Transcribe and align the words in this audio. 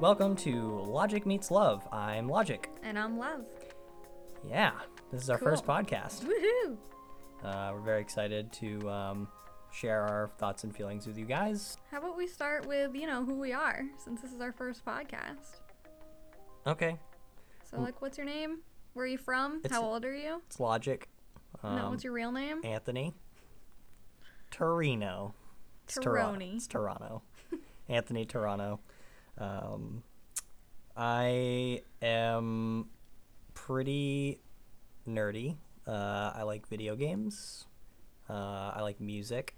Welcome 0.00 0.36
to 0.36 0.80
Logic 0.86 1.24
Meets 1.26 1.50
Love. 1.50 1.86
I'm 1.92 2.28
Logic. 2.28 2.70
And 2.82 2.98
I'm 2.98 3.18
Love. 3.18 3.44
Yeah, 4.48 4.72
this 5.12 5.22
is 5.22 5.30
our 5.30 5.38
first 5.38 5.64
podcast. 5.64 6.24
Woohoo! 6.24 6.76
Uh, 7.44 7.70
we're 7.74 7.80
very 7.80 8.00
excited 8.00 8.52
to 8.54 8.88
um, 8.88 9.28
share 9.72 10.02
our 10.02 10.30
thoughts 10.38 10.64
and 10.64 10.74
feelings 10.74 11.06
with 11.06 11.18
you 11.18 11.24
guys. 11.24 11.76
How 11.90 11.98
about 11.98 12.16
we 12.16 12.26
start 12.26 12.66
with, 12.66 12.94
you 12.94 13.06
know, 13.06 13.24
who 13.24 13.34
we 13.34 13.52
are, 13.52 13.82
since 14.02 14.20
this 14.20 14.32
is 14.32 14.40
our 14.40 14.52
first 14.52 14.84
podcast. 14.84 15.56
Okay, 16.66 16.96
So, 17.70 17.80
like, 17.80 18.00
what's 18.02 18.18
your 18.18 18.26
name? 18.26 18.58
Where 18.94 19.04
are 19.04 19.08
you 19.08 19.18
from? 19.18 19.60
It's- 19.64 19.72
How 19.72 19.82
old 19.84 20.04
are 20.04 20.14
you? 20.14 20.42
it's 20.46 20.60
Logic. 20.60 21.08
Um, 21.62 21.76
no, 21.76 21.90
what's 21.90 22.04
your 22.04 22.12
real 22.12 22.30
name? 22.30 22.60
Anthony 22.62 23.14
Torino. 24.50 25.34
It's 25.84 25.94
Toronto. 25.98 26.44
It's 26.56 26.66
Toronto. 26.66 27.22
Anthony 27.88 28.24
Toronto. 28.26 28.80
Um, 29.38 30.02
I 30.96 31.82
am 32.02 32.86
pretty 33.54 34.40
nerdy. 35.06 35.56
Uh, 35.86 36.32
I 36.34 36.42
like 36.42 36.66
video 36.68 36.96
games. 36.96 37.66
Uh, 38.28 38.72
I 38.74 38.82
like 38.82 39.00
music. 39.00 39.54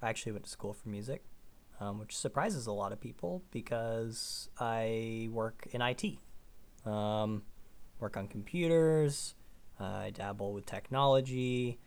I 0.00 0.08
actually 0.08 0.32
went 0.32 0.44
to 0.44 0.50
school 0.50 0.72
for 0.72 0.88
music, 0.88 1.24
um, 1.80 1.98
which 1.98 2.16
surprises 2.16 2.66
a 2.66 2.72
lot 2.72 2.92
of 2.92 3.00
people 3.00 3.42
because 3.50 4.48
I 4.58 5.28
work 5.32 5.66
in 5.72 5.82
IT. 5.82 6.18
Um, 6.84 7.42
work 7.98 8.16
on 8.16 8.28
computers. 8.28 9.34
I 9.78 10.10
dabble 10.10 10.52
with 10.52 10.66
technology. 10.66 11.78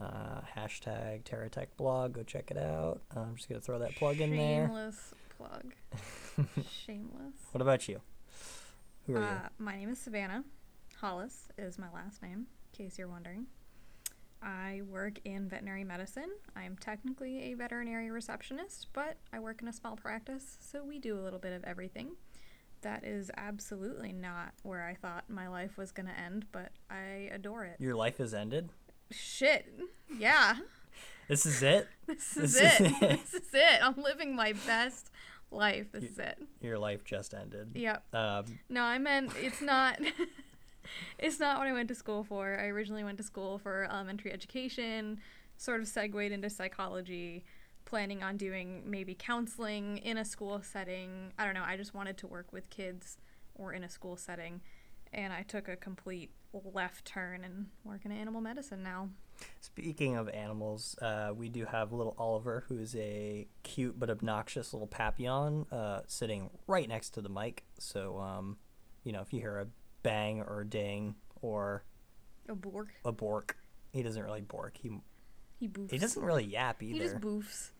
Uh, 0.00 0.40
hashtag 0.56 1.24
TerraTech 1.24 1.66
blog. 1.76 2.14
Go 2.14 2.22
check 2.22 2.50
it 2.50 2.58
out. 2.58 3.00
I'm 3.14 3.36
just 3.36 3.48
gonna 3.48 3.60
throw 3.60 3.78
that 3.78 3.94
plug 3.96 4.20
in 4.20 4.30
there. 4.36 4.66
Shameless 4.66 5.14
plug. 5.36 5.74
Shameless. 6.86 7.34
What 7.52 7.62
about 7.62 7.88
you? 7.88 8.00
Who 9.06 9.16
are 9.16 9.22
Uh, 9.22 9.48
my 9.58 9.76
name 9.76 9.90
is 9.90 9.98
Savannah. 9.98 10.44
Hollis 11.00 11.48
is 11.58 11.78
my 11.78 11.90
last 11.92 12.22
name, 12.22 12.46
in 12.72 12.84
case 12.84 12.98
you're 12.98 13.08
wondering. 13.08 13.46
I 14.42 14.82
work 14.88 15.18
in 15.24 15.48
veterinary 15.48 15.84
medicine. 15.84 16.30
I'm 16.56 16.76
technically 16.78 17.52
a 17.52 17.54
veterinary 17.54 18.10
receptionist, 18.10 18.88
but 18.92 19.18
I 19.32 19.38
work 19.40 19.60
in 19.62 19.68
a 19.68 19.72
small 19.72 19.96
practice, 19.96 20.56
so 20.60 20.82
we 20.82 20.98
do 20.98 21.18
a 21.18 21.22
little 21.22 21.38
bit 21.38 21.52
of 21.52 21.64
everything. 21.64 22.12
That 22.82 23.04
is 23.04 23.30
absolutely 23.36 24.12
not 24.12 24.54
where 24.62 24.82
I 24.86 24.94
thought 24.94 25.24
my 25.28 25.48
life 25.48 25.76
was 25.76 25.92
going 25.92 26.06
to 26.06 26.18
end, 26.18 26.46
but 26.52 26.72
I 26.90 27.28
adore 27.32 27.64
it. 27.64 27.76
Your 27.78 27.94
life 27.94 28.16
has 28.18 28.32
ended. 28.32 28.70
Shit. 29.10 29.66
Yeah. 30.16 30.56
This 31.28 31.44
is 31.44 31.62
it. 31.62 31.88
This 32.06 32.36
is 32.36 32.54
This 32.54 32.80
is 32.80 32.80
it. 32.80 32.80
it. 32.80 33.00
this 33.32 33.34
is 33.34 33.50
it. 33.54 33.80
I'm 33.82 34.02
living 34.02 34.34
my 34.34 34.54
best 34.66 35.10
life. 35.50 35.92
This 35.92 36.04
is 36.04 36.18
it. 36.18 36.38
Your 36.60 36.78
life 36.78 37.04
just 37.04 37.34
ended. 37.34 37.70
Yep. 37.74 38.14
Um, 38.14 38.44
No, 38.68 38.82
I 38.82 38.98
meant 38.98 39.32
it's 39.40 39.60
not. 39.60 40.00
it's 41.18 41.40
not 41.40 41.58
what 41.58 41.66
I 41.68 41.72
went 41.72 41.88
to 41.88 41.94
school 41.94 42.24
for. 42.24 42.58
I 42.58 42.66
originally 42.66 43.04
went 43.04 43.18
to 43.18 43.24
school 43.24 43.58
for 43.58 43.88
elementary 43.90 44.32
education, 44.32 45.20
sort 45.56 45.80
of 45.80 45.88
segued 45.88 46.32
into 46.32 46.50
psychology, 46.50 47.44
planning 47.84 48.22
on 48.22 48.36
doing 48.36 48.82
maybe 48.86 49.14
counseling 49.14 49.98
in 49.98 50.16
a 50.18 50.24
school 50.24 50.60
setting. 50.62 51.32
I 51.38 51.44
don't 51.44 51.54
know. 51.54 51.64
I 51.64 51.76
just 51.76 51.94
wanted 51.94 52.16
to 52.18 52.26
work 52.26 52.52
with 52.52 52.70
kids 52.70 53.18
or 53.54 53.72
in 53.72 53.84
a 53.84 53.88
school 53.88 54.16
setting, 54.16 54.60
and 55.12 55.32
I 55.32 55.42
took 55.42 55.68
a 55.68 55.76
complete 55.76 56.30
left 56.72 57.04
turn 57.04 57.44
and 57.44 57.66
work 57.84 58.04
in 58.04 58.12
animal 58.12 58.40
medicine 58.40 58.82
now. 58.82 59.10
Speaking 59.60 60.16
of 60.16 60.28
animals, 60.28 60.96
uh, 61.02 61.32
we 61.34 61.48
do 61.48 61.64
have 61.64 61.92
little 61.92 62.14
Oliver, 62.18 62.64
who 62.68 62.78
is 62.78 62.94
a 62.96 63.46
cute 63.62 63.98
but 63.98 64.10
obnoxious 64.10 64.72
little 64.72 64.86
papillon, 64.88 65.66
uh, 65.72 66.00
sitting 66.06 66.50
right 66.66 66.88
next 66.88 67.10
to 67.10 67.20
the 67.22 67.28
mic. 67.28 67.64
So, 67.78 68.18
um, 68.18 68.58
you 69.04 69.12
know, 69.12 69.20
if 69.20 69.32
you 69.32 69.40
hear 69.40 69.58
a 69.58 69.66
bang 70.02 70.40
or 70.42 70.60
a 70.62 70.66
ding 70.66 71.14
or 71.42 71.84
A 72.48 72.54
bork. 72.54 72.88
a 73.04 73.12
bork, 73.12 73.56
he 73.92 74.02
doesn't 74.02 74.22
really 74.22 74.40
bork. 74.42 74.76
He 74.76 74.90
He 75.58 75.68
boofs. 75.68 75.90
he 75.90 75.98
doesn't 75.98 76.22
really 76.22 76.44
yap 76.44 76.82
either. 76.82 76.92
He 76.94 76.98
just 77.00 77.20
boofs. 77.20 77.70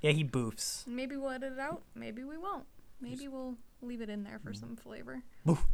yeah, 0.00 0.10
he 0.12 0.24
boofs. 0.24 0.86
Maybe 0.86 1.16
we'll 1.16 1.30
edit 1.30 1.54
it 1.54 1.58
out. 1.58 1.82
Maybe 1.94 2.24
we 2.24 2.36
won't. 2.38 2.64
Maybe 3.00 3.26
we'll 3.28 3.56
leave 3.80 4.00
it 4.00 4.08
in 4.08 4.22
there 4.22 4.38
for 4.38 4.52
some 4.54 4.76
flavor. 4.76 5.22
Boof. 5.44 5.64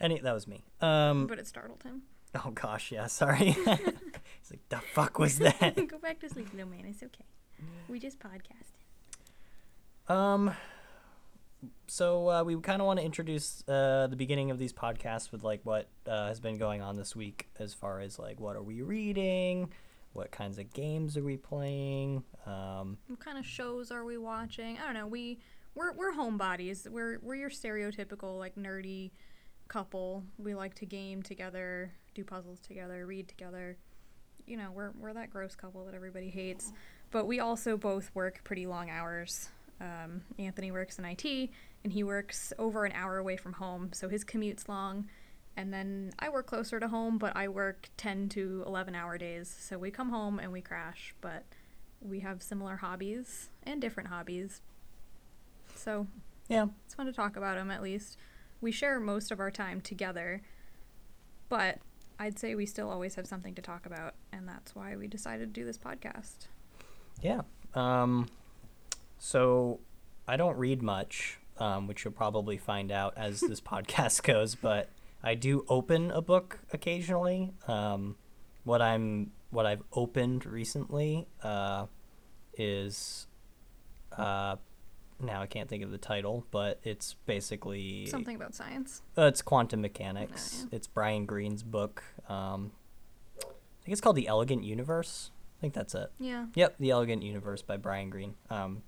Any 0.00 0.18
that 0.20 0.32
was 0.32 0.46
me. 0.46 0.64
Um, 0.80 1.26
But 1.26 1.38
it 1.38 1.46
startled 1.46 1.82
him. 1.82 2.02
oh 2.44 2.50
gosh, 2.50 2.92
yeah, 2.92 3.06
sorry. 3.06 3.52
He's 3.56 4.50
like, 4.50 4.68
the 4.68 4.78
fuck 4.94 5.18
was 5.18 5.38
that? 5.38 5.74
Go 5.88 5.98
back 5.98 6.20
to 6.20 6.28
sleep, 6.28 6.52
no 6.54 6.66
man. 6.66 6.84
It's 6.86 7.02
okay. 7.02 7.24
We 7.88 7.98
just 7.98 8.18
podcasted. 8.18 8.72
Um, 10.12 10.54
so 11.86 12.30
uh, 12.30 12.44
we 12.44 12.56
kind 12.60 12.80
of 12.80 12.86
want 12.86 12.98
to 13.00 13.04
introduce 13.04 13.62
uh, 13.68 14.06
the 14.08 14.16
beginning 14.16 14.50
of 14.50 14.58
these 14.58 14.72
podcasts 14.72 15.32
with 15.32 15.42
like 15.42 15.60
what 15.64 15.88
uh, 16.06 16.28
has 16.28 16.40
been 16.40 16.58
going 16.58 16.82
on 16.82 16.96
this 16.96 17.16
week, 17.16 17.48
as 17.58 17.74
far 17.74 18.00
as 18.00 18.18
like 18.18 18.38
what 18.40 18.56
are 18.56 18.62
we 18.62 18.82
reading, 18.82 19.70
what 20.12 20.30
kinds 20.30 20.58
of 20.58 20.72
games 20.72 21.16
are 21.16 21.24
we 21.24 21.36
playing. 21.36 22.22
Um, 22.46 22.98
What 23.08 23.20
kind 23.20 23.38
of 23.38 23.46
shows 23.46 23.90
are 23.90 24.04
we 24.04 24.18
watching? 24.18 24.78
I 24.78 24.84
don't 24.84 24.94
know. 24.94 25.06
We 25.06 25.38
we're 25.74 25.92
we're 25.92 26.12
homebodies. 26.12 26.88
We're 26.88 27.18
we're 27.22 27.36
your 27.36 27.50
stereotypical 27.50 28.38
like 28.38 28.56
nerdy 28.56 29.10
couple. 29.68 30.24
We 30.38 30.54
like 30.54 30.74
to 30.76 30.86
game 30.86 31.22
together, 31.22 31.92
do 32.14 32.24
puzzles 32.24 32.60
together, 32.60 33.06
read 33.06 33.28
together. 33.28 33.76
You 34.46 34.56
know, 34.56 34.70
we're 34.72 34.92
we're 34.98 35.12
that 35.14 35.30
gross 35.30 35.54
couple 35.54 35.84
that 35.86 35.94
everybody 35.94 36.30
hates. 36.30 36.72
But 37.10 37.26
we 37.26 37.40
also 37.40 37.76
both 37.76 38.10
work 38.14 38.40
pretty 38.44 38.66
long 38.66 38.90
hours. 38.90 39.48
Um, 39.80 40.22
Anthony 40.38 40.70
works 40.70 40.98
in 40.98 41.04
IT, 41.04 41.50
and 41.84 41.92
he 41.92 42.02
works 42.02 42.52
over 42.58 42.84
an 42.84 42.92
hour 42.92 43.18
away 43.18 43.36
from 43.36 43.52
home, 43.52 43.90
so 43.92 44.08
his 44.08 44.24
commute's 44.24 44.68
long. 44.68 45.08
And 45.56 45.72
then 45.72 46.12
I 46.18 46.28
work 46.28 46.46
closer 46.46 46.78
to 46.78 46.88
home, 46.88 47.16
but 47.18 47.34
I 47.34 47.48
work 47.48 47.88
10 47.96 48.28
to 48.30 48.62
11 48.66 48.94
hour 48.94 49.16
days. 49.16 49.54
So 49.58 49.78
we 49.78 49.90
come 49.90 50.10
home 50.10 50.38
and 50.38 50.52
we 50.52 50.60
crash, 50.60 51.14
but 51.20 51.44
we 52.00 52.20
have 52.20 52.42
similar 52.42 52.76
hobbies 52.76 53.48
and 53.62 53.80
different 53.80 54.10
hobbies. 54.10 54.60
So 55.74 56.06
yeah, 56.48 56.66
it's 56.84 56.94
fun 56.94 57.06
to 57.06 57.12
talk 57.12 57.36
about 57.36 57.56
them 57.56 57.70
at 57.70 57.82
least. 57.82 58.18
We 58.60 58.72
share 58.72 58.98
most 58.98 59.30
of 59.30 59.40
our 59.40 59.50
time 59.50 59.80
together, 59.80 60.42
but 61.48 61.78
I'd 62.18 62.38
say 62.38 62.54
we 62.54 62.66
still 62.66 62.90
always 62.90 63.14
have 63.16 63.26
something 63.26 63.54
to 63.54 63.62
talk 63.62 63.86
about, 63.86 64.14
and 64.32 64.48
that's 64.48 64.74
why 64.74 64.96
we 64.96 65.06
decided 65.06 65.54
to 65.54 65.60
do 65.60 65.64
this 65.64 65.78
podcast. 65.78 66.48
yeah. 67.22 67.42
Um, 67.74 68.28
so 69.18 69.80
I 70.26 70.36
don't 70.36 70.56
read 70.56 70.82
much, 70.82 71.38
um, 71.58 71.86
which 71.86 72.04
you'll 72.04 72.14
probably 72.14 72.56
find 72.56 72.90
out 72.90 73.14
as 73.16 73.40
this 73.40 73.60
podcast 73.72 74.22
goes, 74.22 74.54
but 74.54 74.88
I 75.22 75.34
do 75.34 75.64
open 75.68 76.10
a 76.10 76.22
book 76.22 76.60
occasionally. 76.72 77.52
Um, 77.68 78.16
what 78.64 78.80
I'm 78.80 79.32
what 79.50 79.66
I've 79.66 79.82
opened 79.92 80.44
recently 80.44 81.26
uh, 81.42 81.86
is 82.56 83.26
uh, 84.16 84.56
now 85.20 85.40
I 85.42 85.46
can't 85.46 85.68
think 85.68 85.82
of 85.82 85.90
the 85.90 85.98
title, 85.98 86.46
but 86.50 86.78
it's 86.82 87.14
basically 87.26 88.06
Something 88.06 88.36
about 88.36 88.54
science. 88.54 89.02
Uh, 89.16 89.22
it's 89.22 89.42
quantum 89.42 89.80
mechanics. 89.80 90.64
Oh, 90.64 90.68
It's 90.72 90.86
Brian 90.86 91.26
Greene's 91.26 91.62
book. 91.62 92.02
Um, 92.28 92.72
I 93.40 93.44
think 93.84 93.92
it's 93.92 94.00
called 94.00 94.16
The 94.16 94.28
Elegant 94.28 94.64
Universe. 94.64 95.30
I 95.58 95.60
think 95.60 95.74
that's 95.74 95.94
it. 95.94 96.10
Yeah. 96.18 96.46
Yep, 96.54 96.76
The 96.78 96.90
Elegant 96.90 97.22
Universe 97.22 97.62
by 97.62 97.76
Brian 97.76 98.10
Greene. 98.10 98.34
Um, 98.50 98.82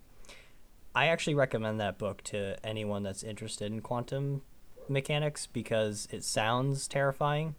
I 0.95 1.07
actually 1.07 1.35
recommend 1.35 1.81
that 1.81 1.97
book 1.99 2.23
to 2.25 2.57
anyone 2.67 3.03
that's 3.03 3.23
interested 3.23 3.71
in 3.73 3.81
quantum 3.81 4.43
mechanics 4.89 5.47
because 5.47 6.09
it 6.11 6.25
sounds 6.25 6.89
terrifying. 6.89 7.55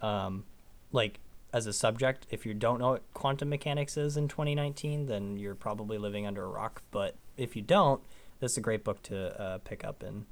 Um, 0.00 0.44
like 0.90 1.20
as 1.52 1.66
a 1.66 1.72
subject, 1.72 2.26
if 2.30 2.46
you 2.46 2.54
don't 2.54 2.78
know 2.78 2.90
what 2.92 3.02
quantum 3.12 3.50
mechanics 3.50 3.96
is 3.96 4.16
in 4.16 4.28
2019, 4.28 5.06
then 5.06 5.36
you're 5.36 5.54
probably 5.54 5.98
living 5.98 6.26
under 6.26 6.44
a 6.44 6.48
rock. 6.48 6.82
But 6.90 7.16
if 7.40 7.56
you 7.56 7.62
don't, 7.62 8.00
this 8.40 8.52
is 8.52 8.58
a 8.58 8.60
great 8.60 8.84
book 8.84 9.02
to 9.04 9.40
uh, 9.40 9.58
pick 9.58 9.84
up 9.84 10.02
and 10.02 10.26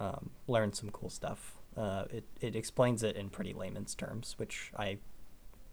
um, 0.00 0.30
learn 0.46 0.72
some 0.72 0.90
cool 0.90 1.08
stuff. 1.10 1.54
Uh, 1.76 2.04
it 2.10 2.24
it 2.40 2.56
explains 2.56 3.02
it 3.02 3.16
in 3.16 3.30
pretty 3.30 3.52
layman's 3.52 3.94
terms, 3.94 4.34
which 4.38 4.72
I 4.76 4.98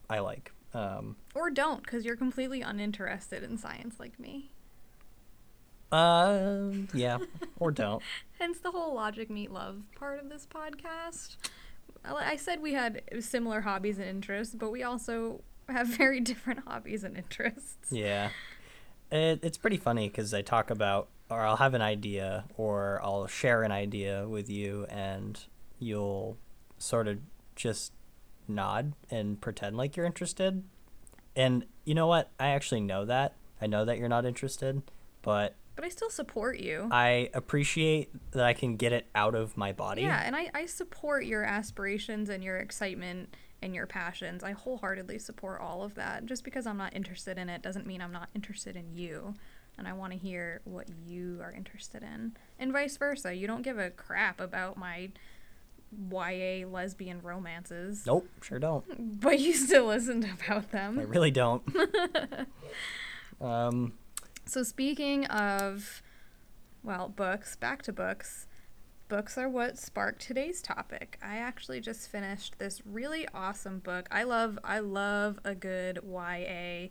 I 0.09 0.19
like. 0.19 0.51
Um, 0.73 1.15
Or 1.33 1.49
don't, 1.49 1.83
because 1.83 2.05
you're 2.05 2.17
completely 2.17 2.61
uninterested 2.61 3.43
in 3.43 3.57
science 3.57 3.95
like 3.99 4.19
me. 4.19 4.51
Um, 5.91 6.89
yeah, 6.93 7.19
or 7.59 7.71
don't. 7.71 8.03
Hence 8.39 8.59
the 8.59 8.71
whole 8.71 8.93
logic 8.93 9.29
meet 9.29 9.51
love 9.51 9.83
part 9.95 10.19
of 10.19 10.29
this 10.29 10.45
podcast. 10.45 11.38
I 12.03 12.13
I 12.31 12.35
said 12.35 12.61
we 12.61 12.73
had 12.73 13.01
similar 13.19 13.61
hobbies 13.61 13.97
and 13.97 14.07
interests, 14.07 14.53
but 14.55 14.71
we 14.71 14.83
also 14.83 15.41
have 15.69 15.88
very 16.03 16.19
different 16.19 16.61
hobbies 16.67 17.03
and 17.03 17.17
interests. 17.17 17.91
Yeah, 17.91 18.29
it, 19.15 19.39
it's 19.44 19.57
pretty 19.57 19.77
funny 19.77 20.07
because 20.07 20.33
I 20.33 20.41
talk 20.41 20.69
about, 20.69 21.09
or 21.29 21.41
I'll 21.41 21.57
have 21.57 21.73
an 21.73 21.81
idea, 21.81 22.45
or 22.57 23.00
I'll 23.03 23.27
share 23.27 23.63
an 23.63 23.71
idea 23.71 24.27
with 24.27 24.50
you, 24.50 24.85
and 24.89 25.39
you'll 25.79 26.38
sort 26.77 27.07
of 27.07 27.19
just 27.56 27.94
nod 28.47 28.94
and 29.09 29.39
pretend 29.41 29.77
like 29.77 29.95
you're 29.95 30.06
interested. 30.06 30.63
And 31.35 31.65
you 31.83 31.95
know 31.95 32.07
what? 32.07 32.31
I 32.39 32.50
actually 32.50 32.81
know 32.81 33.06
that. 33.06 33.35
I 33.62 33.67
know 33.67 33.85
that 33.85 33.97
you're 33.97 34.09
not 34.09 34.25
interested, 34.25 34.81
but 35.21 35.56
but 35.75 35.83
I 35.83 35.89
still 35.89 36.09
support 36.09 36.59
you. 36.59 36.88
I 36.89 37.29
appreciate 37.33 38.09
that 38.31 38.45
I 38.45 38.53
can 38.53 38.77
get 38.77 38.94
it 38.94 39.07
out 39.13 39.35
of 39.35 39.57
my 39.57 39.73
body. 39.73 40.03
Yeah, 40.03 40.21
and 40.23 40.35
I, 40.35 40.50
I 40.53 40.65
support 40.67 41.25
your 41.25 41.44
aspirations 41.44 42.29
and 42.29 42.44
your 42.44 42.57
excitement 42.57 43.35
and 43.65 43.75
your 43.75 43.88
passions. 43.88 44.44
I 44.44 44.51
wholeheartedly 44.51 45.19
support 45.19 45.59
all 45.59 45.83
of 45.83 45.95
that. 45.95 46.25
Just 46.25 46.44
because 46.44 46.65
I'm 46.67 46.77
not 46.77 46.95
interested 46.95 47.38
in 47.38 47.50
it 47.50 47.62
doesn't 47.62 47.88
mean 47.88 48.01
I'm 48.01 48.12
not 48.13 48.29
interested 48.35 48.75
in 48.75 48.94
you. 48.94 49.33
And 49.77 49.88
I 49.88 49.94
want 49.94 50.13
to 50.13 50.17
hear 50.17 50.62
what 50.63 50.88
you 51.06 51.39
are 51.41 51.51
interested 51.51 52.03
in. 52.03 52.38
And 52.59 52.71
vice 52.71 52.95
versa. 52.95 53.33
You 53.33 53.47
don't 53.47 53.63
give 53.63 53.77
a 53.77 53.89
crap 53.89 54.39
about 54.39 54.77
my 54.77 55.09
YA 56.12 56.67
lesbian 56.67 57.21
romances. 57.21 58.06
Nope, 58.06 58.29
sure 58.41 58.59
don't. 58.59 58.85
But 59.19 59.39
you 59.39 59.53
still 59.53 59.88
listened 59.88 60.25
about 60.39 60.71
them. 60.71 61.00
I 61.00 61.03
really 61.03 61.31
don't. 61.31 61.63
um, 63.41 63.94
So 64.45 64.63
speaking 64.63 65.25
of 65.25 66.03
well, 66.83 67.09
books, 67.09 67.56
back 67.56 67.81
to 67.83 67.91
books. 67.91 68.45
Books 69.07 69.37
are 69.37 69.47
what 69.47 69.77
sparked 69.77 70.19
today's 70.21 70.61
topic. 70.63 71.19
I 71.21 71.37
actually 71.37 71.79
just 71.79 72.09
finished 72.09 72.57
this 72.57 72.81
really 72.85 73.27
awesome 73.35 73.77
book. 73.79 74.07
I 74.11 74.23
love 74.23 74.57
I 74.63 74.79
love 74.79 75.39
a 75.45 75.53
good 75.53 75.99
YA. 76.03 76.87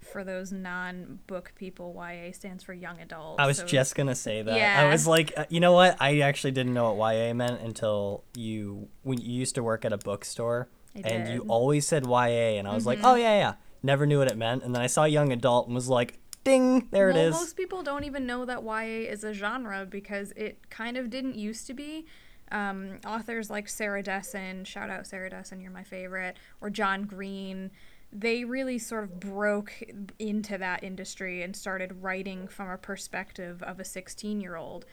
For 0.00 0.22
those 0.22 0.52
non-book 0.52 1.52
people, 1.56 1.92
YA 1.96 2.30
stands 2.32 2.62
for 2.62 2.72
young 2.72 3.00
adult. 3.00 3.40
I 3.40 3.46
was 3.46 3.56
so- 3.58 3.66
just 3.66 3.96
gonna 3.96 4.14
say 4.14 4.42
that. 4.42 4.56
Yeah. 4.56 4.80
I 4.80 4.88
was 4.92 5.08
like, 5.08 5.32
uh, 5.36 5.46
you 5.48 5.58
know 5.58 5.72
what? 5.72 5.96
I 5.98 6.20
actually 6.20 6.52
didn't 6.52 6.74
know 6.74 6.92
what 6.92 7.14
YA 7.14 7.32
meant 7.34 7.60
until 7.62 8.22
you 8.36 8.88
when 9.02 9.18
you 9.20 9.32
used 9.32 9.56
to 9.56 9.62
work 9.64 9.84
at 9.84 9.92
a 9.92 9.98
bookstore, 9.98 10.68
and 11.02 11.28
you 11.34 11.44
always 11.48 11.84
said 11.88 12.06
YA, 12.06 12.58
and 12.58 12.68
I 12.68 12.74
was 12.74 12.86
like, 12.86 13.00
Mhm. 13.00 13.04
oh 13.04 13.14
yeah, 13.16 13.36
yeah. 13.38 13.54
Never 13.82 14.06
knew 14.06 14.18
what 14.18 14.28
it 14.30 14.36
meant, 14.36 14.62
and 14.62 14.72
then 14.72 14.82
I 14.82 14.86
saw 14.86 15.04
young 15.04 15.32
adult 15.32 15.66
and 15.66 15.74
was 15.74 15.88
like, 15.88 16.18
ding, 16.46 16.88
there 16.90 17.08
well, 17.08 17.16
it 17.16 17.28
is. 17.28 17.34
Most 17.34 17.56
people 17.56 17.82
don't 17.82 18.04
even 18.04 18.26
know 18.26 18.44
that 18.44 18.62
YA 18.62 19.10
is 19.10 19.24
a 19.24 19.32
genre 19.32 19.86
because 19.88 20.32
it 20.32 20.70
kind 20.70 20.96
of 20.96 21.10
didn't 21.10 21.36
used 21.36 21.66
to 21.66 21.74
be. 21.74 22.06
Um, 22.52 23.00
authors 23.06 23.50
like 23.50 23.68
Sarah 23.68 24.02
Dessen, 24.02 24.64
shout 24.64 24.88
out 24.88 25.06
Sarah 25.06 25.30
Dessen, 25.30 25.60
you're 25.60 25.72
my 25.72 25.82
favorite, 25.82 26.36
or 26.60 26.70
John 26.70 27.02
Green, 27.02 27.70
they 28.12 28.44
really 28.44 28.78
sort 28.78 29.04
of 29.04 29.18
broke 29.18 29.82
into 30.18 30.56
that 30.58 30.84
industry 30.84 31.42
and 31.42 31.54
started 31.56 32.02
writing 32.02 32.46
from 32.46 32.70
a 32.70 32.78
perspective 32.78 33.62
of 33.62 33.80
a 33.80 33.84
16 33.84 34.40
year 34.40 34.56
old. 34.56 34.86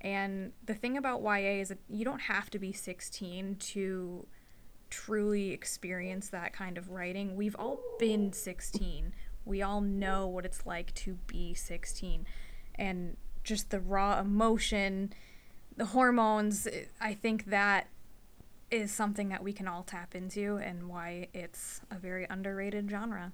And 0.00 0.52
the 0.64 0.74
thing 0.74 0.96
about 0.96 1.22
YA 1.22 1.60
is 1.60 1.68
that 1.68 1.78
you 1.88 2.04
don't 2.04 2.22
have 2.22 2.48
to 2.50 2.58
be 2.58 2.72
16 2.72 3.56
to 3.56 4.26
truly 4.88 5.50
experience 5.50 6.28
that 6.30 6.52
kind 6.52 6.78
of 6.78 6.90
writing. 6.90 7.36
We've 7.36 7.56
all 7.58 7.80
been 7.98 8.32
16. 8.32 9.12
We 9.50 9.62
all 9.62 9.80
know 9.80 10.28
what 10.28 10.44
it's 10.46 10.64
like 10.64 10.94
to 10.94 11.14
be 11.26 11.54
16. 11.54 12.24
And 12.76 13.16
just 13.42 13.70
the 13.70 13.80
raw 13.80 14.20
emotion, 14.20 15.12
the 15.76 15.86
hormones, 15.86 16.68
I 17.00 17.14
think 17.14 17.46
that 17.46 17.88
is 18.70 18.92
something 18.92 19.28
that 19.30 19.42
we 19.42 19.52
can 19.52 19.66
all 19.66 19.82
tap 19.82 20.14
into 20.14 20.58
and 20.58 20.88
why 20.88 21.26
it's 21.34 21.80
a 21.90 21.96
very 21.96 22.28
underrated 22.30 22.88
genre. 22.88 23.32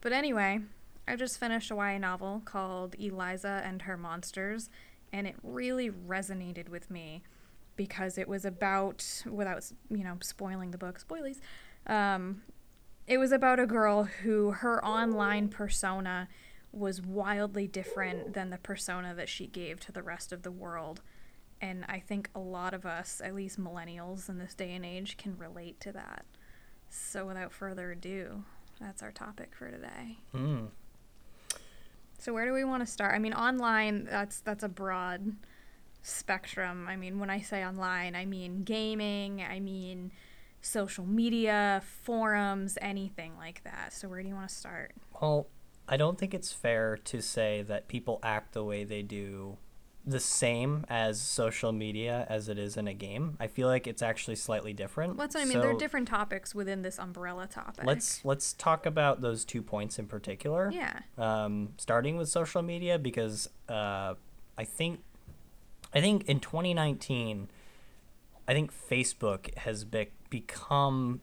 But 0.00 0.12
anyway, 0.12 0.60
I 1.06 1.16
just 1.16 1.38
finished 1.38 1.70
a 1.70 1.74
YA 1.74 1.98
novel 1.98 2.40
called 2.46 2.96
Eliza 2.98 3.60
and 3.62 3.82
Her 3.82 3.98
Monsters, 3.98 4.70
and 5.12 5.26
it 5.26 5.36
really 5.42 5.90
resonated 5.90 6.70
with 6.70 6.90
me 6.90 7.22
because 7.76 8.16
it 8.16 8.26
was 8.26 8.46
about, 8.46 9.22
without 9.30 9.70
you 9.90 10.02
know 10.02 10.16
spoiling 10.22 10.70
the 10.70 10.78
book, 10.78 10.98
spoilies, 10.98 11.40
um, 11.86 12.40
it 13.08 13.16
was 13.16 13.32
about 13.32 13.58
a 13.58 13.66
girl 13.66 14.04
who 14.04 14.50
her 14.50 14.84
online 14.84 15.48
persona 15.48 16.28
was 16.70 17.00
wildly 17.00 17.66
different 17.66 18.34
than 18.34 18.50
the 18.50 18.58
persona 18.58 19.14
that 19.14 19.30
she 19.30 19.46
gave 19.46 19.80
to 19.80 19.90
the 19.90 20.02
rest 20.02 20.30
of 20.30 20.42
the 20.42 20.50
world. 20.50 21.00
And 21.60 21.86
I 21.88 22.00
think 22.00 22.28
a 22.34 22.38
lot 22.38 22.74
of 22.74 22.84
us, 22.84 23.22
at 23.24 23.34
least 23.34 23.58
millennials 23.58 24.28
in 24.28 24.38
this 24.38 24.54
day 24.54 24.74
and 24.74 24.84
age, 24.84 25.16
can 25.16 25.36
relate 25.38 25.80
to 25.80 25.92
that. 25.92 26.26
So 26.90 27.26
without 27.26 27.50
further 27.50 27.92
ado, 27.92 28.44
that's 28.78 29.02
our 29.02 29.10
topic 29.10 29.54
for 29.56 29.70
today. 29.70 30.18
Hmm. 30.32 30.66
So 32.18 32.34
where 32.34 32.46
do 32.46 32.52
we 32.52 32.64
want 32.64 32.84
to 32.84 32.92
start? 32.92 33.14
I 33.14 33.18
mean, 33.18 33.32
online 33.32 34.04
that's 34.04 34.40
that's 34.40 34.64
a 34.64 34.68
broad 34.68 35.36
spectrum. 36.02 36.86
I 36.88 36.96
mean, 36.96 37.18
when 37.18 37.30
I 37.30 37.40
say 37.40 37.64
online, 37.64 38.14
I 38.14 38.26
mean 38.26 38.64
gaming, 38.64 39.42
I 39.42 39.60
mean 39.60 40.12
social 40.60 41.06
media, 41.06 41.82
forums, 42.02 42.78
anything 42.80 43.36
like 43.36 43.62
that. 43.64 43.92
So 43.92 44.08
where 44.08 44.22
do 44.22 44.28
you 44.28 44.34
want 44.34 44.48
to 44.48 44.54
start? 44.54 44.94
Well, 45.20 45.48
I 45.88 45.96
don't 45.96 46.18
think 46.18 46.34
it's 46.34 46.52
fair 46.52 46.96
to 46.96 47.22
say 47.22 47.62
that 47.62 47.88
people 47.88 48.18
act 48.22 48.52
the 48.52 48.64
way 48.64 48.84
they 48.84 49.02
do 49.02 49.56
the 50.08 50.20
same 50.20 50.86
as 50.88 51.20
social 51.20 51.70
media 51.70 52.26
as 52.30 52.48
it 52.48 52.58
is 52.58 52.76
in 52.76 52.88
a 52.88 52.94
game. 52.94 53.36
I 53.38 53.46
feel 53.46 53.68
like 53.68 53.86
it's 53.86 54.00
actually 54.00 54.36
slightly 54.36 54.72
different. 54.72 55.16
Well, 55.16 55.26
that's 55.26 55.34
what 55.34 55.42
I 55.42 55.44
mean. 55.44 55.60
there 55.60 55.70
are 55.70 55.78
different 55.78 56.08
topics 56.08 56.54
within 56.54 56.82
this 56.82 56.98
umbrella 56.98 57.46
topic. 57.46 57.84
Let's 57.84 58.24
let's 58.24 58.54
talk 58.54 58.86
about 58.86 59.20
those 59.20 59.44
two 59.44 59.60
points 59.60 59.98
in 59.98 60.06
particular. 60.06 60.70
Yeah. 60.72 61.00
Um, 61.18 61.70
starting 61.76 62.16
with 62.16 62.28
social 62.28 62.62
media 62.62 62.98
because 62.98 63.50
uh, 63.68 64.14
I 64.56 64.64
think 64.64 65.00
I 65.92 66.00
think 66.00 66.24
in 66.26 66.40
2019, 66.40 67.48
I 68.46 68.52
think 68.52 68.72
Facebook 68.72 69.54
has 69.58 69.84
be- 69.84 70.10
become 70.30 71.20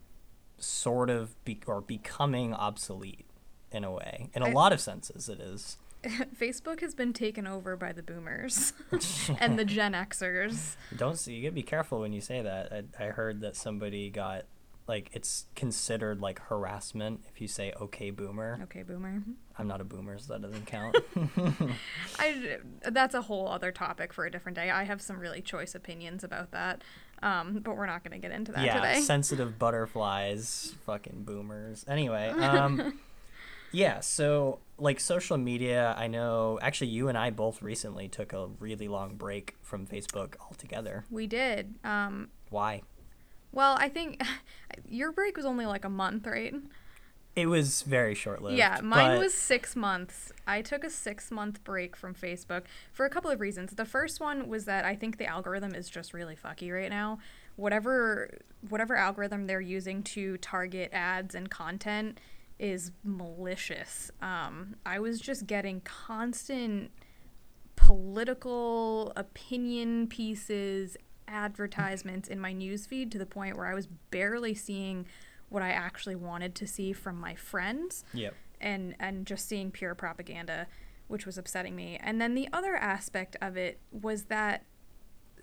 sort 0.57 1.09
of 1.09 1.43
be- 1.45 1.61
or 1.67 1.81
becoming 1.81 2.53
obsolete 2.53 3.25
in 3.71 3.83
a 3.83 3.91
way. 3.91 4.29
In 4.33 4.41
a 4.41 4.47
I- 4.49 4.51
lot 4.51 4.73
of 4.73 4.79
senses, 4.79 5.29
it 5.29 5.39
is. 5.39 5.77
Facebook 6.39 6.81
has 6.81 6.93
been 6.93 7.13
taken 7.13 7.47
over 7.47 7.75
by 7.75 7.91
the 7.91 8.03
boomers 8.03 8.73
and 9.39 9.57
the 9.57 9.65
Gen 9.65 9.93
Xers. 9.93 10.75
Don't 10.95 11.17
see. 11.17 11.33
You 11.33 11.41
gotta 11.43 11.53
be 11.55 11.63
careful 11.63 11.99
when 12.01 12.13
you 12.13 12.21
say 12.21 12.41
that. 12.43 12.71
I, 12.99 13.05
I 13.05 13.07
heard 13.07 13.41
that 13.41 13.55
somebody 13.55 14.11
got 14.11 14.45
like 14.87 15.09
it's 15.13 15.47
considered 15.55 16.21
like 16.21 16.37
harassment 16.41 17.21
if 17.27 17.41
you 17.41 17.47
say 17.47 17.73
"okay, 17.81 18.11
boomer." 18.11 18.59
Okay, 18.65 18.83
boomer. 18.83 19.13
Mm-hmm. 19.13 19.31
I'm 19.57 19.67
not 19.67 19.81
a 19.81 19.83
boomer, 19.83 20.19
so 20.19 20.33
that 20.33 20.43
doesn't 20.43 20.67
count. 20.67 20.95
I 22.19 22.57
that's 22.83 23.15
a 23.15 23.23
whole 23.23 23.47
other 23.47 23.71
topic 23.71 24.13
for 24.13 24.25
a 24.25 24.31
different 24.31 24.55
day. 24.57 24.69
I 24.69 24.83
have 24.83 25.01
some 25.01 25.17
really 25.19 25.41
choice 25.41 25.73
opinions 25.73 26.23
about 26.23 26.51
that, 26.51 26.83
um, 27.21 27.59
but 27.63 27.77
we're 27.77 27.85
not 27.85 28.03
going 28.03 28.19
to 28.19 28.25
get 28.25 28.35
into 28.35 28.51
that 28.51 28.65
yeah, 28.65 28.75
today. 28.75 29.01
sensitive 29.01 29.57
butterflies, 29.57 30.73
fucking 30.85 31.23
boomers. 31.23 31.85
Anyway, 31.87 32.29
um, 32.39 32.99
yeah. 33.71 33.99
So 33.99 34.59
like 34.77 34.99
social 34.99 35.37
media, 35.37 35.95
I 35.97 36.07
know. 36.07 36.59
Actually, 36.61 36.87
you 36.87 37.07
and 37.07 37.17
I 37.17 37.29
both 37.29 37.61
recently 37.61 38.07
took 38.07 38.33
a 38.33 38.47
really 38.59 38.87
long 38.87 39.15
break 39.15 39.55
from 39.61 39.85
Facebook 39.87 40.35
altogether. 40.41 41.05
we 41.09 41.27
did. 41.27 41.75
Um, 41.83 42.29
Why? 42.49 42.81
well, 43.55 43.77
I 43.79 43.89
think 43.89 44.21
your 44.87 45.11
break 45.11 45.35
was 45.35 45.45
only 45.45 45.65
like 45.65 45.85
a 45.85 45.89
month, 45.89 46.27
right? 46.27 46.53
It 47.35 47.47
was 47.47 47.81
very 47.81 48.15
short 48.15 48.41
lived. 48.41 48.57
Yeah, 48.57 48.79
mine 48.81 49.19
was 49.19 49.33
six 49.33 49.75
months. 49.75 50.31
I 50.47 50.61
took 50.61 50.85
a 50.85 50.89
six 50.89 51.31
month 51.31 51.63
break 51.65 51.95
from 51.97 52.15
Facebook 52.15 52.63
for 52.93 53.05
a 53.05 53.09
couple 53.09 53.29
of 53.29 53.41
reasons. 53.41 53.71
The 53.73 53.85
first 53.85 54.21
one 54.21 54.47
was 54.47 54.65
that 54.65 54.85
I 54.85 54.95
think 54.95 55.17
the 55.17 55.25
algorithm 55.25 55.75
is 55.75 55.89
just 55.89 56.13
really 56.13 56.35
fucky 56.35 56.71
right 56.71 56.89
now. 56.89 57.19
Whatever 57.57 58.37
whatever 58.69 58.95
algorithm 58.95 59.47
they're 59.47 59.59
using 59.59 60.01
to 60.03 60.37
target 60.37 60.91
ads 60.93 61.35
and 61.35 61.49
content 61.49 62.19
is 62.57 62.91
malicious. 63.03 64.11
Um, 64.21 64.75
I 64.85 64.99
was 64.99 65.19
just 65.19 65.45
getting 65.45 65.81
constant 65.81 66.91
political 67.75 69.11
opinion 69.17 70.07
pieces, 70.07 70.95
advertisements 71.27 72.29
in 72.29 72.39
my 72.39 72.53
newsfeed 72.53 73.11
to 73.11 73.17
the 73.17 73.25
point 73.25 73.57
where 73.57 73.67
I 73.67 73.73
was 73.73 73.87
barely 74.09 74.53
seeing 74.53 75.05
what 75.49 75.63
I 75.63 75.69
actually 75.69 76.15
wanted 76.15 76.55
to 76.55 76.67
see 76.67 76.93
from 76.93 77.19
my 77.19 77.35
friends 77.35 78.03
Yep. 78.13 78.33
and 78.59 78.95
and 78.99 79.25
just 79.25 79.47
seeing 79.47 79.71
pure 79.71 79.95
propaganda 79.95 80.67
which 81.07 81.27
was 81.27 81.37
upsetting 81.37 81.75
me. 81.75 81.99
And 82.01 82.19
then 82.19 82.33
the 82.33 82.49
other 82.51 82.75
aspect 82.75 83.35
of 83.41 83.57
it 83.57 83.79
was 83.91 84.23
that 84.23 84.65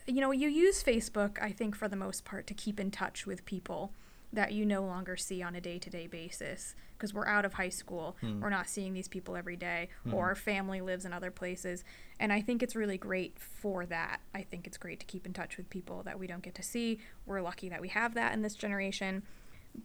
you 0.09 0.21
know, 0.21 0.33
you 0.33 0.49
use 0.49 0.83
Facebook 0.83 1.41
I 1.41 1.53
think 1.53 1.77
for 1.77 1.89
the 1.89 1.97
most 1.97 2.25
part 2.25 2.47
to 2.49 2.55
keep 2.55 2.81
in 2.81 2.91
touch 2.91 3.27
with 3.27 3.45
people 3.45 3.93
that 4.33 4.53
you 4.53 4.65
no 4.65 4.83
longer 4.83 5.17
see 5.17 5.43
on 5.43 5.55
a 5.55 5.61
day-to-day 5.61 6.07
basis 6.07 6.75
because 6.95 7.13
we're 7.13 7.27
out 7.27 7.45
of 7.45 7.55
high 7.55 7.69
school. 7.69 8.17
Hmm. 8.21 8.41
We're 8.41 8.51
not 8.51 8.69
seeing 8.69 8.95
these 8.95 9.09
people 9.09 9.37
every 9.37 9.57
day 9.57 9.89
hmm. 10.05 10.15
or 10.15 10.29
our 10.29 10.35
family 10.35 10.81
lives 10.81 11.05
in 11.05 11.13
other 11.13 11.31
places. 11.31 11.85
And 12.19 12.33
I 12.33 12.41
think 12.41 12.63
it's 12.63 12.75
really 12.75 12.97
great 12.97 13.39
for 13.39 13.85
that. 13.87 14.21
I 14.35 14.43
think 14.43 14.67
it's 14.67 14.79
great 14.79 15.01
to 15.01 15.07
keep 15.07 15.27
in 15.27 15.33
touch 15.33 15.59
with 15.59 15.69
people 15.69 16.03
that 16.05 16.19
we 16.19 16.27
don't 16.27 16.43
get 16.43 16.55
to 16.55 16.63
see. 16.63 16.99
We're 17.27 17.43
lucky 17.43 17.69
that 17.69 17.81
we 17.81 17.89
have 17.89 18.15
that 18.15 18.33
in 18.33 18.43
this 18.43 18.55
generation. 18.55 19.23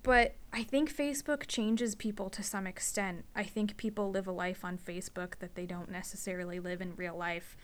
But 0.04 0.36
I 0.52 0.64
think 0.64 0.94
Facebook 0.94 1.48
changes 1.48 1.96
people 1.96 2.30
to 2.32 2.44
some 2.44 2.68
extent. 2.68 3.26
I 3.36 3.44
think 3.44 3.78
people 3.78 4.12
live 4.12 4.28
a 4.28 4.32
life 4.32 4.66
on 4.66 4.78
Facebook 4.78 5.40
that 5.40 5.56
they 5.56 5.66
don't 5.66 5.90
necessarily 5.90 6.60
live 6.60 6.82
in 6.82 6.96
real 6.96 7.16
life. 7.18 7.56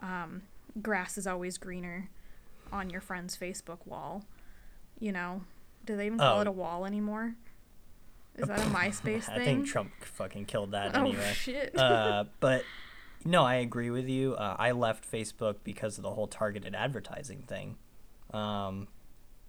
Um, 0.00 0.42
grass 0.80 1.18
is 1.18 1.26
always 1.26 1.58
greener 1.58 2.08
on 2.72 2.88
your 2.88 3.00
friend's 3.02 3.36
Facebook 3.36 3.86
wall. 3.86 4.24
You 4.98 5.12
know, 5.12 5.42
do 5.84 5.96
they 5.96 6.06
even 6.06 6.18
call 6.18 6.38
Oh. 6.38 6.40
it 6.40 6.46
a 6.46 6.52
wall 6.52 6.86
anymore? 6.86 7.34
Is 8.36 8.48
that 8.48 8.58
a 8.60 8.62
MySpace 8.70 9.24
thing? 9.24 9.34
I 9.40 9.44
think 9.44 9.66
Trump 9.66 9.90
fucking 10.02 10.46
killed 10.46 10.70
that 10.72 10.92
oh 10.96 11.00
anyway. 11.00 11.32
shit! 11.34 11.76
uh, 11.78 12.24
but 12.40 12.64
No, 13.24 13.44
I 13.44 13.56
agree 13.56 13.90
with 13.90 14.08
you. 14.08 14.34
Uh, 14.34 14.56
I 14.58 14.70
left 14.72 15.10
Facebook 15.10 15.56
because 15.64 15.98
of 15.98 16.04
the 16.04 16.10
whole 16.10 16.26
targeted 16.26 16.74
advertising 16.74 17.42
thing. 17.42 17.76
Um, 18.32 18.88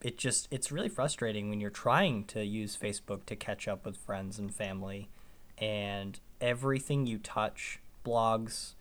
it 0.01 0.17
just 0.17 0.47
it's 0.51 0.71
really 0.71 0.89
frustrating 0.89 1.49
when 1.49 1.59
you're 1.61 1.69
trying 1.69 2.25
to 2.25 2.43
use 2.43 2.77
Facebook 2.77 3.25
to 3.25 3.35
catch 3.35 3.67
up 3.67 3.85
with 3.85 3.97
friends 3.97 4.39
and 4.39 4.53
family, 4.53 5.09
and 5.57 6.19
everything 6.39 7.05
you 7.05 7.17
touch, 7.17 7.79
blogs, 8.05 8.73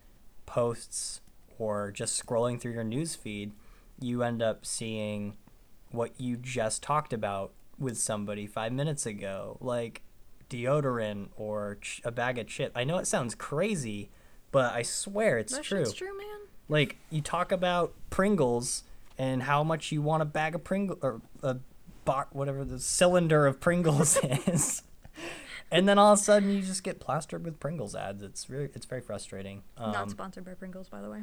posts, 0.47 1.21
or 1.59 1.91
just 1.91 2.25
scrolling 2.25 2.61
through 2.61 2.73
your 2.73 2.85
news 2.85 3.15
feed, 3.15 3.53
you 4.01 4.23
end 4.23 4.43
up 4.43 4.65
seeing 4.65 5.37
what 5.91 6.13
you 6.19 6.37
just 6.37 6.83
talked 6.83 7.13
about 7.13 7.53
with 7.79 7.99
somebody 7.99 8.47
five 8.47 8.73
minutes 8.73 9.07
ago, 9.07 9.59
like 9.61 10.03
deodorant 10.49 11.29
or 11.37 11.79
ch- 11.81 12.01
a 12.05 12.11
bag 12.11 12.39
of 12.39 12.47
chips. 12.47 12.73
I 12.75 12.85
know 12.85 12.99
it 12.99 13.07
sounds 13.07 13.35
crazy, 13.35 14.11
but 14.53 14.73
I 14.73 14.83
swear 14.83 15.39
it's 15.39 15.55
that 15.55 15.65
true. 15.65 15.85
shit's 15.85 15.95
true, 15.95 16.17
man. 16.17 16.41
Like 16.69 16.99
you 17.11 17.21
talk 17.21 17.53
about 17.53 17.95
Pringles 18.11 18.85
and 19.21 19.43
how 19.43 19.63
much 19.63 19.93
you 19.93 20.01
want 20.01 20.23
a 20.23 20.25
bag 20.25 20.55
of 20.55 20.65
Pringles 20.65 20.99
or 21.03 21.21
a 21.43 21.57
bar, 22.07 22.29
whatever 22.33 22.65
the 22.65 22.79
cylinder 22.79 23.47
of 23.47 23.61
Pringles 23.61 24.17
is. 24.47 24.83
And 25.71 25.87
then 25.87 25.99
all 25.99 26.15
of 26.15 26.19
a 26.19 26.23
sudden, 26.23 26.51
you 26.51 26.63
just 26.63 26.83
get 26.83 27.01
plastered 27.01 27.45
with 27.45 27.61
Pringles 27.61 27.95
ads. 27.95 28.23
It's 28.23 28.49
really, 28.49 28.71
it's 28.75 28.87
very 28.87 29.03
frustrating. 29.03 29.63
Um, 29.77 29.93
Not 29.93 30.11
sponsored 30.11 30.47
by 30.47 30.55
Pringles, 30.55 30.89
by 30.89 31.03
the 31.03 31.11
way. 31.11 31.23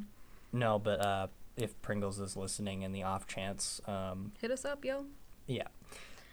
no, 0.54 0.78
but 0.78 1.04
uh, 1.04 1.28
if 1.58 1.82
Pringles 1.82 2.20
is 2.20 2.38
listening, 2.38 2.84
in 2.84 2.92
the 2.92 3.02
off 3.02 3.26
chance, 3.26 3.82
um, 3.88 4.32
Hit 4.40 4.52
us 4.52 4.64
up, 4.64 4.86
yo. 4.86 5.06
yeah. 5.48 5.64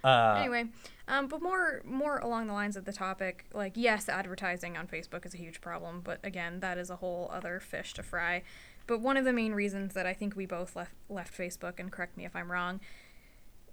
Uh, 0.04 0.36
anyway, 0.38 0.66
um, 1.08 1.28
but 1.28 1.40
more 1.40 1.80
more 1.82 2.18
along 2.18 2.46
the 2.46 2.52
lines 2.52 2.76
of 2.76 2.84
the 2.84 2.92
topic, 2.92 3.46
like 3.54 3.72
yes, 3.74 4.06
advertising 4.06 4.76
on 4.76 4.86
Facebook 4.86 5.24
is 5.24 5.32
a 5.32 5.38
huge 5.38 5.62
problem, 5.62 6.02
but 6.04 6.20
again, 6.22 6.60
that 6.60 6.76
is 6.76 6.90
a 6.90 6.96
whole 6.96 7.30
other 7.32 7.58
fish 7.58 7.94
to 7.94 8.02
fry. 8.02 8.42
But 8.86 9.00
one 9.00 9.16
of 9.16 9.24
the 9.24 9.32
main 9.32 9.52
reasons 9.52 9.94
that 9.94 10.06
I 10.06 10.12
think 10.12 10.36
we 10.36 10.46
both 10.46 10.76
left 10.76 10.94
left 11.08 11.36
Facebook, 11.36 11.78
and 11.78 11.90
correct 11.90 12.16
me 12.16 12.24
if 12.24 12.36
I'm 12.36 12.50
wrong, 12.50 12.80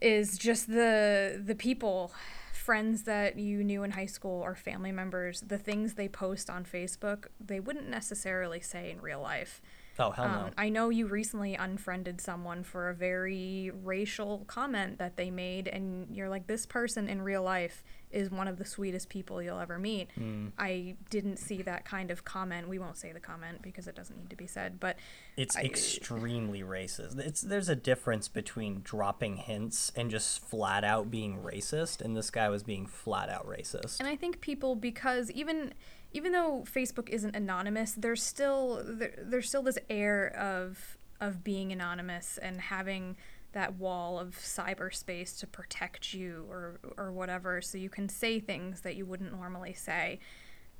is 0.01 0.38
just 0.38 0.68
the 0.68 1.41
the 1.44 1.56
people, 1.56 2.12
friends 2.53 3.03
that 3.03 3.38
you 3.38 3.63
knew 3.63 3.84
in 3.84 3.91
high 3.91 4.06
school 4.06 4.41
or 4.41 4.56
family 4.56 4.91
members, 4.91 5.41
the 5.41 5.58
things 5.58 5.96
they 5.96 6.08
post 6.08 6.50
on 6.50 6.63
Facebook, 6.63 7.25
they 7.39 7.60
wouldn't 7.60 7.89
necessarily 7.89 8.62
say 8.62 8.91
in 8.91 9.01
real 9.01 9.22
life. 9.22 9.62
oh 10.00 10.12
hell 10.12 10.27
no. 10.27 10.34
Um, 10.34 10.51
I 10.58 10.70
know 10.70 10.89
you 10.89 11.08
recently 11.08 11.56
unfriended 11.56 12.22
someone 12.22 12.63
for 12.63 12.89
a 12.89 12.94
very 12.94 13.72
racial 13.84 14.46
comment 14.48 15.00
that 15.00 15.18
they 15.18 15.30
made, 15.30 15.68
and 15.68 16.15
you're 16.15 16.30
like, 16.30 16.48
this 16.48 16.65
person 16.65 17.10
in 17.10 17.22
real 17.22 17.44
life 17.44 17.84
is 18.13 18.30
one 18.32 18.48
of 18.48 18.58
the 18.58 18.65
sweetest 18.65 19.10
people 19.10 19.41
you'll 19.41 19.60
ever 19.60 19.77
meet. 19.80 20.10
Mm. 20.20 20.51
I 20.58 20.96
didn't 21.10 21.38
see 21.38 21.62
that 21.63 21.86
kind 21.86 22.12
of 22.12 22.24
comment. 22.25 22.68
We 22.68 22.80
won't 22.80 22.98
say 22.98 23.12
the 23.12 23.20
comment 23.20 23.62
because 23.62 23.88
it 23.88 23.96
doesn't 23.96 24.18
need 24.18 24.30
to 24.30 24.36
be 24.36 24.48
said, 24.48 24.80
but 24.80 24.98
It's 25.38 25.56
I- 25.56 25.62
extremely 25.63 26.62
racist. 26.62 27.20
It's 27.20 27.41
there's 27.41 27.70
a 27.70 27.75
difference 27.75 28.27
between 28.27 28.82
dropping 28.84 29.38
hints 29.38 29.91
and 29.96 30.10
just 30.12 30.39
flat 30.48 30.84
out 30.84 31.10
being 31.12 31.39
racist, 31.44 32.01
and 32.01 32.15
this 32.15 32.30
guy 32.30 32.50
was 32.50 32.63
being 32.63 32.86
flat 32.86 33.30
out 33.30 33.48
racist. 33.48 34.00
And 34.00 34.08
I 34.08 34.15
think 34.15 34.41
people 34.41 34.75
because 34.75 35.30
even 35.32 35.74
even 36.13 36.34
though 36.34 36.63
Facebook 36.70 37.10
isn't 37.10 37.36
anonymous, 37.36 37.94
there's 37.94 38.22
still 38.22 38.84
there, 38.86 39.13
there's 39.18 39.48
still 39.48 39.63
this 39.63 39.77
air 39.89 40.27
of 40.38 40.98
of 41.20 41.44
being 41.44 41.72
anonymous 41.72 42.39
and 42.39 42.60
having 42.60 43.15
that 43.53 43.75
wall 43.75 44.20
of 44.20 44.36
cyberspace 44.38 45.39
to 45.39 45.48
protect 45.48 46.13
you 46.13 46.46
or 46.50 46.79
or 46.98 47.12
whatever, 47.12 47.62
so 47.62 47.77
you 47.77 47.89
can 47.89 48.10
say 48.10 48.39
things 48.39 48.81
that 48.81 48.96
you 48.96 49.05
wouldn't 49.05 49.34
normally 49.34 49.74
say. 49.74 50.20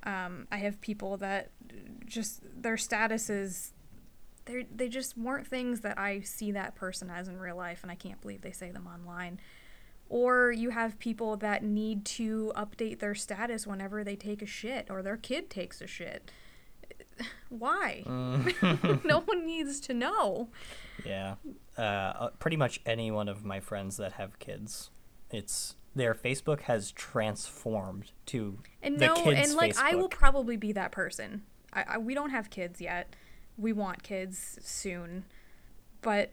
Um, 0.04 0.48
I 0.52 0.58
have 0.58 0.82
people 0.82 1.18
that 1.18 1.52
just 2.06 2.42
their 2.62 2.78
status 2.78 3.30
is 3.30 3.74
they 4.46 4.66
they 4.74 4.90
just 4.90 5.18
weren't 5.18 5.48
things 5.48 5.82
that 5.82 5.98
I 5.98 6.22
see 6.22 6.52
that 6.52 6.76
person 6.76 7.10
as 7.10 7.28
in 7.28 7.38
real 7.38 7.56
life, 7.56 7.80
and 7.84 7.92
I 7.92 7.96
can't 7.96 8.22
believe 8.22 8.42
they 8.42 8.52
say 8.52 8.72
them 8.72 8.88
online. 8.88 9.40
Or 10.10 10.52
you 10.52 10.72
have 10.72 11.00
people 11.00 11.38
that 11.38 11.64
need 11.64 12.04
to 12.06 12.52
update 12.58 13.00
their 13.00 13.16
status 13.16 13.66
whenever 13.66 14.04
they 14.04 14.18
take 14.18 14.42
a 14.42 14.46
shit 14.46 14.88
or 14.90 15.02
their 15.02 15.16
kid 15.16 15.50
takes 15.50 15.80
a 15.80 15.88
shit. 15.88 16.30
Why? 17.50 18.04
no 18.08 19.20
one 19.26 19.46
needs 19.46 19.80
to 19.82 19.94
know. 19.94 20.50
Yeah, 21.06 21.36
uh, 21.78 21.82
uh, 21.82 22.30
pretty 22.40 22.58
much 22.58 22.82
any 22.86 23.12
one 23.12 23.28
of 23.28 23.44
my 23.44 23.60
friends 23.60 23.98
that 23.98 24.14
have 24.14 24.40
kids, 24.40 24.90
it's 25.30 25.76
their 25.96 26.14
Facebook 26.14 26.62
has 26.62 26.92
transformed 26.92 28.12
to 28.28 28.60
And 28.82 28.98
the 29.00 29.08
no, 29.08 29.16
kids' 29.16 29.50
and 29.50 29.58
like 29.58 29.78
I 29.78 29.96
will 29.96 30.10
probably 30.10 30.58
be 30.58 30.72
that 30.74 30.92
person. 30.92 31.44
I, 31.74 31.84
I 31.88 31.98
we 31.98 32.14
don't 32.14 32.30
have 32.30 32.50
kids 32.50 32.80
yet. 32.80 33.16
We 33.58 33.74
want 33.74 34.04
kids 34.04 34.58
soon, 34.62 35.26
but 36.02 36.32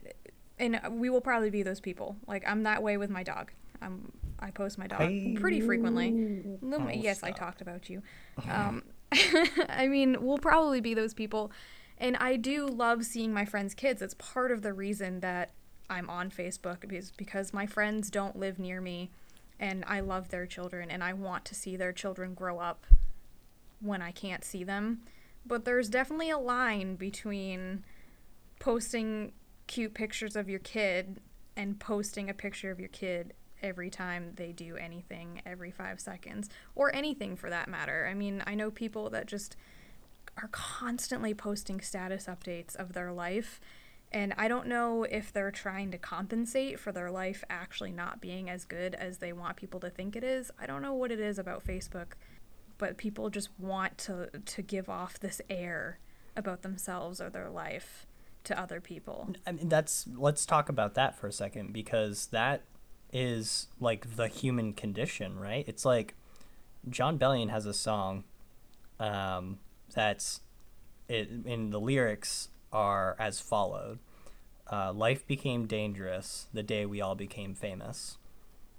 and 0.59 0.81
we 0.93 1.11
will 1.11 1.21
probably 1.21 1.51
be 1.51 1.63
those 1.63 1.81
people. 1.81 2.17
Like 2.27 2.45
I'm 2.47 2.63
that 2.63 2.83
way 2.83 2.97
with 2.97 3.11
my 3.11 3.23
dog. 3.23 3.53
I'm 3.83 4.13
I 4.41 4.51
post 4.51 4.79
my 4.79 4.87
dog 4.87 5.11
pretty 5.37 5.61
frequently. 5.61 6.45
Oh, 6.63 6.89
yes, 6.89 7.23
I 7.23 7.33
talked 7.33 7.61
about 7.61 7.91
you. 7.91 8.03
Um, 8.49 8.85
I 9.69 9.88
mean, 9.88 10.17
we'll 10.21 10.38
probably 10.38 10.81
be 10.81 10.95
those 10.95 11.15
people, 11.15 11.50
and 11.97 12.17
I 12.17 12.37
do 12.37 12.67
love 12.67 13.05
seeing 13.05 13.33
my 13.33 13.45
friends' 13.45 13.75
kids. 13.75 14.03
It's 14.03 14.15
part 14.15 14.50
of 14.50 14.62
the 14.62 14.73
reason 14.73 15.21
that 15.21 15.50
I'm 15.88 16.11
on 16.11 16.31
Facebook 16.31 16.93
is 16.93 17.12
because 17.12 17.53
my 17.53 17.67
friends 17.67 18.11
don't 18.11 18.38
live 18.38 18.59
near 18.59 18.81
me, 18.81 19.11
and 19.59 19.85
I 19.87 20.00
love 20.00 20.29
their 20.29 20.47
children, 20.47 20.91
and 20.91 21.03
I 21.03 21.12
want 21.12 21.45
to 21.47 21.55
see 21.55 21.77
their 21.77 21.93
children 21.93 22.35
grow 22.35 22.59
up 22.59 22.87
when 23.81 24.03
I 24.03 24.11
can't 24.11 24.45
see 24.45 24.65
them. 24.65 25.00
But 25.47 25.65
there's 25.65 25.88
definitely 25.88 26.31
a 26.31 26.38
line 26.38 26.97
between 26.97 27.85
posting 28.59 29.33
cute 29.67 29.95
pictures 29.95 30.37
of 30.37 30.49
your 30.49 30.59
kid 30.59 31.21
and 31.57 31.79
posting 31.79 32.29
a 32.29 32.35
picture 32.35 32.71
of 32.71 32.79
your 32.79 32.88
kid 32.88 33.35
every 33.62 33.91
time 33.91 34.33
they 34.37 34.53
do 34.53 34.77
anything 34.77 35.43
every 35.45 35.71
five 35.71 36.00
seconds 36.00 36.49
or 36.75 36.95
anything 36.95 37.37
for 37.37 37.50
that 37.50 37.69
matter. 37.69 38.09
I 38.11 38.15
mean, 38.15 38.43
I 38.47 38.55
know 38.55 38.71
people 38.71 39.11
that 39.11 39.27
just 39.27 39.57
are 40.43 40.49
constantly 40.53 41.35
posting 41.35 41.81
status 41.81 42.27
updates 42.27 42.77
of 42.77 42.93
their 42.93 43.12
life. 43.12 43.61
And 44.11 44.33
I 44.38 44.49
don't 44.49 44.69
know 44.69 45.05
if 45.05 45.33
they're 45.33 45.50
trying 45.50 45.91
to 45.91 45.99
compensate 45.99 46.81
for 46.81 46.93
their 46.93 47.11
life 47.11 47.45
actually 47.50 47.93
not 47.93 48.21
being 48.21 48.49
as 48.49 48.65
good 48.65 48.95
as 48.95 49.19
they 49.19 49.33
want 49.33 49.57
people 49.57 49.81
to 49.81 49.91
think 49.91 50.17
it 50.17 50.25
is. 50.25 50.50
I 50.59 50.67
don't 50.67 50.81
know 50.81 50.95
what 50.95 51.12
it 51.12 51.21
is 51.21 51.38
about 51.38 51.65
Facebook, 51.65 52.12
but 52.79 52.97
people 52.97 53.29
just 53.29 53.50
want 53.59 53.99
to 53.99 54.31
to 54.31 54.62
give 54.62 54.88
off 54.88 55.21
this 55.21 55.43
air 55.50 55.99
about 56.37 56.62
themselves 56.62 57.21
or 57.21 57.29
their 57.29 57.50
life 57.50 58.07
to 58.45 58.59
other 58.59 58.81
people. 58.81 59.35
I 59.47 59.53
mean, 59.53 59.69
that's 59.69 60.07
let's 60.17 60.47
talk 60.47 60.71
about 60.71 60.95
that 60.95 61.19
for 61.19 61.27
a 61.27 61.33
second 61.33 61.73
because 61.75 62.27
that 62.29 62.62
is 63.12 63.69
like 63.81 64.17
the 64.17 64.29
human 64.29 64.73
condition, 64.73 65.38
right? 65.38 65.65
It's 65.67 65.85
like 65.85 66.15
Jon 66.88 67.19
Bellion 67.19 67.50
has 67.50 67.67
a 67.67 67.75
song 67.75 68.25
um, 69.00 69.59
that's 69.95 70.41
it, 71.09 71.29
in 71.45 71.71
the 71.71 71.81
lyrics 71.81 72.49
are 72.73 73.17
as 73.19 73.41
followed: 73.41 73.99
uh, 74.71 74.93
"Life 74.93 75.27
became 75.27 75.67
dangerous 75.67 76.47
the 76.53 76.62
day 76.62 76.85
we 76.85 77.00
all 77.00 77.15
became 77.15 77.55
famous," 77.55 78.19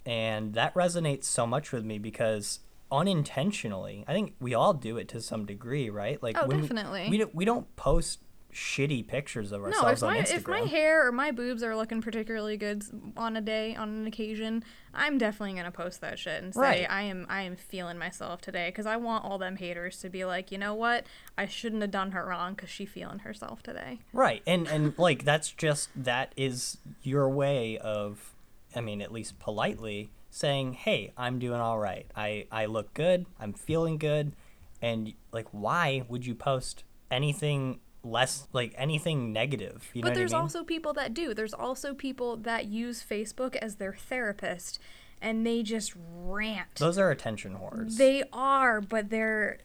and 0.05 0.53
that 0.53 0.73
resonates 0.75 1.23
so 1.25 1.47
much 1.47 1.71
with 1.71 1.83
me 1.83 1.97
because 1.97 2.59
unintentionally, 2.91 4.03
I 4.07 4.13
think 4.13 4.33
we 4.39 4.53
all 4.53 4.73
do 4.73 4.97
it 4.97 5.07
to 5.09 5.21
some 5.21 5.45
degree, 5.45 5.89
right? 5.89 6.21
Like 6.21 6.37
Oh, 6.37 6.47
we- 6.47 6.61
definitely. 6.61 7.07
We, 7.09 7.17
don't, 7.19 7.35
we 7.35 7.45
don't 7.45 7.75
post 7.75 8.19
shitty 8.53 9.05
pictures 9.05 9.51
of 9.51 9.61
No, 9.61 9.67
ourselves 9.67 10.01
if 10.01 10.07
on 10.07 10.13
my 10.15 10.21
Instagram. 10.21 10.35
if 10.37 10.47
my 10.47 10.59
hair 10.61 11.07
or 11.07 11.11
my 11.11 11.31
boobs 11.31 11.61
are 11.61 11.75
looking 11.75 12.01
particularly 12.01 12.57
good 12.57 12.83
on 13.15 13.37
a 13.37 13.41
day 13.41 13.75
on 13.75 13.89
an 13.89 14.07
occasion, 14.07 14.63
I'm 14.93 15.17
definitely 15.19 15.55
gonna 15.55 15.71
post 15.71 16.01
that 16.01 16.17
shit 16.17 16.41
and 16.41 16.53
say 16.53 16.59
Right. 16.61 16.87
I 16.89 17.03
am 17.03 17.27
I 17.29 17.43
am 17.43 17.55
feeling 17.55 17.97
myself 17.99 18.41
today 18.41 18.69
because 18.69 18.85
I 18.87 18.97
want 18.97 19.23
all 19.23 19.37
them 19.37 19.57
haters 19.57 19.99
to 20.01 20.09
be 20.09 20.25
like, 20.25 20.51
you 20.51 20.57
know 20.57 20.73
what, 20.73 21.05
I 21.37 21.45
shouldn't 21.45 21.81
have 21.83 21.91
done 21.91 22.11
her 22.11 22.25
wrong 22.25 22.55
because 22.55 22.69
she 22.69 22.85
feeling 22.85 23.19
herself 23.19 23.61
today. 23.61 23.99
Right. 24.13 24.41
And 24.47 24.67
and 24.67 24.97
like 24.97 25.23
that's 25.25 25.51
just 25.51 25.89
that 25.95 26.33
is 26.35 26.77
your 27.03 27.29
way 27.29 27.77
of 27.77 28.33
I 28.75 28.81
mean, 28.81 29.01
at 29.01 29.11
least 29.11 29.39
politely 29.39 30.09
saying, 30.31 30.73
"Hey, 30.73 31.11
I'm 31.17 31.39
doing 31.39 31.59
all 31.59 31.79
right. 31.79 32.05
I 32.15 32.45
I 32.51 32.65
look 32.65 32.93
good. 32.93 33.25
I'm 33.39 33.53
feeling 33.53 33.97
good." 33.97 34.33
And 34.81 35.13
like 35.31 35.47
why 35.51 36.03
would 36.07 36.25
you 36.25 36.33
post 36.35 36.83
anything 37.11 37.79
less 38.03 38.47
like 38.53 38.73
anything 38.77 39.33
negative? 39.33 39.89
You 39.93 40.01
know 40.01 40.07
But 40.09 40.15
there's 40.15 40.33
I 40.33 40.37
mean? 40.37 40.43
also 40.43 40.63
people 40.63 40.93
that 40.93 41.13
do. 41.13 41.33
There's 41.33 41.53
also 41.53 41.93
people 41.93 42.37
that 42.37 42.65
use 42.65 43.03
Facebook 43.07 43.55
as 43.57 43.75
their 43.75 43.93
therapist, 43.93 44.79
and 45.21 45.45
they 45.45 45.63
just 45.63 45.93
rant. 46.15 46.75
Those 46.75 46.97
are 46.97 47.11
attention 47.11 47.55
whores. 47.57 47.97
They 47.97 48.23
are, 48.33 48.81
but 48.81 49.09
they're. 49.09 49.59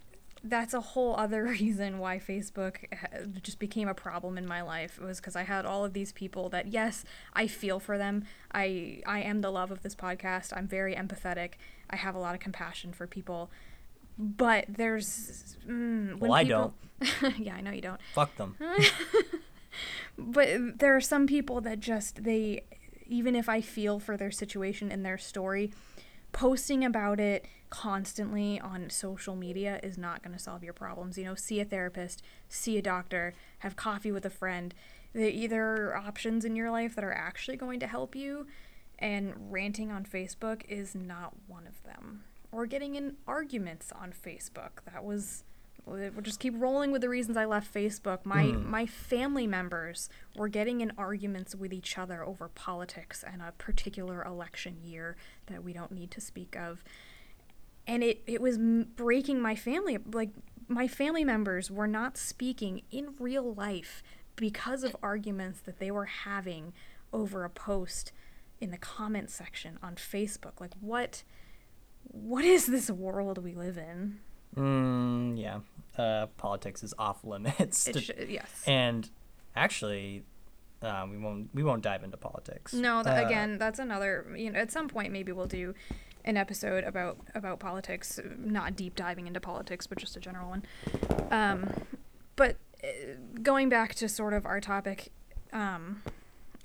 That's 0.46 0.74
a 0.74 0.80
whole 0.80 1.16
other 1.16 1.42
reason 1.58 1.98
why 1.98 2.18
Facebook 2.18 2.84
uh, 2.92 3.24
just 3.42 3.58
became 3.58 3.88
a 3.88 3.94
problem 3.94 4.36
in 4.36 4.46
my 4.46 4.60
life. 4.60 4.98
It 5.00 5.04
was 5.04 5.18
because 5.18 5.36
I 5.36 5.44
had 5.44 5.64
all 5.64 5.86
of 5.86 5.94
these 5.94 6.12
people 6.12 6.50
that, 6.50 6.66
yes, 6.70 7.02
I 7.32 7.46
feel 7.46 7.80
for 7.80 7.96
them. 7.96 8.24
I 8.52 9.00
I 9.06 9.20
am 9.22 9.40
the 9.40 9.50
love 9.50 9.70
of 9.70 9.82
this 9.82 9.94
podcast. 9.94 10.52
I'm 10.54 10.68
very 10.68 10.94
empathetic. 10.94 11.52
I 11.88 11.96
have 11.96 12.14
a 12.14 12.18
lot 12.18 12.34
of 12.34 12.40
compassion 12.40 12.92
for 12.92 13.06
people. 13.06 13.50
But 14.18 14.66
there's 14.68 15.56
mm, 15.66 16.18
when 16.18 16.30
Well, 16.30 16.34
I 16.34 16.44
people, 16.44 16.74
yeah, 17.38 17.56
I 17.56 17.60
know 17.60 17.72
you 17.72 17.80
don't. 17.80 18.00
Fuck 18.14 18.36
them. 18.36 18.56
But 20.16 20.78
there 20.78 20.94
are 20.94 21.00
some 21.00 21.26
people 21.26 21.60
that 21.62 21.80
just 21.80 22.24
they 22.24 22.64
even 23.06 23.36
if 23.36 23.48
I 23.48 23.60
feel 23.60 23.98
for 23.98 24.16
their 24.16 24.30
situation 24.30 24.90
and 24.90 25.04
their 25.04 25.18
story, 25.18 25.72
posting 26.32 26.84
about 26.84 27.20
it 27.20 27.44
constantly 27.68 28.58
on 28.60 28.88
social 28.88 29.36
media 29.36 29.78
is 29.82 29.98
not 29.98 30.22
going 30.22 30.34
to 30.34 30.42
solve 30.42 30.64
your 30.64 30.72
problems. 30.72 31.18
You 31.18 31.24
know, 31.24 31.34
see 31.34 31.60
a 31.60 31.64
therapist, 31.64 32.22
see 32.48 32.78
a 32.78 32.82
doctor, 32.82 33.34
have 33.58 33.76
coffee 33.76 34.10
with 34.10 34.24
a 34.24 34.30
friend. 34.30 34.72
There 35.12 35.90
are 35.90 35.96
options 35.96 36.44
in 36.44 36.56
your 36.56 36.70
life 36.70 36.94
that 36.94 37.04
are 37.04 37.12
actually 37.12 37.56
going 37.56 37.78
to 37.80 37.86
help 37.86 38.16
you, 38.16 38.46
and 38.98 39.34
ranting 39.52 39.92
on 39.92 40.04
Facebook 40.04 40.62
is 40.68 40.94
not 40.94 41.34
one 41.46 41.66
of 41.66 41.82
them. 41.84 42.24
Or 42.54 42.66
getting 42.66 42.94
in 42.94 43.16
arguments 43.26 43.92
on 43.92 44.12
Facebook. 44.12 44.84
That 44.92 45.04
was 45.04 45.44
we'll 45.86 46.10
just 46.22 46.40
keep 46.40 46.54
rolling 46.56 46.92
with 46.92 47.02
the 47.02 47.08
reasons 47.10 47.36
I 47.36 47.44
left 47.44 47.72
Facebook. 47.72 48.24
My 48.24 48.44
Mm. 48.46 48.64
my 48.66 48.86
family 48.86 49.46
members 49.46 50.08
were 50.36 50.48
getting 50.48 50.80
in 50.80 50.92
arguments 50.96 51.54
with 51.54 51.72
each 51.72 51.98
other 51.98 52.24
over 52.24 52.48
politics 52.48 53.22
and 53.22 53.42
a 53.42 53.52
particular 53.58 54.22
election 54.24 54.78
year 54.82 55.16
that 55.46 55.62
we 55.62 55.72
don't 55.72 55.92
need 55.92 56.10
to 56.12 56.20
speak 56.20 56.56
of. 56.56 56.82
And 57.86 58.02
it 58.02 58.22
it 58.26 58.40
was 58.40 58.56
breaking 58.56 59.40
my 59.40 59.54
family 59.56 59.98
like 60.12 60.30
my 60.68 60.88
family 60.88 61.24
members 61.24 61.70
were 61.70 61.86
not 61.88 62.16
speaking 62.16 62.82
in 62.90 63.14
real 63.18 63.52
life 63.52 64.02
because 64.36 64.84
of 64.84 64.96
arguments 65.02 65.60
that 65.60 65.78
they 65.78 65.90
were 65.90 66.06
having 66.06 66.72
over 67.12 67.44
a 67.44 67.50
post 67.50 68.12
in 68.60 68.70
the 68.70 68.78
comment 68.78 69.28
section 69.30 69.78
on 69.82 69.96
Facebook. 69.96 70.60
Like 70.60 70.72
what 70.80 71.22
what 72.08 72.44
is 72.44 72.66
this 72.66 72.90
world 72.90 73.38
we 73.42 73.54
live 73.54 73.78
in? 73.78 74.18
Mm, 74.56 75.38
yeah. 75.40 75.60
Uh, 75.96 76.26
politics 76.36 76.82
is 76.82 76.94
off 76.98 77.24
limits. 77.24 77.84
To- 77.84 78.00
sh- 78.00 78.10
yes. 78.28 78.62
and 78.66 79.08
actually, 79.56 80.24
uh, 80.82 81.06
we 81.10 81.16
won't 81.18 81.48
we 81.54 81.62
won't 81.62 81.82
dive 81.82 82.02
into 82.04 82.16
politics. 82.16 82.72
No, 82.72 83.02
th- 83.02 83.16
Uh, 83.22 83.26
again, 83.26 83.58
that's 83.58 83.78
another. 83.78 84.26
You 84.36 84.50
know, 84.50 84.58
at 84.58 84.70
some 84.72 84.88
point, 84.88 85.12
maybe 85.12 85.32
we'll 85.32 85.46
do 85.46 85.74
an 86.24 86.36
episode 86.36 86.84
about 86.84 87.18
about 87.34 87.58
politics, 87.60 88.18
not 88.38 88.76
deep 88.76 88.94
diving 88.96 89.26
into 89.26 89.40
politics, 89.40 89.86
but 89.86 89.98
just 89.98 90.16
a 90.16 90.20
general 90.20 90.48
one. 90.50 90.62
Um, 91.30 91.68
but 92.36 92.56
uh, 92.82 92.86
going 93.42 93.68
back 93.68 93.94
to 93.96 94.08
sort 94.08 94.32
of 94.34 94.46
our 94.46 94.60
topic, 94.60 95.10
um, 95.52 96.02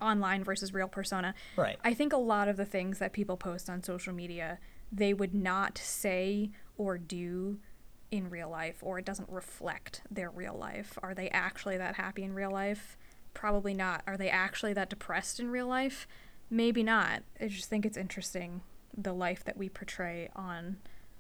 online 0.01 0.43
versus 0.43 0.74
real 0.74 0.88
persona. 0.88 1.34
Right. 1.55 1.77
I 1.84 1.93
think 1.93 2.13
a 2.13 2.17
lot 2.17 2.48
of 2.48 2.58
the 2.58 2.65
things 2.65 3.00
that 3.00 3.13
people 3.13 3.36
post 3.38 3.69
on 3.69 3.84
social 3.84 4.13
media, 4.13 4.60
they 4.91 5.13
would 5.13 5.34
not 5.34 5.77
say 5.77 6.51
or 6.77 6.98
do 6.98 7.60
in 8.12 8.29
real 8.29 8.50
life, 8.50 8.77
or 8.81 8.98
it 8.98 9.05
doesn't 9.05 9.29
reflect 9.29 10.01
their 10.10 10.29
real 10.29 10.55
life. 10.55 10.98
Are 11.03 11.13
they 11.13 11.29
actually 11.29 11.77
that 11.77 11.96
happy 11.96 12.24
in 12.24 12.34
real 12.34 12.51
life? 12.51 12.98
Probably 13.34 13.74
not. 13.74 14.01
Are 14.08 14.17
they 14.17 14.29
actually 14.29 14.74
that 14.74 14.89
depressed 14.89 15.39
in 15.39 15.51
real 15.51 15.67
life? 15.67 16.08
Maybe 16.50 16.81
not. 16.81 17.22
I 17.39 17.48
just 17.48 17.69
think 17.69 17.86
it's 17.86 17.98
interesting 17.98 18.62
the 18.98 19.13
life 19.13 19.43
that 19.43 19.58
we 19.58 19.69
portray 19.69 20.29
on 20.36 20.77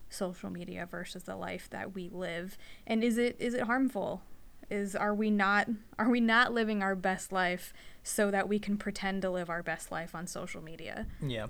social 0.09 0.49
media 0.49 0.87
versus 0.89 1.23
the 1.23 1.35
life 1.35 1.69
that 1.69 1.93
we 1.93 2.09
live. 2.09 2.57
And 2.87 3.03
is 3.03 3.17
it 3.17 3.35
is 3.39 3.53
it 3.53 3.61
harmful? 3.61 4.23
Is 4.71 4.95
are 4.95 5.13
we 5.13 5.29
not 5.29 5.67
are 5.99 6.09
we 6.09 6.19
not 6.19 6.53
living 6.53 6.81
our 6.81 6.95
best 6.95 7.31
life 7.31 7.73
so 8.03 8.31
that 8.31 8.49
we 8.49 8.57
can 8.57 8.77
pretend 8.77 9.21
to 9.21 9.29
live 9.29 9.49
our 9.49 9.61
best 9.61 9.91
life 9.91 10.15
on 10.15 10.25
social 10.25 10.63
media? 10.63 11.05
Yeah. 11.21 11.47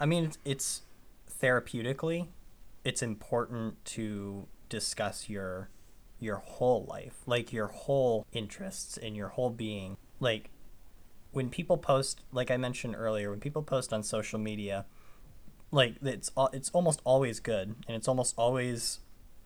I 0.00 0.06
mean, 0.06 0.24
it's, 0.24 0.38
it's 0.44 0.82
therapeutically, 1.30 2.28
it's 2.84 3.02
important 3.02 3.84
to 3.84 4.48
discuss 4.68 5.28
your 5.28 5.70
your 6.18 6.36
whole 6.36 6.86
life, 6.86 7.16
like 7.26 7.52
your 7.52 7.66
whole 7.66 8.26
interests 8.32 8.96
and 8.96 9.16
your 9.16 9.28
whole 9.28 9.50
being. 9.50 9.96
Like 10.18 10.50
when 11.32 11.50
people 11.50 11.76
post, 11.76 12.22
like 12.32 12.50
I 12.50 12.56
mentioned 12.56 12.94
earlier, 12.96 13.30
when 13.30 13.40
people 13.40 13.62
post 13.62 13.92
on 13.92 14.02
social 14.02 14.38
media, 14.38 14.86
like 15.70 15.96
it's 16.02 16.30
it's 16.52 16.70
almost 16.70 17.00
always 17.04 17.40
good 17.40 17.74
and 17.86 17.96
it's 17.96 18.08
almost 18.08 18.34
always 18.38 19.00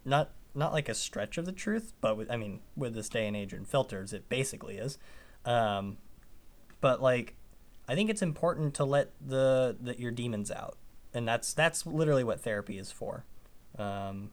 not 0.05 0.31
not 0.55 0.73
like 0.73 0.89
a 0.89 0.95
stretch 0.95 1.39
of 1.39 1.47
the 1.47 1.53
truth, 1.53 1.93
but 2.01 2.17
with, 2.17 2.31
I 2.31 2.37
mean, 2.37 2.61
with 2.77 2.95
this 2.95 3.09
day 3.09 3.27
and 3.27 3.37
age 3.37 3.53
and 3.53 3.67
filters, 3.67 4.13
it 4.13 4.29
basically 4.29 4.79
is. 4.79 4.99
Um, 5.45 5.99
but 6.81 7.01
like 7.01 7.35
I 7.89 7.95
think 7.97 8.09
it's 8.09 8.23
important 8.23 8.75
to 8.75 8.85
let 8.85 9.11
the, 9.21 9.77
the 9.81 9.99
your 9.99 10.13
demons 10.13 10.53
out, 10.53 10.77
and 11.13 11.27
that's 11.27 11.53
that's 11.53 11.87
literally 11.87 12.25
what 12.25 12.41
therapy 12.41 12.79
is 12.79 12.93
for. 12.93 13.25
Um, 13.79 14.31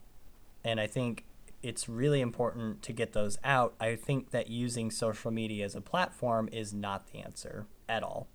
and 0.64 0.80
I 0.80 0.88
think 0.88 1.26
it's 1.64 1.90
really 1.90 2.22
important 2.22 2.82
to 2.84 2.94
get 2.94 3.14
those 3.14 3.38
out. 3.44 3.76
I 3.80 3.96
think 3.96 4.32
that 4.32 4.50
using 4.50 4.92
social 4.92 5.32
media 5.32 5.66
as 5.66 5.76
a 5.76 5.82
platform 5.82 6.50
is 6.52 6.74
not 6.74 7.12
the 7.12 7.20
answer 7.20 7.66
at 7.90 8.04
all, 8.04 8.28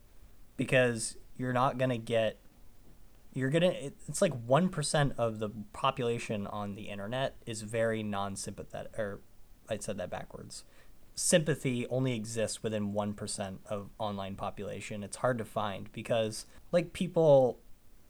because 0.56 1.16
you're 1.36 1.52
not 1.52 1.78
gonna 1.78 1.98
get. 1.98 2.38
You're 3.34 3.50
gonna. 3.50 3.72
It's 4.08 4.20
like 4.20 4.34
one 4.46 4.68
percent 4.68 5.14
of 5.18 5.38
the 5.38 5.50
population 5.72 6.46
on 6.46 6.74
the 6.74 6.84
internet 6.84 7.36
is 7.46 7.62
very 7.62 8.02
non-sympathetic. 8.02 8.98
Or 8.98 9.20
I 9.68 9.78
said 9.78 9.96
that 9.98 10.10
backwards 10.10 10.64
sympathy 11.14 11.86
only 11.88 12.14
exists 12.14 12.62
within 12.62 12.92
1% 12.92 13.58
of 13.66 13.90
online 13.98 14.34
population 14.34 15.02
it's 15.02 15.18
hard 15.18 15.36
to 15.38 15.44
find 15.44 15.92
because 15.92 16.46
like 16.72 16.92
people 16.92 17.58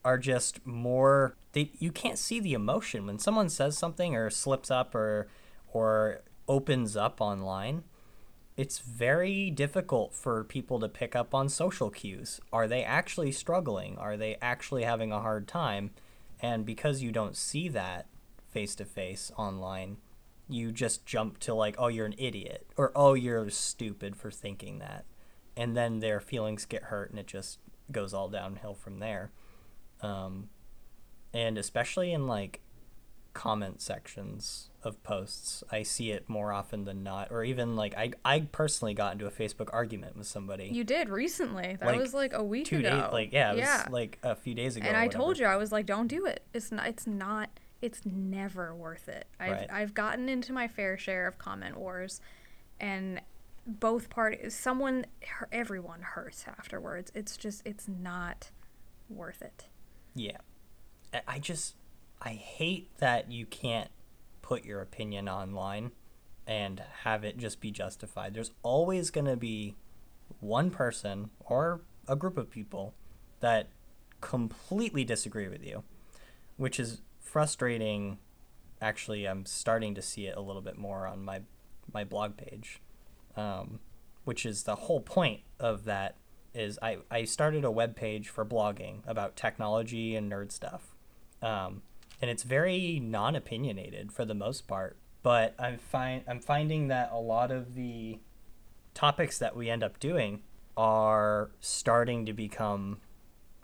are 0.04 0.18
just 0.18 0.64
more 0.66 1.36
they 1.52 1.70
you 1.78 1.92
can't 1.92 2.18
see 2.18 2.40
the 2.40 2.54
emotion. 2.54 3.06
When 3.06 3.18
someone 3.18 3.48
says 3.48 3.76
something 3.76 4.14
or 4.14 4.30
slips 4.30 4.70
up 4.70 4.94
or 4.94 5.28
or 5.72 6.22
opens 6.48 6.96
up 6.96 7.20
online 7.20 7.84
it's 8.56 8.80
very 8.80 9.50
difficult 9.50 10.12
for 10.12 10.44
people 10.44 10.78
to 10.78 10.88
pick 10.88 11.16
up 11.16 11.34
on 11.34 11.48
social 11.48 11.88
cues. 11.88 12.38
Are 12.52 12.68
they 12.68 12.84
actually 12.84 13.32
struggling? 13.32 13.96
Are 13.96 14.16
they 14.16 14.36
actually 14.42 14.82
having 14.82 15.10
a 15.10 15.22
hard 15.22 15.48
time? 15.48 15.90
And 16.40 16.66
because 16.66 17.02
you 17.02 17.12
don't 17.12 17.36
see 17.36 17.68
that 17.68 18.08
face 18.50 18.74
to 18.74 18.84
face 18.84 19.32
online 19.38 19.96
you 20.48 20.70
just 20.70 21.06
jump 21.06 21.38
to 21.38 21.54
like 21.54 21.74
oh 21.78 21.86
you're 21.86 22.04
an 22.04 22.14
idiot 22.18 22.66
or 22.76 22.92
oh 22.94 23.14
you're 23.14 23.48
stupid 23.48 24.14
for 24.14 24.30
thinking 24.30 24.78
that. 24.80 25.06
And 25.56 25.76
then 25.76 26.00
their 26.00 26.20
feelings 26.20 26.64
get 26.64 26.84
hurt 26.84 27.10
and 27.10 27.18
it 27.18 27.26
just 27.26 27.58
goes 27.90 28.12
all 28.12 28.28
downhill 28.28 28.74
from 28.74 28.98
there 28.98 29.30
um, 30.02 30.48
and 31.32 31.56
especially 31.58 32.12
in 32.12 32.26
like 32.26 32.60
comment 33.34 33.80
sections 33.80 34.68
of 34.84 35.02
posts 35.02 35.64
i 35.70 35.82
see 35.82 36.10
it 36.10 36.28
more 36.28 36.52
often 36.52 36.84
than 36.84 37.02
not 37.02 37.28
or 37.30 37.42
even 37.42 37.76
like 37.76 37.96
i, 37.96 38.10
I 38.26 38.40
personally 38.40 38.92
got 38.92 39.14
into 39.14 39.26
a 39.26 39.30
facebook 39.30 39.70
argument 39.72 40.18
with 40.18 40.26
somebody 40.26 40.66
You 40.66 40.84
did 40.84 41.08
recently. 41.08 41.76
That 41.80 41.86
Like, 41.86 41.98
was 41.98 42.12
like 42.12 42.34
a 42.34 42.42
week 42.44 42.66
two 42.66 42.80
ago. 42.80 42.90
days 42.90 43.12
like 43.12 43.32
yeah 43.32 43.52
it 43.52 43.54
was 43.54 43.60
yeah. 43.64 43.86
like 43.90 44.18
a 44.22 44.34
few 44.34 44.54
days 44.54 44.76
ago 44.76 44.86
and 44.86 44.98
I 44.98 45.08
told 45.08 45.38
you 45.38 45.46
I 45.46 45.56
was 45.56 45.72
like, 45.72 45.86
don't 45.86 46.08
do 46.08 46.26
it. 46.26 46.42
It's 46.52 46.70
not. 46.70 46.86
It's 46.88 47.06
not. 47.06 47.48
It's 47.80 48.02
never 48.04 48.74
worth 48.74 49.08
it. 49.08 49.26
I've 49.40 49.50
Right. 49.52 49.66
I've 49.72 49.94
gotten 49.94 50.28
into 50.28 50.52
my 50.52 50.68
fair 50.68 50.98
share 50.98 51.26
of 51.26 51.38
comment 51.38 51.76
wars, 51.78 52.20
and 52.78 53.20
both 53.66 54.10
parties, 54.10 54.54
someone, 54.54 55.06
everyone 55.52 56.02
hurts 56.02 56.44
afterwards. 56.46 57.10
It's 57.14 57.36
just, 57.36 57.62
it's 57.64 57.88
not 57.88 58.50
worth 59.08 59.40
it. 59.42 59.66
Yeah. 60.14 60.38
I- 61.27 61.38
just 61.38 61.75
I 62.20 62.31
hate 62.31 62.96
that 62.98 63.31
you 63.31 63.46
can't 63.46 63.90
put 64.42 64.64
your 64.64 64.81
opinion 64.81 65.29
online 65.29 65.92
and 66.46 66.83
have 67.03 67.25
it 67.25 67.37
just 67.38 67.61
be 67.61 67.70
justified. 67.70 68.35
There's 68.35 68.53
always 68.62 69.11
going 69.11 69.27
to 69.27 69.37
be 69.37 69.77
one 70.40 70.70
person 70.70 71.31
or 71.40 71.83
a 72.09 72.16
group 72.16 72.37
of 72.37 72.51
people 72.51 72.94
that 73.40 73.68
completely 74.20 75.05
disagree 75.05 75.48
with 75.48 75.64
you, 75.64 75.83
which 76.57 76.79
is 76.81 77.03
frustrating. 77.20 78.18
Actually, 78.81 79.27
I'm 79.27 79.44
starting 79.46 79.94
to 79.94 80.03
see 80.03 80.27
it 80.27 80.37
a 80.37 80.40
little 80.40 80.62
bit 80.62 80.79
more 80.79 81.07
on 81.07 81.22
my 81.22 81.42
my 81.92 82.05
blog 82.05 82.37
page, 82.37 82.81
um, 83.37 83.81
which 84.25 84.46
is 84.46 84.62
the 84.62 84.77
whole 84.77 85.01
point 85.01 85.40
of 85.59 85.85
that. 85.85 86.16
Is 86.54 86.78
I, 86.82 86.98
I 87.10 87.24
started 87.24 87.64
a 87.64 87.70
web 87.70 87.96
page 87.96 88.28
for 88.28 88.44
blogging 88.44 88.98
about 89.06 89.36
technology 89.36 90.14
and 90.14 90.30
nerd 90.30 90.52
stuff, 90.52 90.94
um, 91.40 91.82
and 92.20 92.30
it's 92.30 92.42
very 92.42 93.00
non 93.00 93.34
opinionated 93.34 94.12
for 94.12 94.24
the 94.24 94.34
most 94.34 94.66
part. 94.66 94.96
But 95.22 95.54
I'm 95.58 95.78
find 95.78 96.24
I'm 96.28 96.40
finding 96.40 96.88
that 96.88 97.10
a 97.12 97.18
lot 97.18 97.50
of 97.50 97.74
the 97.74 98.20
topics 98.94 99.38
that 99.38 99.56
we 99.56 99.70
end 99.70 99.82
up 99.82 99.98
doing 99.98 100.42
are 100.76 101.50
starting 101.60 102.26
to 102.26 102.32
become 102.32 102.98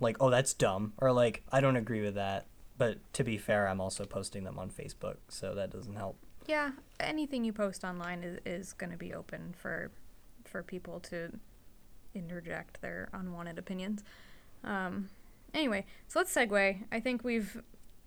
like, 0.01 0.17
oh, 0.21 0.31
that's 0.31 0.55
dumb, 0.55 0.93
or 0.99 1.13
like, 1.13 1.43
I 1.51 1.61
don't 1.61 1.77
agree 1.77 2.03
with 2.03 2.15
that. 2.15 2.47
But 2.77 2.99
to 3.15 3.25
be 3.25 3.39
fair, 3.39 3.67
I'm 3.69 3.81
also 3.81 4.05
posting 4.05 4.45
them 4.45 4.59
on 4.59 4.71
Facebook, 4.71 5.17
so 5.29 5.55
that 5.55 5.71
doesn't 5.71 5.97
help. 5.97 6.17
Yeah, 6.47 6.71
anything 7.01 7.45
you 7.45 7.53
post 7.53 7.85
online 7.85 8.23
is, 8.23 8.39
is 8.47 8.73
going 8.73 8.93
to 8.93 8.97
be 8.97 9.13
open 9.13 9.55
for 9.57 9.91
for 10.45 10.63
people 10.63 10.99
to 10.99 11.31
interject 12.15 12.81
their 12.81 13.09
unwanted 13.13 13.59
opinions. 13.59 14.03
Um, 14.65 15.09
anyway, 15.55 15.85
so 16.07 16.19
let's 16.19 16.35
segue. 16.35 16.85
I 16.91 17.01
think 17.01 17.25
we've 17.25 17.63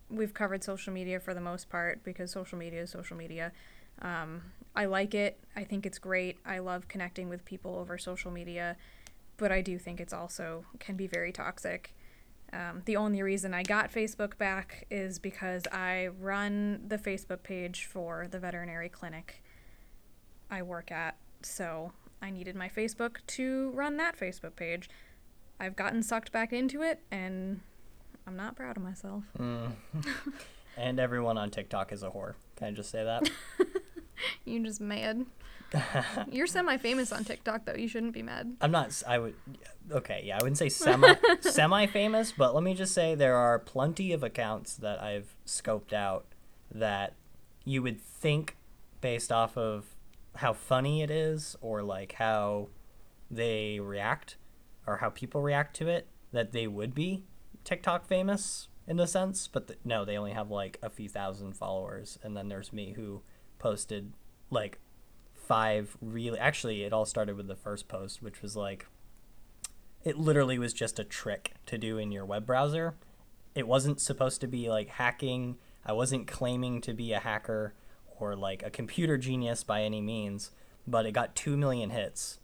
we've 0.10 0.34
covered 0.34 0.64
social 0.64 0.92
media 0.92 1.20
for 1.20 1.34
the 1.34 1.42
most 1.42 1.70
part 1.70 2.04
because 2.04 2.32
social 2.32 2.58
media 2.58 2.82
is 2.82 2.90
social 2.90 3.16
media. 3.16 3.52
Um, 4.02 4.42
I 4.76 4.86
like 4.86 5.14
it. 5.14 5.40
I 5.56 5.64
think 5.64 5.86
it's 5.86 6.00
great. 6.00 6.38
I 6.46 6.60
love 6.60 6.88
connecting 6.88 7.30
with 7.30 7.46
people 7.46 7.76
over 7.76 7.98
social 7.98 8.32
media, 8.32 8.76
but 9.38 9.52
I 9.52 9.62
do 9.62 9.78
think 9.78 10.00
it's 10.00 10.14
also 10.14 10.66
can 10.80 10.96
be 10.96 11.08
very 11.08 11.32
toxic. 11.32 11.94
Um, 12.54 12.82
the 12.86 12.98
only 12.98 13.22
reason 13.24 13.54
I 13.54 13.64
got 13.64 13.92
Facebook 13.92 14.38
back 14.38 14.86
is 14.92 15.20
because 15.20 15.64
I 15.72 16.10
run 16.20 16.84
the 16.88 16.98
Facebook 16.98 17.44
page 17.44 17.86
for 17.86 18.28
the 18.30 18.40
veterinary 18.40 18.90
clinic 18.90 19.42
I 20.50 20.62
work 20.62 20.92
at. 20.92 21.16
So 21.42 21.94
I 22.22 22.30
needed 22.30 22.56
my 22.56 22.70
Facebook 22.70 23.18
to 23.28 23.72
run 23.72 23.98
that 23.98 24.18
Facebook 24.18 24.56
page. 24.56 24.90
I've 25.60 25.76
gotten 25.76 26.04
sucked 26.04 26.32
back 26.32 26.54
into 26.54 26.82
it, 26.82 27.02
and 27.12 27.62
I'm 28.28 28.36
not 28.36 28.56
proud 28.56 28.78
of 28.78 28.84
myself. 28.84 29.24
Mm. 29.38 29.74
and 30.78 31.00
everyone 31.00 31.38
on 31.38 31.50
TikTok 31.50 31.92
is 31.92 32.04
a 32.04 32.10
whore. 32.10 32.36
Can 32.56 32.68
I 32.68 32.72
just 32.72 32.92
say 32.92 33.04
that? 33.04 33.30
You're 34.46 34.64
just 34.64 34.82
mad. 34.82 35.26
You're 36.32 36.48
semi-famous 36.48 37.12
on 37.12 37.24
TikTok, 37.24 37.66
though. 37.66 37.76
You 37.76 37.88
shouldn't 37.88 38.14
be 38.14 38.22
mad. 38.22 38.56
I'm 38.62 38.72
not. 38.72 39.02
I 39.08 39.20
would. 39.20 39.36
Okay, 39.90 40.24
yeah, 40.26 40.38
I 40.38 40.44
wouldn't 40.44 40.58
say 40.58 40.70
semi 40.70 41.14
semi 41.42 41.86
famous, 41.88 42.32
but 42.32 42.54
let 42.54 42.64
me 42.64 42.74
just 42.74 42.94
say 42.94 43.16
there 43.16 43.36
are 43.36 43.58
plenty 43.58 44.12
of 44.12 44.24
accounts 44.24 44.76
that 44.76 45.02
I've 45.02 45.36
scoped 45.46 45.94
out 45.94 46.26
that 46.74 47.14
you 47.64 47.82
would 47.82 48.02
think, 48.02 48.58
based 49.00 49.32
off 49.32 49.58
of 49.58 49.91
how 50.36 50.54
funny 50.54 51.02
it 51.02 51.12
is 51.12 51.56
or 51.62 51.84
like 51.84 52.14
how 52.14 52.70
they 53.30 53.80
react 53.80 54.38
or 54.88 54.98
how 54.98 55.10
people 55.10 55.42
react 55.42 55.76
to 55.78 55.88
it, 55.88 56.08
that 56.32 56.52
they 56.52 56.68
would 56.68 56.96
be 56.96 57.24
TikTok 57.64 58.06
famous 58.06 58.68
in 58.88 59.00
a 59.00 59.08
sense. 59.08 59.48
But 59.48 59.78
no, 59.84 60.06
they 60.06 60.18
only 60.18 60.32
have 60.32 60.50
like 60.50 60.78
a 60.82 60.90
few 60.90 61.10
thousand 61.10 61.54
followers, 61.54 62.18
and 62.24 62.36
then 62.36 62.50
there's 62.50 62.74
me 62.74 62.94
who 62.94 63.22
posted 63.60 64.14
like 64.50 64.80
five 65.34 65.98
really 66.02 66.40
actually 66.40 66.84
it 66.84 66.94
all 66.94 67.06
started 67.06 67.36
with 67.36 67.48
the 67.48 67.56
first 67.56 67.88
post 67.88 68.22
which 68.22 68.42
was 68.42 68.56
like 68.56 68.86
it 70.04 70.18
literally 70.18 70.58
was 70.58 70.74
just 70.74 71.00
a 71.00 71.04
trick 71.04 71.54
to 71.66 71.78
do 71.78 71.98
in 71.98 72.12
your 72.12 72.26
web 72.26 72.46
browser. 72.46 72.96
It 73.54 73.68
wasn't 73.68 74.02
supposed 74.02 74.42
to 74.42 74.48
be 74.48 74.70
like 74.70 74.90
hacking. 74.90 75.58
I 75.86 75.94
wasn't 75.94 76.28
claiming 76.28 76.82
to 76.82 76.94
be 76.94 77.14
a 77.14 77.20
hacker 77.20 77.74
or 78.22 78.36
like 78.36 78.64
a 78.64 78.70
computer 78.70 79.18
genius 79.18 79.64
by 79.64 79.82
any 79.82 80.00
means 80.00 80.52
but 80.88 81.06
it 81.06 81.12
got 81.12 81.36
2 81.36 81.58
million 81.58 81.90
hits 81.90 82.40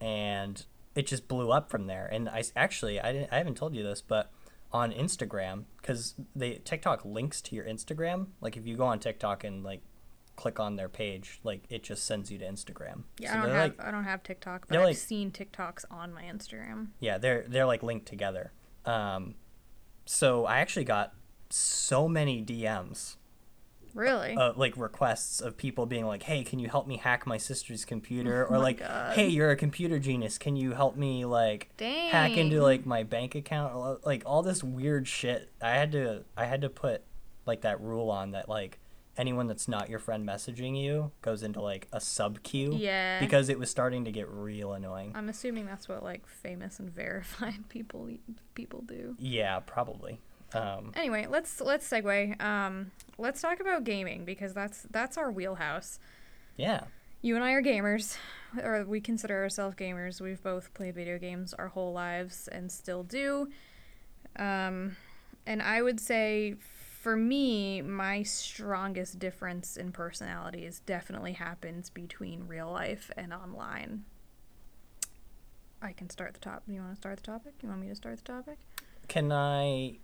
and 0.00 0.64
it 0.94 1.06
just 1.06 1.28
blew 1.28 1.50
up 1.50 1.70
from 1.70 1.86
there 1.86 2.06
and 2.06 2.28
I 2.28 2.42
actually 2.56 3.00
i, 3.00 3.12
didn't, 3.12 3.32
I 3.32 3.38
haven't 3.38 3.56
told 3.56 3.74
you 3.74 3.82
this 3.82 4.00
but 4.00 4.30
on 4.72 4.92
instagram 4.92 5.64
because 5.80 6.14
they 6.34 6.54
tiktok 6.64 7.04
links 7.04 7.40
to 7.42 7.54
your 7.54 7.64
instagram 7.64 8.28
like 8.40 8.56
if 8.56 8.66
you 8.66 8.76
go 8.76 8.84
on 8.84 8.98
tiktok 9.00 9.44
and 9.44 9.62
like 9.62 9.82
click 10.36 10.58
on 10.58 10.76
their 10.76 10.88
page 10.88 11.40
like 11.44 11.62
it 11.68 11.82
just 11.82 12.04
sends 12.06 12.30
you 12.30 12.38
to 12.38 12.44
instagram 12.46 13.02
Yeah, 13.18 13.32
So 13.32 13.38
I 13.38 13.42
don't 13.42 13.50
have 13.54 13.70
like- 13.78 13.84
I 13.86 13.90
don't 13.90 14.04
have 14.04 14.22
TikTok, 14.22 14.66
but 14.68 14.78
I've 14.78 14.84
like- 14.84 14.96
seen 14.96 15.30
TikToks 15.30 15.84
on 15.90 16.12
my 16.14 16.22
Instagram. 16.22 16.88
yeah, 17.00 17.18
they're 17.18 17.44
they're 17.46 17.66
like 17.66 17.82
linked 17.82 18.06
together. 18.06 18.52
Um, 18.86 19.34
so 20.06 20.46
I 20.46 20.58
actually 20.60 20.84
got 20.84 21.12
so 21.50 22.08
many 22.08 22.42
DMs, 22.42 23.16
Really? 23.94 24.34
uh, 24.34 24.52
like 24.56 24.76
requests 24.76 25.40
of 25.40 25.56
people 25.56 25.86
being 25.86 26.06
like, 26.06 26.22
"Hey, 26.22 26.44
can 26.44 26.58
you 26.58 26.68
help 26.68 26.86
me 26.86 26.96
hack 26.96 27.26
my 27.26 27.36
sister's 27.36 27.84
computer?" 27.84 28.46
Or 28.46 28.58
like, 28.58 28.78
God. 28.78 29.14
"Hey, 29.14 29.28
you're 29.28 29.50
a 29.50 29.56
computer 29.56 29.98
genius. 29.98 30.38
Can 30.38 30.56
you 30.56 30.72
help 30.72 30.96
me 30.96 31.24
like 31.24 31.70
hack 31.78 32.36
into 32.36 32.62
like 32.62 32.86
my 32.86 33.02
bank 33.02 33.34
account?" 33.34 34.04
Like 34.06 34.22
all 34.26 34.42
this 34.42 34.62
weird 34.64 35.06
shit. 35.06 35.50
I 35.60 35.70
had 35.70 35.92
to 35.92 36.24
I 36.36 36.46
had 36.46 36.62
to 36.62 36.68
put 36.68 37.02
like 37.46 37.62
that 37.62 37.80
rule 37.80 38.10
on 38.10 38.30
that 38.32 38.48
like 38.48 38.78
anyone 39.16 39.46
that's 39.46 39.68
not 39.68 39.90
your 39.90 39.98
friend 39.98 40.26
messaging 40.26 40.80
you 40.80 41.10
goes 41.20 41.42
into 41.42 41.60
like 41.60 41.86
a 41.92 42.00
sub 42.00 42.42
queue. 42.42 42.74
Yeah. 42.74 43.20
Because 43.20 43.48
it 43.48 43.58
was 43.58 43.70
starting 43.70 44.04
to 44.04 44.12
get 44.12 44.28
real 44.28 44.72
annoying. 44.72 45.12
I'm 45.14 45.28
assuming 45.28 45.66
that's 45.66 45.88
what 45.88 46.02
like 46.02 46.26
famous 46.26 46.78
and 46.78 46.90
verified 46.94 47.68
people 47.68 48.08
people 48.54 48.82
do. 48.82 49.16
Yeah, 49.18 49.60
probably. 49.60 50.20
Um, 50.54 50.92
Anyway, 50.94 51.26
let's 51.28 51.60
let's 51.60 51.88
segue. 51.88 52.40
Um, 52.42 52.90
let's 53.18 53.40
talk 53.40 53.60
about 53.60 53.84
gaming 53.84 54.24
because 54.24 54.52
that's 54.54 54.82
that's 54.90 55.16
our 55.16 55.30
wheelhouse. 55.30 55.98
yeah. 56.56 56.84
You 57.24 57.36
and 57.36 57.44
I 57.44 57.52
are 57.52 57.62
gamers, 57.62 58.16
or 58.64 58.84
we 58.84 59.00
consider 59.00 59.40
ourselves 59.42 59.76
gamers. 59.76 60.20
We've 60.20 60.42
both 60.42 60.74
played 60.74 60.96
video 60.96 61.18
games 61.18 61.54
our 61.54 61.68
whole 61.68 61.92
lives 61.92 62.48
and 62.48 62.70
still 62.72 63.04
do. 63.04 63.48
Um, 64.36 64.96
and 65.46 65.62
I 65.62 65.82
would 65.82 66.00
say, 66.00 66.56
for 67.00 67.14
me, 67.14 67.80
my 67.80 68.24
strongest 68.24 69.20
difference 69.20 69.76
in 69.76 69.92
personalities 69.92 70.82
definitely 70.84 71.34
happens 71.34 71.90
between 71.90 72.48
real 72.48 72.72
life 72.72 73.08
and 73.16 73.32
online. 73.32 74.04
I 75.80 75.92
can 75.92 76.10
start 76.10 76.34
the 76.34 76.40
top. 76.40 76.64
You 76.66 76.80
want 76.80 76.92
to 76.94 76.96
start 76.96 77.16
the 77.18 77.22
topic? 77.22 77.54
You 77.62 77.68
want 77.68 77.82
me 77.82 77.88
to 77.88 77.94
start 77.94 78.16
the 78.16 78.24
topic? 78.24 78.58
Can 79.06 79.30
I? 79.30 79.98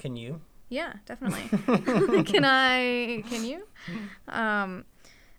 Can 0.00 0.16
you? 0.16 0.40
Yeah, 0.70 0.94
definitely. 1.04 2.22
can 2.24 2.44
I? 2.44 3.22
Can 3.28 3.44
you? 3.44 3.66
Um, 4.28 4.86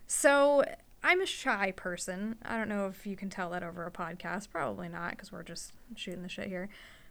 so 0.06 0.64
I'm 1.02 1.20
a 1.20 1.26
shy 1.26 1.72
person. 1.72 2.36
I 2.44 2.56
don't 2.56 2.68
know 2.68 2.86
if 2.86 3.06
you 3.06 3.16
can 3.16 3.28
tell 3.28 3.50
that 3.50 3.64
over 3.64 3.84
a 3.84 3.90
podcast. 3.90 4.50
Probably 4.50 4.88
not, 4.88 5.10
because 5.10 5.32
we're 5.32 5.42
just 5.42 5.72
shooting 5.96 6.22
the 6.22 6.28
shit 6.28 6.46
here. 6.46 6.68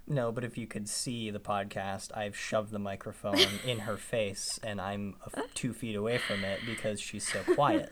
No, 0.07 0.31
but 0.31 0.43
if 0.43 0.57
you 0.57 0.65
could 0.65 0.87
see 0.87 1.29
the 1.29 1.39
podcast, 1.39 2.15
I've 2.15 2.35
shoved 2.35 2.71
the 2.71 2.79
microphone 2.79 3.37
in 3.67 3.79
her 3.79 3.97
face, 3.97 4.59
and 4.63 4.79
I'm 4.79 5.15
a 5.25 5.39
f- 5.39 5.53
two 5.53 5.73
feet 5.73 5.95
away 5.95 6.17
from 6.17 6.45
it 6.45 6.61
because 6.65 7.01
she's 7.01 7.27
so 7.27 7.41
quiet. 7.53 7.91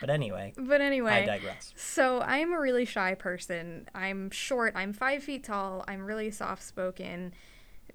But 0.00 0.10
anyway, 0.10 0.52
But 0.56 0.80
anyway, 0.80 1.12
I 1.12 1.24
digress. 1.24 1.72
So 1.76 2.20
I'm 2.20 2.52
a 2.52 2.60
really 2.60 2.84
shy 2.84 3.14
person. 3.14 3.88
I'm 3.94 4.30
short. 4.30 4.74
I'm 4.76 4.92
five 4.92 5.22
feet 5.22 5.44
tall. 5.44 5.84
I'm 5.88 6.02
really 6.02 6.30
soft 6.30 6.62
spoken. 6.62 7.32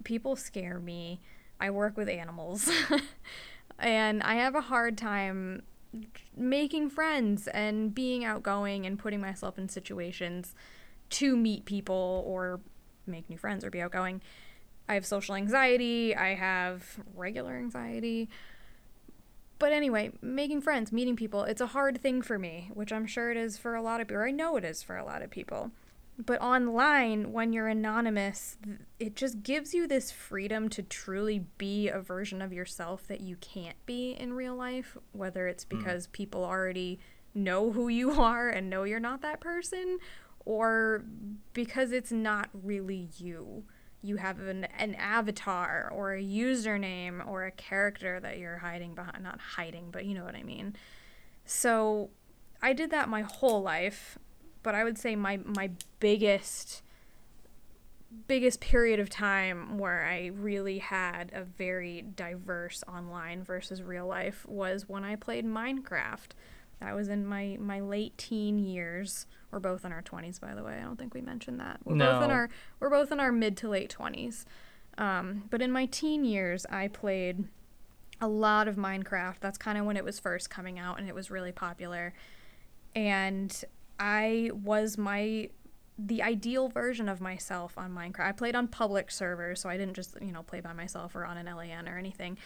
People 0.06 0.38
scare 0.38 0.80
me. 0.80 1.20
I 1.60 1.70
work 1.70 1.98
with 1.98 2.08
animals. 2.08 2.72
and 3.80 4.24
I 4.24 4.36
have 4.36 4.56
a 4.56 4.62
hard 4.62 4.98
time 4.98 5.64
making 6.36 6.90
friends 6.90 7.48
and 7.48 7.94
being 7.94 8.24
outgoing 8.24 8.86
and 8.86 8.98
putting 8.98 9.20
myself 9.20 9.58
in 9.58 9.68
situations 9.68 10.56
to 11.10 11.36
meet 11.36 11.66
people 11.66 12.24
or 12.26 12.62
make 13.06 13.30
new 13.30 13.38
friends 13.38 13.66
or 13.66 13.70
be 13.70 13.82
outgoing. 13.82 14.22
I 14.88 14.94
have 14.94 15.06
social 15.06 15.36
anxiety. 15.36 16.16
I 16.16 16.36
have 16.36 17.00
regular 17.16 17.58
anxiety. 17.58 18.30
But 19.58 19.72
anyway, 19.72 20.12
making 20.22 20.62
friends, 20.62 20.92
meeting 20.92 21.16
people, 21.16 21.44
it's 21.44 21.62
a 21.62 21.68
hard 21.68 22.02
thing 22.02 22.22
for 22.22 22.38
me, 22.38 22.70
which 22.74 22.92
I'm 22.92 23.06
sure 23.06 23.32
it 23.32 23.38
is 23.38 23.58
for 23.58 23.74
a 23.76 23.82
lot 23.82 24.02
of 24.02 24.08
people, 24.08 24.22
I 24.22 24.32
know 24.32 24.58
it 24.58 24.66
is 24.66 24.84
for 24.84 24.98
a 24.98 25.06
lot 25.06 25.22
of 25.22 25.30
people. 25.30 25.72
But 26.18 26.42
online, 26.42 27.34
when 27.34 27.52
you're 27.52 27.68
anonymous, 27.68 28.58
it 29.00 29.16
just 29.16 29.44
gives 29.44 29.74
you 29.74 29.86
this 29.86 30.12
freedom 30.12 30.70
to 30.70 30.82
truly 30.82 31.46
be 31.58 31.90
a 31.90 32.00
version 32.00 32.42
of 32.42 32.54
yourself 32.54 33.06
that 33.08 33.20
you 33.20 33.36
can't 33.38 33.76
be 33.86 34.12
in 34.12 34.34
real 34.34 34.56
life, 34.56 34.98
whether 35.12 35.48
it's 35.48 35.66
hmm. 35.66 35.78
because 35.78 36.08
people 36.08 36.46
already 36.46 37.00
know 37.34 37.72
who 37.72 37.90
you 37.90 38.12
are 38.22 38.50
and 38.50 38.70
know 38.70 38.84
you're 38.84 39.00
not 39.00 39.22
that 39.22 39.42
person, 39.42 40.00
or 40.46 41.04
because 41.54 41.92
it's 41.92 42.12
not 42.12 42.50
really 42.54 43.10
you. 43.18 43.66
You 44.02 44.18
have 44.18 44.40
an, 44.40 44.66
an 44.78 44.96
avatar 44.96 45.92
or 45.94 46.14
a 46.14 46.24
username 46.24 47.28
or 47.28 47.46
a 47.46 47.52
character 47.52 48.20
that 48.20 48.38
you're 48.38 48.60
hiding 48.60 48.94
behind 48.94 49.24
not 49.24 49.40
hiding 49.40 49.90
but 49.90 50.06
you 50.06 50.14
know 50.14 50.24
what 50.24 50.36
i 50.36 50.44
mean. 50.44 50.76
So 51.46 52.12
i 52.62 52.72
did 52.72 52.92
that 52.92 53.10
my 53.10 53.22
whole 53.22 53.64
life 53.64 54.20
but 54.66 54.76
i 54.76 54.84
would 54.84 54.98
say 54.98 55.16
my 55.16 55.38
my 55.46 55.70
biggest 56.00 56.82
biggest 58.28 58.60
period 58.62 59.00
of 59.00 59.10
time 59.10 59.78
where 59.78 60.06
i 60.06 60.28
really 60.28 60.80
had 60.80 61.32
a 61.34 61.44
very 61.44 62.02
diverse 62.02 62.84
online 62.88 63.44
versus 63.44 63.82
real 63.84 64.08
life 64.08 64.46
was 64.48 64.88
when 64.90 65.04
i 65.04 65.16
played 65.16 65.46
minecraft. 65.46 66.32
That 66.82 66.94
was 66.94 67.08
in 67.08 67.26
my 67.26 67.58
my 67.60 67.80
late 67.80 68.18
teen 68.18 68.60
years. 68.60 69.28
We're 69.50 69.62
both 69.62 69.86
in 69.86 69.94
our 69.94 70.02
20s 70.02 70.42
by 70.42 70.54
the 70.54 70.62
way. 70.62 70.78
I 70.78 70.82
don't 70.84 70.98
think 71.00 71.14
we 71.14 71.22
mentioned 71.22 71.60
that. 71.62 71.80
We're 71.86 71.96
both 71.96 72.22
in 72.24 72.28
No. 72.30 72.36
our 72.36 72.50
we're 72.82 72.90
both 72.90 73.12
in 73.14 73.20
our 73.22 73.32
mid 73.32 73.56
to 73.58 73.70
late 73.70 73.96
20s 73.98 74.44
um, 74.98 75.44
but 75.50 75.62
in 75.62 75.72
my 75.72 75.86
teen 75.86 76.26
years 76.26 76.66
i 76.70 76.88
played 76.90 77.46
a 78.22 78.28
lot 78.28 78.68
of 78.68 78.76
minecraft. 78.76 79.36
That's 79.42 79.58
kind 79.58 79.78
of 79.78 79.86
when 79.86 79.98
it 79.98 80.04
was 80.04 80.20
first 80.20 80.50
coming 80.50 80.78
out 80.80 81.00
and 81.00 81.08
it 81.10 81.16
was 81.16 81.30
really 81.32 81.52
popular. 81.52 82.14
And 82.96 83.64
i 84.00 84.50
was 84.54 84.98
my 84.98 85.50
the 85.98 86.22
ideal 86.22 86.68
version 86.68 87.08
of 87.08 87.22
myself 87.22 87.78
on 87.78 87.92
minecraft 87.92 88.28
i 88.28 88.32
played 88.32 88.56
on 88.56 88.68
public 88.68 89.10
servers 89.10 89.62
so 89.62 89.70
i 89.70 89.78
didn't 89.78 89.94
just 89.94 90.18
you 90.22 90.32
know 90.32 90.44
play 90.44 90.60
by 90.60 90.74
myself 90.74 91.16
or 91.16 91.26
on 91.26 91.38
an 91.38 91.46
lan 91.56 91.88
or 91.88 91.98
anything 91.98 92.38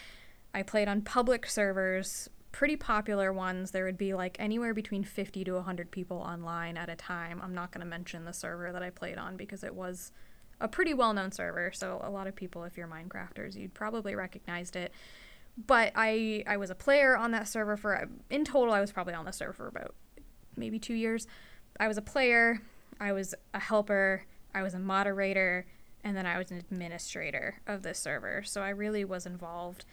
i 0.54 0.62
played 0.62 0.88
on 0.88 1.00
public 1.02 1.46
servers 1.46 2.28
pretty 2.52 2.76
popular 2.76 3.32
ones 3.32 3.70
there 3.70 3.84
would 3.84 3.98
be 3.98 4.14
like 4.14 4.36
anywhere 4.38 4.74
between 4.74 5.04
50 5.04 5.44
to 5.44 5.54
100 5.54 5.90
people 5.90 6.18
online 6.18 6.76
at 6.76 6.88
a 6.88 6.96
time 6.96 7.40
i'm 7.42 7.54
not 7.54 7.72
going 7.72 7.80
to 7.80 7.86
mention 7.86 8.24
the 8.24 8.32
server 8.32 8.72
that 8.72 8.82
i 8.82 8.90
played 8.90 9.18
on 9.18 9.36
because 9.36 9.64
it 9.64 9.74
was 9.74 10.12
a 10.60 10.68
pretty 10.68 10.94
well 10.94 11.12
known 11.12 11.32
server. 11.32 11.72
So 11.72 12.00
a 12.04 12.10
lot 12.10 12.26
of 12.26 12.36
people, 12.36 12.64
if 12.64 12.76
you're 12.76 12.86
Minecrafters, 12.86 13.56
you'd 13.56 13.74
probably 13.74 14.14
recognized 14.14 14.76
it. 14.76 14.92
But 15.66 15.92
I 15.96 16.44
I 16.46 16.56
was 16.56 16.70
a 16.70 16.74
player 16.74 17.16
on 17.16 17.32
that 17.32 17.48
server 17.48 17.76
for 17.76 18.08
in 18.28 18.44
total 18.44 18.72
I 18.72 18.80
was 18.80 18.92
probably 18.92 19.14
on 19.14 19.24
the 19.24 19.32
server 19.32 19.52
for 19.52 19.68
about 19.68 19.94
maybe 20.60 20.78
two 20.78 20.94
years. 20.94 21.26
I 21.80 21.88
was 21.88 21.96
a 21.96 22.02
player, 22.02 22.60
I 23.00 23.12
was 23.12 23.34
a 23.54 23.58
helper, 23.58 24.24
I 24.54 24.62
was 24.62 24.74
a 24.74 24.78
moderator, 24.78 25.66
and 26.04 26.16
then 26.16 26.26
I 26.26 26.38
was 26.38 26.50
an 26.50 26.58
administrator 26.58 27.60
of 27.66 27.82
this 27.82 27.98
server. 27.98 28.42
So 28.44 28.62
I 28.62 28.70
really 28.70 29.04
was 29.04 29.26
involved. 29.26 29.84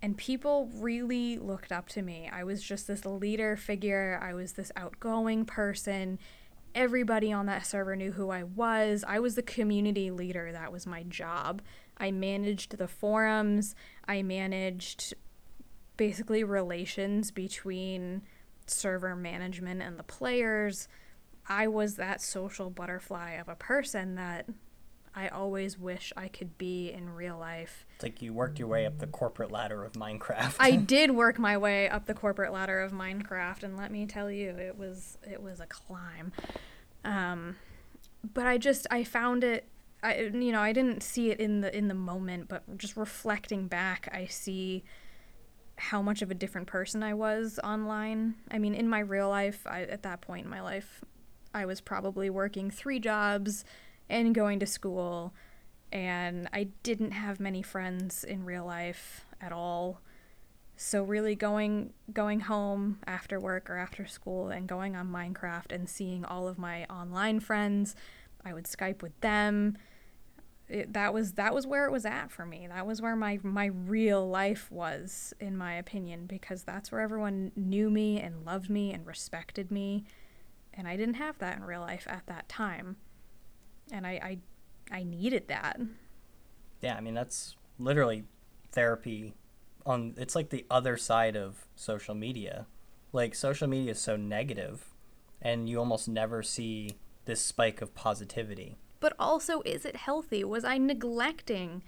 And 0.00 0.16
people 0.16 0.70
really 0.74 1.38
looked 1.38 1.72
up 1.72 1.88
to 1.90 2.02
me. 2.02 2.30
I 2.32 2.44
was 2.44 2.62
just 2.62 2.86
this 2.86 3.04
leader 3.04 3.56
figure. 3.56 4.20
I 4.22 4.32
was 4.34 4.52
this 4.52 4.70
outgoing 4.76 5.44
person. 5.44 6.18
Everybody 6.74 7.32
on 7.32 7.46
that 7.46 7.66
server 7.66 7.96
knew 7.96 8.12
who 8.12 8.30
I 8.30 8.44
was. 8.44 9.04
I 9.06 9.18
was 9.18 9.34
the 9.34 9.42
community 9.42 10.10
leader. 10.10 10.52
That 10.52 10.70
was 10.70 10.86
my 10.86 11.02
job. 11.02 11.62
I 11.96 12.12
managed 12.12 12.78
the 12.78 12.86
forums. 12.86 13.74
I 14.06 14.22
managed 14.22 15.14
basically 15.96 16.44
relations 16.44 17.32
between 17.32 18.22
server 18.70 19.14
management 19.16 19.82
and 19.82 19.98
the 19.98 20.02
players. 20.02 20.88
I 21.48 21.66
was 21.66 21.96
that 21.96 22.20
social 22.20 22.70
butterfly 22.70 23.32
of 23.32 23.48
a 23.48 23.54
person 23.54 24.16
that 24.16 24.46
I 25.18 25.28
always 25.28 25.76
wish 25.76 26.12
I 26.16 26.28
could 26.28 26.58
be 26.58 26.92
in 26.92 27.10
real 27.10 27.36
life. 27.36 27.84
It's 27.96 28.04
like 28.04 28.22
you 28.22 28.32
worked 28.32 28.60
your 28.60 28.68
way 28.68 28.86
up 28.86 28.98
the 28.98 29.06
corporate 29.08 29.50
ladder 29.50 29.82
of 29.84 29.94
Minecraft. 29.94 30.54
I 30.60 30.76
did 30.76 31.10
work 31.10 31.40
my 31.40 31.56
way 31.56 31.88
up 31.88 32.06
the 32.06 32.14
corporate 32.14 32.52
ladder 32.52 32.80
of 32.80 32.92
Minecraft, 32.92 33.64
and 33.64 33.76
let 33.76 33.90
me 33.90 34.06
tell 34.06 34.30
you, 34.30 34.50
it 34.50 34.78
was 34.78 35.18
it 35.28 35.42
was 35.42 35.58
a 35.58 35.66
climb. 35.66 36.32
Um, 37.04 37.56
but 38.32 38.46
I 38.46 38.58
just 38.58 38.86
I 38.92 39.02
found 39.02 39.42
it. 39.42 39.66
I 40.04 40.30
you 40.32 40.52
know 40.52 40.60
I 40.60 40.72
didn't 40.72 41.02
see 41.02 41.30
it 41.30 41.40
in 41.40 41.62
the 41.62 41.76
in 41.76 41.88
the 41.88 41.94
moment, 41.94 42.48
but 42.48 42.78
just 42.78 42.96
reflecting 42.96 43.66
back, 43.66 44.08
I 44.12 44.26
see 44.26 44.84
how 45.78 46.02
much 46.02 46.22
of 46.22 46.30
a 46.30 46.34
different 46.34 46.66
person 46.66 47.02
I 47.02 47.14
was 47.14 47.58
online. 47.62 48.34
I 48.50 48.58
mean, 48.58 48.74
in 48.74 48.88
my 48.88 49.00
real 49.00 49.28
life, 49.28 49.66
I, 49.66 49.82
at 49.82 50.02
that 50.02 50.20
point 50.20 50.44
in 50.44 50.50
my 50.50 50.60
life, 50.60 51.02
I 51.54 51.66
was 51.66 51.80
probably 51.80 52.28
working 52.30 52.70
three 52.70 52.98
jobs 52.98 53.64
and 54.10 54.34
going 54.34 54.58
to 54.60 54.66
school, 54.66 55.34
and 55.92 56.48
I 56.52 56.68
didn't 56.82 57.12
have 57.12 57.40
many 57.40 57.62
friends 57.62 58.24
in 58.24 58.44
real 58.44 58.66
life 58.66 59.24
at 59.40 59.52
all. 59.52 60.00
So 60.76 61.02
really 61.02 61.34
going 61.34 61.92
going 62.12 62.40
home 62.40 62.98
after 63.06 63.40
work 63.40 63.68
or 63.68 63.76
after 63.76 64.06
school 64.06 64.48
and 64.48 64.68
going 64.68 64.94
on 64.94 65.08
Minecraft 65.08 65.72
and 65.72 65.88
seeing 65.88 66.24
all 66.24 66.46
of 66.46 66.58
my 66.58 66.84
online 66.84 67.40
friends, 67.40 67.96
I 68.44 68.52
would 68.52 68.64
Skype 68.64 69.02
with 69.02 69.18
them. 69.20 69.76
It, 70.68 70.92
that 70.92 71.14
was 71.14 71.32
that 71.32 71.54
was 71.54 71.66
where 71.66 71.86
it 71.86 71.92
was 71.92 72.04
at 72.04 72.30
for 72.30 72.44
me. 72.44 72.66
That 72.68 72.86
was 72.86 73.00
where 73.00 73.16
my 73.16 73.38
my 73.42 73.66
real 73.66 74.28
life 74.28 74.70
was 74.70 75.32
in 75.40 75.56
my 75.56 75.74
opinion 75.74 76.26
because 76.26 76.62
that's 76.62 76.92
where 76.92 77.00
everyone 77.00 77.52
knew 77.56 77.88
me 77.90 78.20
and 78.20 78.44
loved 78.44 78.68
me 78.68 78.92
and 78.92 79.06
respected 79.06 79.70
me 79.70 80.04
and 80.78 80.86
I 80.86 80.96
didn't 80.96 81.14
have 81.14 81.36
that 81.38 81.56
in 81.56 81.64
real 81.64 81.80
life 81.80 82.06
at 82.08 82.26
that 82.26 82.48
time, 82.48 82.96
and 83.90 84.06
I 84.06 84.38
I, 84.90 84.98
I 84.98 85.02
needed 85.02 85.48
that. 85.48 85.78
Yeah, 86.80 86.94
I 86.94 87.00
mean 87.00 87.14
that's 87.14 87.56
literally 87.78 88.24
therapy. 88.70 89.34
On 89.84 90.14
it's 90.16 90.36
like 90.36 90.50
the 90.50 90.64
other 90.70 90.96
side 90.96 91.36
of 91.36 91.66
social 91.74 92.14
media. 92.14 92.66
Like 93.12 93.34
social 93.34 93.66
media 93.66 93.92
is 93.92 93.98
so 93.98 94.16
negative, 94.16 94.94
and 95.42 95.68
you 95.68 95.78
almost 95.78 96.08
never 96.08 96.42
see 96.42 96.98
this 97.24 97.40
spike 97.40 97.82
of 97.82 97.94
positivity. 97.94 98.78
But 99.00 99.14
also, 99.18 99.62
is 99.62 99.84
it 99.84 99.96
healthy? 99.96 100.42
Was 100.44 100.64
I 100.64 100.78
neglecting 100.78 101.82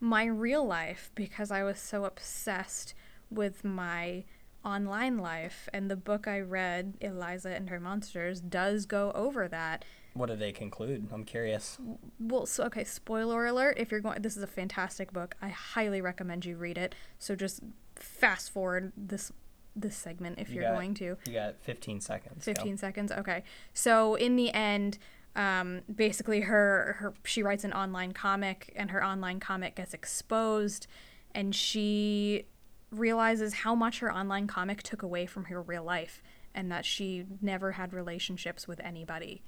my 0.00 0.24
real 0.24 0.64
life 0.64 1.10
because 1.14 1.50
I 1.50 1.62
was 1.64 1.78
so 1.78 2.04
obsessed 2.04 2.94
with 3.30 3.64
my 3.64 4.24
online 4.64 5.18
life. 5.18 5.68
And 5.72 5.90
the 5.90 5.96
book 5.96 6.26
I 6.28 6.40
read, 6.40 6.94
Eliza 7.00 7.50
and 7.50 7.70
Her 7.70 7.80
Monsters, 7.80 8.40
does 8.40 8.86
go 8.86 9.12
over 9.14 9.48
that. 9.48 9.84
What 10.14 10.28
do 10.28 10.36
they 10.36 10.52
conclude? 10.52 11.08
I'm 11.12 11.24
curious. 11.24 11.78
Well, 12.18 12.46
so 12.46 12.64
okay, 12.64 12.84
spoiler 12.84 13.46
alert. 13.46 13.76
If 13.78 13.90
you're 13.90 14.00
going, 14.00 14.20
this 14.22 14.36
is 14.36 14.42
a 14.42 14.46
fantastic 14.48 15.12
book. 15.12 15.36
I 15.40 15.48
highly 15.48 16.00
recommend 16.00 16.44
you 16.44 16.56
read 16.56 16.76
it. 16.78 16.94
So 17.18 17.34
just 17.36 17.60
fast 17.96 18.50
forward 18.50 18.92
this 18.96 19.32
this 19.76 19.96
segment 19.96 20.40
if 20.40 20.48
You 20.48 20.56
you're 20.56 20.64
got- 20.64 20.74
going 20.74 20.94
to. 20.94 21.16
You 21.26 21.32
got 21.34 21.54
15 21.60 22.00
seconds. 22.00 22.44
Go. 22.44 22.52
15 22.52 22.78
seconds 22.78 23.12
okay 23.12 23.44
so 23.72 24.16
in 24.16 24.34
the 24.34 24.52
end 24.52 24.98
um, 25.38 25.82
basically 25.94 26.40
her, 26.40 26.96
her 26.98 27.14
she 27.24 27.42
writes 27.42 27.62
an 27.62 27.72
online 27.72 28.12
comic 28.12 28.72
and 28.76 28.90
her 28.90 29.02
online 29.02 29.38
comic 29.38 29.76
gets 29.76 29.94
exposed 29.94 30.88
and 31.32 31.54
she 31.54 32.44
realizes 32.90 33.54
how 33.54 33.74
much 33.74 34.00
her 34.00 34.12
online 34.12 34.48
comic 34.48 34.82
took 34.82 35.02
away 35.02 35.26
from 35.26 35.44
her 35.44 35.62
real 35.62 35.84
life 35.84 36.22
and 36.54 36.72
that 36.72 36.84
she 36.84 37.24
never 37.40 37.72
had 37.72 37.92
relationships 37.92 38.66
with 38.66 38.80
anybody 38.80 39.42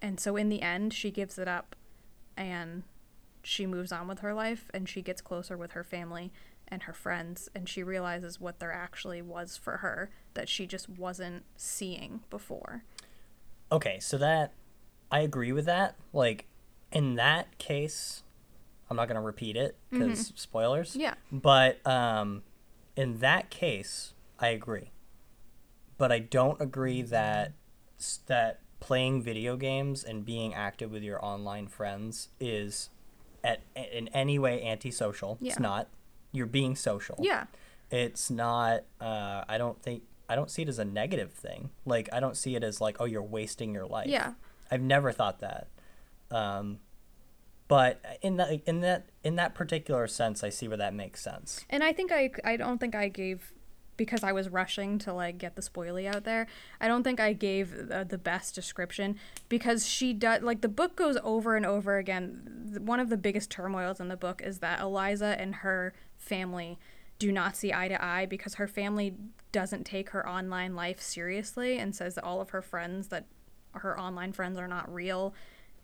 and 0.00 0.18
so 0.18 0.36
in 0.36 0.48
the 0.48 0.62
end 0.62 0.94
she 0.94 1.10
gives 1.10 1.38
it 1.38 1.46
up 1.46 1.76
and 2.38 2.82
she 3.42 3.66
moves 3.66 3.92
on 3.92 4.08
with 4.08 4.20
her 4.20 4.32
life 4.32 4.70
and 4.72 4.88
she 4.88 5.02
gets 5.02 5.20
closer 5.20 5.58
with 5.58 5.72
her 5.72 5.84
family 5.84 6.32
and 6.68 6.84
her 6.84 6.94
friends 6.94 7.50
and 7.54 7.68
she 7.68 7.82
realizes 7.82 8.40
what 8.40 8.60
there 8.60 8.72
actually 8.72 9.20
was 9.20 9.58
for 9.58 9.78
her 9.78 10.10
that 10.32 10.48
she 10.48 10.66
just 10.66 10.88
wasn't 10.88 11.44
seeing 11.54 12.22
before. 12.30 12.84
Okay, 13.70 13.98
so 14.00 14.16
that 14.16 14.52
I 15.14 15.20
agree 15.20 15.52
with 15.52 15.66
that. 15.66 15.94
Like 16.12 16.46
in 16.90 17.14
that 17.14 17.56
case, 17.58 18.24
I'm 18.90 18.96
not 18.96 19.06
going 19.06 19.14
to 19.14 19.24
repeat 19.24 19.56
it 19.56 19.76
because 19.88 20.32
spoilers. 20.34 20.96
Yeah. 20.96 21.14
But 21.30 21.86
um, 21.86 22.42
in 22.96 23.18
that 23.18 23.48
case, 23.48 24.14
I 24.40 24.48
agree. 24.48 24.90
But 25.98 26.10
I 26.10 26.18
don't 26.18 26.60
agree 26.60 27.00
that 27.02 27.52
that 28.26 28.58
playing 28.80 29.22
video 29.22 29.56
games 29.56 30.02
and 30.02 30.24
being 30.24 30.52
active 30.52 30.90
with 30.90 31.04
your 31.04 31.24
online 31.24 31.68
friends 31.68 32.30
is 32.40 32.90
at 33.44 33.60
in 33.76 34.08
any 34.08 34.36
way 34.40 34.66
antisocial. 34.66 35.38
Yeah. 35.40 35.52
It's 35.52 35.60
not. 35.60 35.86
You're 36.32 36.46
being 36.46 36.74
social. 36.74 37.18
Yeah. 37.20 37.44
It's 37.88 38.32
not. 38.32 38.82
Uh, 39.00 39.44
I 39.48 39.58
don't 39.58 39.80
think. 39.80 40.02
I 40.28 40.34
don't 40.34 40.50
see 40.50 40.62
it 40.62 40.68
as 40.68 40.80
a 40.80 40.84
negative 40.84 41.32
thing. 41.32 41.70
Like 41.86 42.08
I 42.12 42.18
don't 42.18 42.36
see 42.36 42.56
it 42.56 42.64
as 42.64 42.80
like, 42.80 42.96
oh, 42.98 43.04
you're 43.04 43.22
wasting 43.22 43.72
your 43.72 43.86
life. 43.86 44.08
Yeah. 44.08 44.32
I've 44.74 44.82
never 44.82 45.12
thought 45.12 45.38
that. 45.38 45.68
Um, 46.32 46.80
but 47.68 48.00
in 48.22 48.36
that 48.38 48.60
in 48.66 48.80
that 48.80 49.06
in 49.22 49.36
that 49.36 49.54
particular 49.54 50.06
sense, 50.08 50.42
I 50.42 50.48
see 50.48 50.66
where 50.66 50.76
that 50.76 50.92
makes 50.92 51.22
sense. 51.22 51.64
And 51.70 51.84
I 51.84 51.92
think 51.92 52.10
I 52.10 52.30
I 52.44 52.56
don't 52.56 52.78
think 52.78 52.96
I 52.96 53.08
gave 53.08 53.52
because 53.96 54.24
I 54.24 54.32
was 54.32 54.48
rushing 54.48 54.98
to 54.98 55.12
like 55.12 55.38
get 55.38 55.54
the 55.54 55.62
spoilie 55.62 56.12
out 56.12 56.24
there. 56.24 56.48
I 56.80 56.88
don't 56.88 57.04
think 57.04 57.20
I 57.20 57.32
gave 57.32 57.88
the, 57.88 58.04
the 58.04 58.18
best 58.18 58.54
description 58.54 59.16
because 59.48 59.86
she 59.86 60.12
does 60.12 60.42
like 60.42 60.60
the 60.60 60.68
book 60.68 60.96
goes 60.96 61.16
over 61.22 61.56
and 61.56 61.64
over 61.64 61.98
again. 61.98 62.80
One 62.80 62.98
of 62.98 63.10
the 63.10 63.16
biggest 63.16 63.50
turmoils 63.50 64.00
in 64.00 64.08
the 64.08 64.16
book 64.16 64.42
is 64.44 64.58
that 64.58 64.80
Eliza 64.80 65.36
and 65.38 65.56
her 65.56 65.94
family 66.16 66.80
do 67.20 67.30
not 67.30 67.56
see 67.56 67.72
eye 67.72 67.86
to 67.86 68.04
eye 68.04 68.26
because 68.26 68.54
her 68.54 68.66
family 68.66 69.14
doesn't 69.52 69.84
take 69.84 70.10
her 70.10 70.28
online 70.28 70.74
life 70.74 71.00
seriously 71.00 71.78
and 71.78 71.94
says 71.94 72.16
that 72.16 72.24
all 72.24 72.40
of 72.40 72.50
her 72.50 72.60
friends 72.60 73.06
that 73.08 73.26
her 73.80 73.98
online 73.98 74.32
friends 74.32 74.58
are 74.58 74.68
not 74.68 74.92
real 74.92 75.34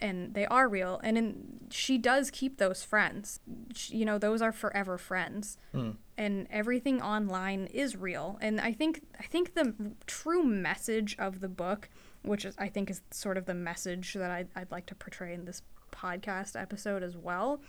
and 0.00 0.32
they 0.32 0.46
are 0.46 0.68
real 0.68 1.00
and 1.04 1.18
in, 1.18 1.60
she 1.70 1.98
does 1.98 2.30
keep 2.30 2.56
those 2.56 2.82
friends. 2.82 3.40
Sh 3.74 3.90
you 3.90 4.04
know 4.04 4.18
those 4.18 4.40
are 4.42 4.52
forever 4.52 4.98
friends. 4.98 5.58
Hmm. 5.72 5.90
And 6.16 6.46
everything 6.50 7.00
online 7.02 7.66
is 7.66 7.96
real. 7.96 8.38
And 8.40 8.60
i 8.60 8.72
think 8.72 9.02
i 9.18 9.24
think 9.24 9.54
the 9.54 9.74
true 10.06 10.42
message 10.42 11.16
of 11.18 11.40
the 11.40 11.48
book 11.48 11.88
which 12.22 12.44
is 12.44 12.54
i 12.58 12.68
think 12.68 12.90
is 12.90 13.02
sort 13.10 13.36
of 13.36 13.46
the 13.46 13.54
message 13.54 14.14
that 14.14 14.30
I'd, 14.30 14.48
I'd 14.54 14.70
like 14.70 14.86
to 14.86 14.94
portray 14.94 15.34
in 15.34 15.44
this 15.44 15.62
podcast 15.92 16.60
episode 16.60 17.02
as 17.02 17.16
well 17.16 17.60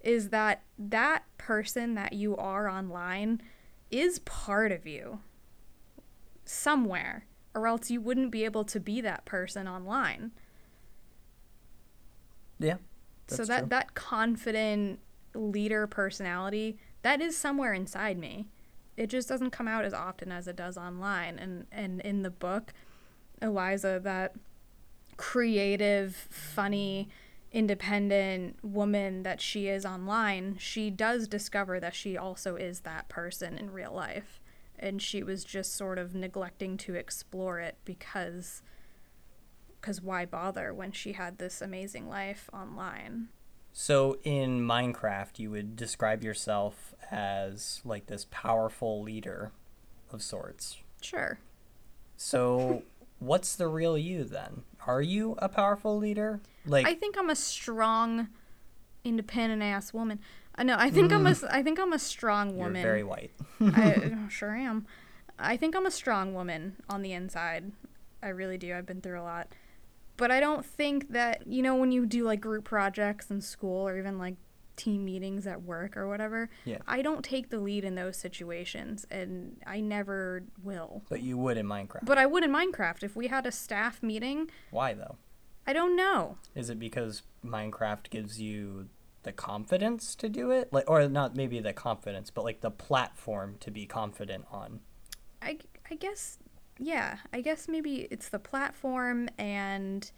is 0.00 0.28
that 0.30 0.62
that 0.78 1.24
person 1.38 1.94
that 1.94 2.12
you 2.12 2.36
are 2.36 2.68
online 2.68 3.42
is 3.90 4.20
part 4.20 4.70
of 4.72 4.86
you 4.86 5.20
somewhere 6.44 7.26
or 7.54 7.66
else 7.66 7.90
you 7.90 8.00
wouldn't 8.00 8.30
be 8.30 8.44
able 8.44 8.64
to 8.64 8.78
be 8.80 9.00
that 9.00 9.24
person 9.24 9.66
online 9.68 10.30
Yeah. 12.58 12.76
so 13.28 13.44
that 13.44 13.58
true. 13.60 13.68
that 13.68 13.94
confident 13.94 15.00
leader 15.34 15.86
personality 15.86 16.78
that 17.02 17.20
is 17.20 17.36
somewhere 17.36 17.72
inside 17.72 18.18
me 18.18 18.46
it 18.96 19.08
just 19.08 19.28
doesn't 19.28 19.50
come 19.50 19.68
out 19.68 19.84
as 19.84 19.94
often 19.94 20.32
as 20.32 20.48
it 20.48 20.56
does 20.56 20.76
online 20.76 21.38
and 21.38 21.66
and 21.70 22.00
in 22.00 22.22
the 22.22 22.30
book 22.30 22.72
eliza 23.40 24.00
that 24.02 24.34
creative 25.16 26.14
funny 26.16 27.08
independent 27.52 28.56
woman 28.64 29.22
that 29.22 29.40
she 29.40 29.68
is 29.68 29.86
online 29.86 30.56
she 30.58 30.90
does 30.90 31.28
discover 31.28 31.78
that 31.78 31.94
she 31.94 32.16
also 32.16 32.56
is 32.56 32.80
that 32.80 33.08
person 33.08 33.56
in 33.56 33.70
real 33.72 33.92
life 33.92 34.40
and 34.78 35.02
she 35.02 35.22
was 35.22 35.44
just 35.44 35.74
sort 35.76 35.98
of 35.98 36.14
neglecting 36.14 36.76
to 36.78 36.94
explore 36.94 37.58
it 37.60 37.76
because 37.84 38.62
because 39.80 40.02
why 40.02 40.24
bother 40.24 40.74
when 40.74 40.90
she 40.92 41.12
had 41.12 41.38
this 41.38 41.60
amazing 41.62 42.08
life 42.08 42.50
online 42.52 43.28
So 43.72 44.18
in 44.24 44.60
Minecraft, 44.60 45.38
you 45.38 45.50
would 45.52 45.76
describe 45.76 46.24
yourself 46.24 46.94
as 47.10 47.80
like 47.84 48.06
this 48.06 48.26
powerful 48.30 49.02
leader 49.02 49.52
of 50.10 50.22
sorts. 50.22 50.78
Sure. 51.00 51.38
So 52.16 52.82
what's 53.20 53.54
the 53.54 53.68
real 53.68 53.96
you 53.96 54.24
then? 54.24 54.62
Are 54.86 55.02
you 55.02 55.36
a 55.38 55.48
powerful 55.48 55.96
leader? 55.96 56.40
Like 56.66 56.86
I 56.86 56.94
think 56.94 57.16
I'm 57.16 57.30
a 57.30 57.36
strong, 57.36 58.28
independent 59.04 59.62
ass 59.62 59.92
woman. 59.92 60.18
Uh, 60.58 60.62
no, 60.64 60.76
I 60.78 60.90
think 60.90 61.12
I'm 61.12 61.26
a. 61.26 61.34
I 61.50 61.62
think 61.62 61.78
I'm 61.78 61.92
a 61.92 61.98
strong 61.98 62.50
you're 62.50 62.66
woman. 62.66 62.82
very 62.82 63.04
white. 63.04 63.30
I 63.60 64.16
sure 64.28 64.54
am. 64.56 64.86
I 65.38 65.56
think 65.56 65.76
I'm 65.76 65.86
a 65.86 65.90
strong 65.90 66.34
woman 66.34 66.76
on 66.88 67.02
the 67.02 67.12
inside. 67.12 67.72
I 68.22 68.28
really 68.28 68.58
do. 68.58 68.74
I've 68.74 68.86
been 68.86 69.00
through 69.00 69.20
a 69.20 69.22
lot. 69.22 69.48
But 70.16 70.32
I 70.32 70.40
don't 70.40 70.66
think 70.66 71.10
that, 71.12 71.46
you 71.46 71.62
know, 71.62 71.76
when 71.76 71.92
you 71.92 72.04
do 72.04 72.24
like 72.24 72.40
group 72.40 72.64
projects 72.64 73.30
in 73.30 73.40
school 73.40 73.86
or 73.86 73.96
even 73.96 74.18
like 74.18 74.34
team 74.74 75.04
meetings 75.04 75.46
at 75.46 75.62
work 75.62 75.96
or 75.96 76.08
whatever, 76.08 76.50
Yeah. 76.64 76.78
I 76.88 77.02
don't 77.02 77.24
take 77.24 77.50
the 77.50 77.60
lead 77.60 77.84
in 77.84 77.94
those 77.94 78.16
situations 78.16 79.06
and 79.12 79.60
I 79.64 79.80
never 79.80 80.42
will. 80.60 81.02
But 81.08 81.22
you 81.22 81.38
would 81.38 81.56
in 81.56 81.66
Minecraft. 81.66 82.04
But 82.04 82.18
I 82.18 82.26
would 82.26 82.42
in 82.42 82.50
Minecraft. 82.50 83.04
If 83.04 83.14
we 83.14 83.28
had 83.28 83.46
a 83.46 83.52
staff 83.52 84.02
meeting, 84.02 84.50
Why 84.72 84.92
though? 84.92 85.18
I 85.68 85.72
don't 85.72 85.94
know. 85.94 86.38
Is 86.56 86.68
it 86.68 86.80
because 86.80 87.22
Minecraft 87.44 88.10
gives 88.10 88.40
you 88.40 88.88
the 89.22 89.32
confidence 89.32 90.14
to 90.16 90.28
do 90.28 90.50
it? 90.50 90.72
Like 90.72 90.88
or 90.88 91.06
not 91.08 91.36
maybe 91.36 91.60
the 91.60 91.72
confidence, 91.72 92.30
but 92.30 92.44
like 92.44 92.60
the 92.60 92.70
platform 92.70 93.56
to 93.60 93.70
be 93.70 93.86
confident 93.86 94.46
on. 94.50 94.80
I, 95.42 95.58
I 95.90 95.94
guess 95.94 96.38
yeah 96.80 97.18
i 97.32 97.40
guess 97.40 97.66
maybe 97.66 98.06
it's 98.10 98.28
the 98.28 98.38
platform 98.38 99.28
and 99.36 100.10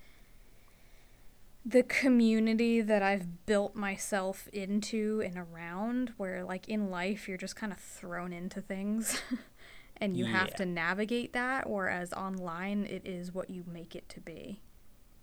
the 1.65 1.83
community 1.83 2.81
that 2.81 3.03
i've 3.03 3.47
built 3.47 3.75
myself 3.75 4.49
into 4.53 5.23
and 5.25 5.37
around 5.37 6.13
where 6.17 6.43
like 6.45 6.69
in 6.69 6.91
life 6.91 7.29
you're 7.29 7.37
just 7.39 7.57
kind 7.57 7.73
of 7.73 7.79
thrown 7.79 8.33
into 8.33 8.61
things 8.61 9.21
and 9.97 10.17
you 10.17 10.25
have 10.27 10.55
to 10.55 10.65
navigate 10.65 11.33
that 11.33 11.69
whereas 11.69 12.13
online 12.15 12.85
it 12.87 13.03
is 13.07 13.33
what 13.33 13.51
you 13.51 13.65
make 13.67 13.95
it 13.95 14.09
to 14.09 14.21
be 14.21 14.61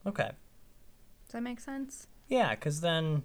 Okay. 0.06 0.32
does 1.26 1.34
that 1.34 1.44
make 1.44 1.60
sense 1.60 2.08
Yeah, 2.28 2.54
cuz 2.56 2.82
then 2.82 3.24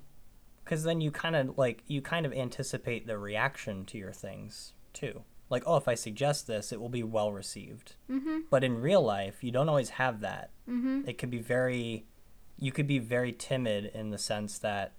cuz 0.65 0.83
then 0.85 1.01
you 1.01 1.11
kind 1.11 1.37
of 1.37 1.59
like 1.59 1.83
you 1.87 2.01
kind 2.03 2.27
of 2.27 2.33
anticipate 2.33 3.07
the 3.07 3.19
reaction 3.19 3.85
to 3.87 3.99
your 3.99 4.13
things 4.13 4.75
too. 4.93 5.25
Like, 5.51 5.65
oh, 5.67 5.77
if 5.77 5.87
I 5.87 5.95
suggest 5.95 6.47
this, 6.47 6.73
it 6.73 6.81
will 6.81 6.89
be 6.89 7.03
well 7.03 7.31
received. 7.33 7.97
mm-hmm 8.11 8.41
But 8.49 8.65
in 8.65 8.81
real 8.81 9.03
life, 9.03 9.45
you 9.45 9.51
don't 9.51 9.69
always 9.69 9.91
have 9.91 10.21
that. 10.21 10.51
mm-hmm 10.69 11.03
It 11.07 11.19
could 11.19 11.31
be 11.31 11.41
very 11.41 12.07
you 12.59 12.73
could 12.73 12.87
be 12.87 12.99
very 12.99 13.33
timid 13.33 13.87
in 13.93 14.11
the 14.11 14.19
sense 14.19 14.59
that 14.59 14.95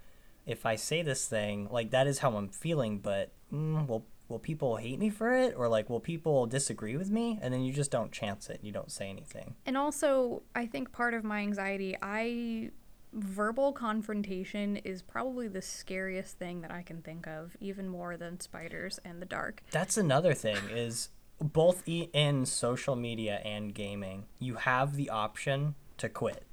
if 0.45 0.65
I 0.65 0.75
say 0.75 1.01
this 1.01 1.27
thing, 1.27 1.69
like 1.71 1.91
that 1.91 2.07
is 2.07 2.19
how 2.19 2.35
I'm 2.35 2.49
feeling, 2.49 2.99
but 2.99 3.31
mm, 3.51 3.87
will 3.87 4.05
will 4.27 4.39
people 4.39 4.77
hate 4.77 4.99
me 4.99 5.09
for 5.09 5.33
it 5.33 5.53
or 5.55 5.67
like 5.67 5.89
will 5.89 5.99
people 5.99 6.45
disagree 6.45 6.97
with 6.97 7.09
me? 7.09 7.39
And 7.41 7.53
then 7.53 7.61
you 7.61 7.71
just 7.73 7.91
don't 7.91 8.11
chance 8.11 8.49
it. 8.49 8.59
You 8.61 8.71
don't 8.71 8.91
say 8.91 9.09
anything. 9.09 9.55
And 9.65 9.77
also, 9.77 10.43
I 10.55 10.65
think 10.65 10.91
part 10.91 11.13
of 11.13 11.23
my 11.23 11.39
anxiety, 11.39 11.95
I 12.01 12.71
verbal 13.13 13.71
confrontation 13.71 14.77
is 14.77 15.01
probably 15.01 15.47
the 15.47 15.61
scariest 15.61 16.37
thing 16.37 16.61
that 16.61 16.71
I 16.71 16.81
can 16.81 17.01
think 17.01 17.27
of, 17.27 17.55
even 17.59 17.87
more 17.87 18.17
than 18.17 18.39
spiders 18.39 18.99
and 19.05 19.21
the 19.21 19.25
dark. 19.25 19.63
That's 19.71 19.97
another 19.97 20.33
thing 20.33 20.57
is 20.71 21.09
both 21.39 21.83
in 21.87 22.45
social 22.45 22.95
media 22.95 23.41
and 23.43 23.73
gaming, 23.73 24.25
you 24.39 24.55
have 24.55 24.95
the 24.95 25.09
option 25.09 25.75
to 25.97 26.09
quit. 26.09 26.45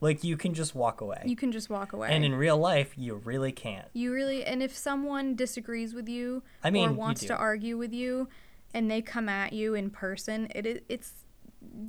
Like 0.00 0.22
you 0.22 0.36
can 0.36 0.54
just 0.54 0.74
walk 0.74 1.00
away. 1.00 1.22
You 1.24 1.36
can 1.36 1.52
just 1.52 1.70
walk 1.70 1.92
away. 1.92 2.08
and 2.10 2.24
in 2.24 2.34
real 2.34 2.58
life, 2.58 2.92
you 2.96 3.14
really 3.24 3.52
can't. 3.52 3.88
you 3.94 4.12
really, 4.12 4.44
and 4.44 4.62
if 4.62 4.76
someone 4.76 5.34
disagrees 5.34 5.94
with 5.94 6.08
you 6.08 6.42
I 6.62 6.70
mean, 6.70 6.90
or 6.90 6.92
wants 6.92 7.24
to 7.24 7.34
argue 7.34 7.78
with 7.78 7.94
you, 7.94 8.28
and 8.74 8.90
they 8.90 9.00
come 9.00 9.28
at 9.28 9.52
you 9.52 9.74
in 9.74 9.90
person, 9.90 10.48
it 10.54 10.84
it's 10.88 11.12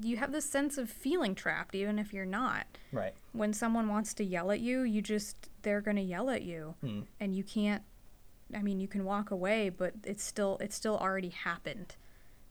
you 0.02 0.18
have 0.18 0.32
this 0.32 0.50
sense 0.50 0.78
of 0.78 0.90
feeling 0.90 1.36
trapped, 1.36 1.76
even 1.76 2.00
if 2.00 2.14
you're 2.14 2.26
not. 2.26 2.66
Right. 2.92 3.14
When 3.32 3.54
someone 3.54 3.88
wants 3.88 4.14
to 4.16 4.24
yell 4.24 4.52
at 4.52 4.60
you, 4.60 4.82
you 4.82 5.02
just 5.02 5.50
they're 5.62 5.82
gonna 5.82 6.02
yell 6.02 6.30
at 6.30 6.44
you. 6.44 6.76
Hmm. 6.82 7.02
and 7.20 7.36
you 7.36 7.44
can't 7.44 7.84
i 8.56 8.62
mean 8.62 8.80
you 8.80 8.88
can 8.88 9.04
walk 9.04 9.32
away 9.32 9.70
but 9.70 9.94
it's 10.04 10.24
still 10.24 10.58
it's 10.62 10.76
still 10.76 10.98
already 10.98 11.30
happened 11.30 11.96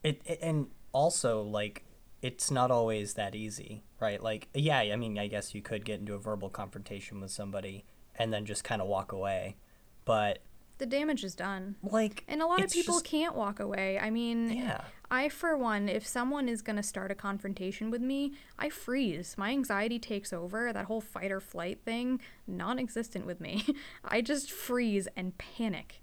it, 0.02 0.20
it 0.24 0.38
and 0.42 0.68
also 0.92 1.42
like 1.42 1.84
it's 2.22 2.50
not 2.50 2.70
always 2.70 3.14
that 3.14 3.34
easy 3.34 3.82
right 4.00 4.22
like 4.22 4.48
yeah 4.54 4.78
i 4.78 4.96
mean 4.96 5.18
i 5.18 5.26
guess 5.26 5.54
you 5.54 5.62
could 5.62 5.84
get 5.84 6.00
into 6.00 6.14
a 6.14 6.18
verbal 6.18 6.48
confrontation 6.50 7.20
with 7.20 7.30
somebody 7.30 7.84
and 8.16 8.32
then 8.32 8.44
just 8.44 8.64
kind 8.64 8.82
of 8.82 8.88
walk 8.88 9.12
away 9.12 9.56
but 10.04 10.40
the 10.78 10.86
damage 10.86 11.24
is 11.24 11.34
done. 11.34 11.76
Like 11.82 12.24
and 12.28 12.42
a 12.42 12.46
lot 12.46 12.62
of 12.62 12.70
people 12.70 12.94
just- 12.96 13.04
can't 13.06 13.34
walk 13.34 13.60
away. 13.60 13.98
I 13.98 14.10
mean 14.10 14.50
yeah. 14.50 14.82
I 15.10 15.28
for 15.28 15.56
one 15.56 15.88
if 15.88 16.06
someone 16.06 16.48
is 16.48 16.62
going 16.62 16.76
to 16.76 16.82
start 16.82 17.10
a 17.12 17.14
confrontation 17.14 17.90
with 17.90 18.00
me 18.02 18.32
i 18.58 18.68
freeze. 18.68 19.36
My 19.38 19.50
anxiety 19.50 19.98
takes 19.98 20.32
over. 20.32 20.72
That 20.72 20.86
whole 20.86 21.00
fight 21.00 21.30
or 21.30 21.40
flight 21.40 21.78
thing 21.84 22.20
non-existent 22.46 23.24
with 23.24 23.40
me. 23.40 23.64
I 24.04 24.20
just 24.20 24.50
freeze 24.50 25.06
and 25.16 25.36
panic. 25.38 26.02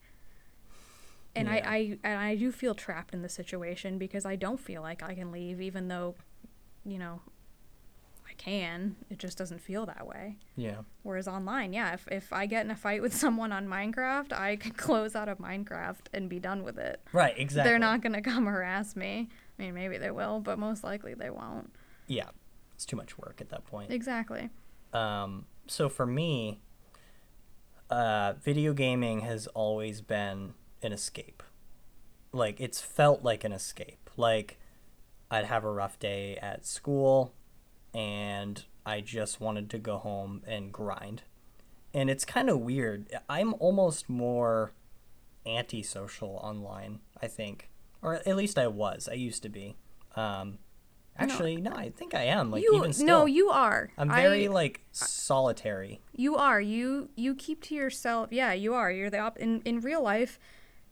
And 1.35 1.47
Yeah. 1.47 1.53
I, 1.55 1.75
I 1.75 1.97
and 2.03 2.19
i 2.19 2.35
do 2.35 2.51
feel 2.51 2.75
trapped 2.75 3.13
in 3.13 3.21
the 3.23 3.29
situation 3.29 3.97
because 3.97 4.25
i 4.25 4.35
don't 4.35 4.59
feel 4.59 4.81
like 4.81 5.01
i 5.03 5.13
can 5.15 5.31
leave 5.31 5.59
even 5.61 5.87
though 5.87 6.15
you 6.85 6.99
know 6.99 7.21
i 8.33 8.35
can 8.41 8.95
it 9.09 9.19
just 9.19 9.37
doesn't 9.37 9.59
feel 9.61 9.85
that 9.85 10.05
way 10.07 10.37
yeah 10.55 10.77
Whereas 11.03 11.27
online, 11.27 11.73
yeah, 11.73 11.93
if, 11.93 12.07
if 12.09 12.31
I 12.31 12.45
get 12.45 12.63
in 12.65 12.71
a 12.71 12.75
fight 12.77 13.01
with 13.01 13.13
someone 13.23 13.51
on 13.51 13.67
Minecraft, 13.67 14.31
I 14.31 14.55
can 14.55 14.71
close 14.71 15.15
out 15.17 15.27
of 15.27 15.37
Minecraft 15.37 16.05
and 16.13 16.29
be 16.29 16.39
done 16.39 16.63
with 16.63 16.77
it. 16.77 17.01
right 17.11 17.33
exactly 17.37 17.69
They're 17.69 17.79
not 17.79 18.01
going 18.01 18.13
to 18.13 18.21
come 18.21 18.45
harass 18.55 18.95
me. 18.95 19.27
I 19.59 19.61
mean, 19.61 19.73
maybe 19.73 19.97
they 19.97 20.11
will, 20.11 20.39
but 20.39 20.57
most 20.57 20.81
likely 20.83 21.13
they 21.13 21.29
won't. 21.29 21.75
yeah 22.07 22.29
it's 22.73 22.85
too 22.85 22.95
much 22.95 23.17
work 23.17 23.39
at 23.41 23.49
that 23.49 23.65
point 23.65 23.91
Exactly. 23.91 24.49
um 24.93 25.45
so 25.67 25.89
for 25.89 26.05
me 26.05 26.59
uh 27.89 28.33
video 28.41 28.73
gaming 28.73 29.21
has 29.21 29.47
always 29.47 30.01
been 30.01 30.53
an 30.81 30.91
escape 30.93 31.43
like 32.31 32.59
it's 32.61 32.79
felt 32.81 33.23
like 33.23 33.43
an 33.43 33.51
escape 33.51 34.09
like 34.17 34.57
i'd 35.31 35.45
have 35.45 35.63
a 35.63 35.71
rough 35.71 35.99
day 35.99 36.37
at 36.41 36.65
school 36.65 37.33
and 37.93 38.65
i 38.85 39.01
just 39.01 39.39
wanted 39.39 39.69
to 39.69 39.77
go 39.77 39.97
home 39.97 40.41
and 40.47 40.71
grind 40.71 41.23
and 41.93 42.09
it's 42.09 42.25
kind 42.25 42.49
of 42.49 42.59
weird 42.59 43.07
i'm 43.29 43.53
almost 43.55 44.09
more 44.09 44.71
antisocial 45.45 46.39
online 46.43 46.99
i 47.21 47.27
think 47.27 47.69
or 48.01 48.15
at 48.15 48.35
least 48.35 48.57
i 48.57 48.67
was 48.67 49.07
i 49.09 49.13
used 49.13 49.43
to 49.43 49.49
be 49.49 49.75
um 50.15 50.57
actually 51.17 51.57
no, 51.57 51.71
i 51.71 51.89
think 51.89 52.15
i 52.15 52.23
am 52.23 52.49
like 52.49 52.63
you 52.63 52.75
even 52.75 52.93
still 52.93 53.05
no, 53.05 53.25
you 53.25 53.49
are. 53.49 53.91
i'm 53.97 54.09
very 54.09 54.47
I, 54.47 54.51
like 54.51 54.81
solitary 54.91 56.01
you 56.15 56.35
are. 56.35 56.61
You 56.61 57.09
you 57.15 57.33
keep 57.33 57.61
to 57.63 57.75
yourself. 57.75 58.29
Yeah, 58.31 58.53
you 58.53 58.73
are. 58.73 58.91
You're 58.91 59.09
the 59.09 59.19
op- 59.19 59.39
in 59.39 59.61
in 59.61 59.79
real 59.81 60.01
life. 60.01 60.39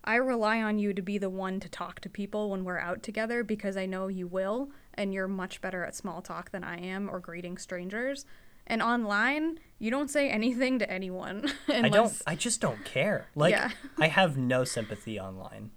I 0.03 0.15
rely 0.15 0.61
on 0.61 0.79
you 0.79 0.93
to 0.93 1.01
be 1.01 1.19
the 1.19 1.29
one 1.29 1.59
to 1.59 1.69
talk 1.69 1.99
to 2.01 2.09
people 2.09 2.49
when 2.49 2.63
we're 2.63 2.79
out 2.79 3.03
together 3.03 3.43
because 3.43 3.77
I 3.77 3.85
know 3.85 4.07
you 4.07 4.25
will, 4.25 4.71
and 5.01 5.13
you're 5.13 5.27
much 5.27 5.61
better 5.61 5.83
at 5.83 5.95
small 5.95 6.21
talk 6.21 6.51
than 6.51 6.63
I 6.63 6.79
am 6.79 7.09
or 7.09 7.19
greeting 7.19 7.57
strangers. 7.57 8.25
And 8.67 8.81
online, 8.81 9.59
you 9.79 9.89
don't 9.89 10.09
say 10.09 10.29
anything 10.29 10.77
to 10.79 10.89
anyone. 10.89 11.51
I 11.67 11.89
don't. 11.89 12.13
I 12.27 12.35
just 12.35 12.61
don't 12.61 12.85
care. 12.85 13.27
Like 13.35 13.51
Yeah. 13.51 13.71
I 13.99 14.07
have 14.07 14.37
no 14.37 14.63
sympathy 14.63 15.19
online. 15.19 15.71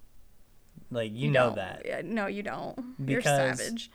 Like 0.91 1.11
you, 1.13 1.31
know 1.31 1.47
don't. 1.47 1.57
that 1.57 1.83
Yeah, 1.87 2.03
no, 2.05 2.27
you 2.27 2.43
don't. 2.43 2.79
You're 3.05 3.23
savage. 3.23 3.91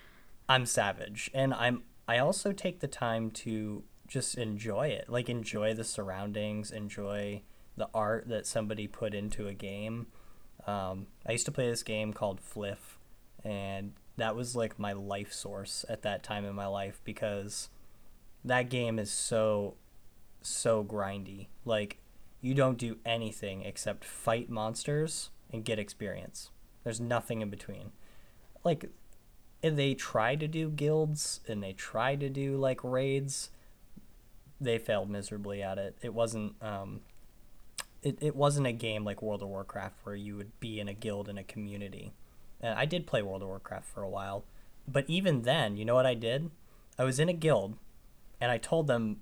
I'm 0.49 0.65
savage, 0.65 1.29
and 1.33 1.53
I'm. 1.53 1.83
I 2.07 2.17
also 2.17 2.51
take 2.51 2.79
the 2.79 2.87
time 2.87 3.29
to 3.31 3.83
just 4.07 4.35
enjoy 4.35 4.87
it. 4.87 5.07
Like 5.07 5.29
enjoy 5.29 5.75
the 5.75 5.83
surroundings, 5.83 6.71
enjoy 6.71 7.43
the 7.77 7.87
art 7.93 8.27
that 8.27 8.47
somebody 8.47 8.87
put 8.87 9.13
into 9.13 9.47
a 9.47 9.53
game. 9.53 10.07
Um, 10.65 11.07
I 11.25 11.31
used 11.31 11.45
to 11.45 11.51
play 11.51 11.69
this 11.69 11.83
game 11.83 12.11
called 12.11 12.41
Flyff, 12.41 12.97
and 13.45 13.93
that 14.21 14.35
was 14.35 14.55
like 14.55 14.79
my 14.79 14.93
life 14.93 15.33
source 15.33 15.85
at 15.89 16.01
that 16.03 16.23
time 16.23 16.45
in 16.45 16.55
my 16.55 16.67
life 16.67 17.01
because 17.03 17.69
that 18.43 18.69
game 18.69 18.99
is 18.99 19.11
so 19.11 19.75
so 20.41 20.83
grindy. 20.83 21.47
Like 21.65 21.99
you 22.41 22.53
don't 22.53 22.77
do 22.77 22.97
anything 23.05 23.63
except 23.63 24.05
fight 24.05 24.49
monsters 24.49 25.29
and 25.51 25.65
get 25.65 25.79
experience. 25.79 26.49
There's 26.83 27.01
nothing 27.01 27.41
in 27.41 27.49
between. 27.49 27.91
Like 28.63 28.89
they 29.61 29.93
try 29.93 30.35
to 30.35 30.47
do 30.47 30.69
guilds 30.69 31.41
and 31.47 31.61
they 31.61 31.73
try 31.73 32.15
to 32.15 32.29
do 32.29 32.57
like 32.57 32.83
raids. 32.83 33.49
They 34.61 34.77
failed 34.77 35.09
miserably 35.09 35.61
at 35.61 35.77
it. 35.77 35.97
It 36.01 36.13
wasn't 36.13 36.53
um 36.61 37.01
it, 38.01 38.17
it 38.21 38.35
wasn't 38.35 38.67
a 38.67 38.71
game 38.71 39.03
like 39.03 39.21
World 39.21 39.41
of 39.41 39.49
Warcraft 39.49 39.95
where 40.03 40.15
you 40.15 40.37
would 40.37 40.57
be 40.59 40.79
in 40.79 40.87
a 40.87 40.93
guild 40.93 41.27
in 41.27 41.37
a 41.37 41.43
community. 41.43 42.13
And 42.61 42.77
I 42.77 42.85
did 42.85 43.07
play 43.07 43.21
World 43.21 43.41
of 43.41 43.47
Warcraft 43.47 43.85
for 43.85 44.03
a 44.03 44.09
while, 44.09 44.43
but 44.87 45.05
even 45.07 45.43
then, 45.43 45.77
you 45.77 45.85
know 45.85 45.95
what 45.95 46.05
I 46.05 46.13
did? 46.13 46.51
I 46.97 47.03
was 47.03 47.19
in 47.19 47.29
a 47.29 47.33
guild 47.33 47.77
and 48.41 48.51
I 48.51 48.57
told 48.57 48.87
them 48.87 49.21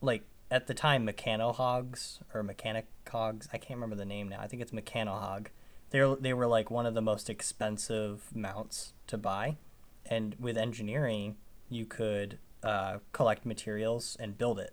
like 0.00 0.24
at 0.50 0.66
the 0.66 0.74
time 0.74 1.06
Mechanohogs 1.06 2.18
or 2.32 2.42
Mechanic 2.42 2.86
Hogs, 3.10 3.48
I 3.52 3.58
can't 3.58 3.78
remember 3.78 3.96
the 3.96 4.04
name 4.04 4.28
now. 4.28 4.40
I 4.40 4.46
think 4.46 4.62
it's 4.62 4.72
Mechanohog. 4.72 5.46
They 5.90 6.14
they 6.20 6.32
were 6.32 6.46
like 6.46 6.70
one 6.70 6.86
of 6.86 6.94
the 6.94 7.02
most 7.02 7.30
expensive 7.30 8.24
mounts 8.34 8.92
to 9.06 9.16
buy, 9.16 9.56
and 10.04 10.34
with 10.38 10.56
engineering, 10.58 11.36
you 11.68 11.86
could 11.86 12.38
uh, 12.62 12.98
collect 13.12 13.46
materials 13.46 14.16
and 14.18 14.36
build 14.36 14.58
it. 14.58 14.72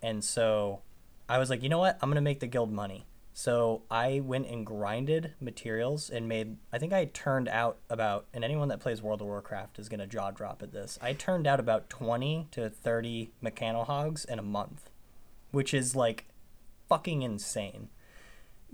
And 0.00 0.24
so, 0.24 0.82
I 1.28 1.38
was 1.38 1.50
like, 1.50 1.62
you 1.62 1.68
know 1.68 1.78
what? 1.78 1.98
I'm 2.00 2.08
gonna 2.08 2.20
make 2.20 2.40
the 2.40 2.46
guild 2.46 2.72
money. 2.72 3.04
So 3.34 3.82
I 3.90 4.20
went 4.20 4.46
and 4.46 4.64
grinded 4.66 5.32
materials 5.40 6.10
and 6.10 6.28
made. 6.28 6.58
I 6.72 6.78
think 6.78 6.92
I 6.92 7.06
turned 7.06 7.48
out 7.48 7.78
about, 7.88 8.26
and 8.34 8.44
anyone 8.44 8.68
that 8.68 8.80
plays 8.80 9.00
World 9.00 9.22
of 9.22 9.26
Warcraft 9.26 9.78
is 9.78 9.88
gonna 9.88 10.06
jaw 10.06 10.30
drop 10.30 10.62
at 10.62 10.72
this. 10.72 10.98
I 11.00 11.14
turned 11.14 11.46
out 11.46 11.58
about 11.58 11.88
twenty 11.88 12.48
to 12.50 12.68
thirty 12.68 13.32
Mechanohogs 13.42 14.28
in 14.28 14.38
a 14.38 14.42
month, 14.42 14.90
which 15.50 15.72
is 15.72 15.96
like 15.96 16.26
fucking 16.88 17.22
insane, 17.22 17.88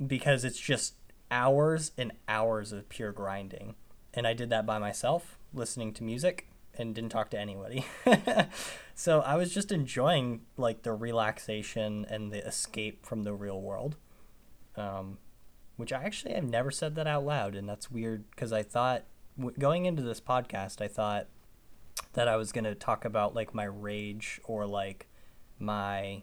because 0.05 0.45
it's 0.45 0.59
just 0.59 0.95
hours 1.31 1.93
and 1.97 2.13
hours 2.29 2.73
of 2.73 2.89
pure 2.89 3.13
grinding, 3.13 3.77
and 4.13 4.27
I 4.27 4.35
did 4.35 4.51
that 4.51 4.67
by 4.67 4.79
myself, 4.79 5.39
listening 5.55 5.93
to 5.95 6.05
music 6.05 6.49
and 6.77 6.95
didn't 6.95 7.11
talk 7.11 7.31
to 7.31 7.39
anybody. 7.39 7.85
so 8.95 9.21
I 9.21 9.37
was 9.37 9.53
just 9.53 9.73
enjoying 9.73 10.43
like 10.57 10.83
the 10.83 10.93
relaxation 10.93 12.07
and 12.09 12.33
the 12.33 12.45
escape 12.47 13.05
from 13.05 13.25
the 13.25 13.35
real 13.35 13.61
world 13.61 13.97
um, 14.81 15.19
which 15.77 15.93
I 15.93 16.03
actually 16.03 16.35
have 16.35 16.45
never 16.45 16.71
said 16.71 16.95
that 16.97 17.07
out 17.07 17.25
loud, 17.25 17.55
and 17.55 17.69
that's 17.69 17.91
weird 17.91 18.31
because 18.31 18.53
I 18.53 18.63
thought 18.63 19.05
w- 19.39 19.57
going 19.59 19.87
into 19.87 20.03
this 20.03 20.21
podcast, 20.21 20.81
I 20.81 20.89
thought 20.89 21.27
that 22.15 22.29
I 22.29 22.37
was 22.37 22.53
gonna 22.53 22.75
talk 22.75 23.05
about 23.05 23.35
like 23.35 23.55
my 23.55 23.65
rage 23.65 24.41
or 24.45 24.67
like 24.67 25.07
my 25.59 26.23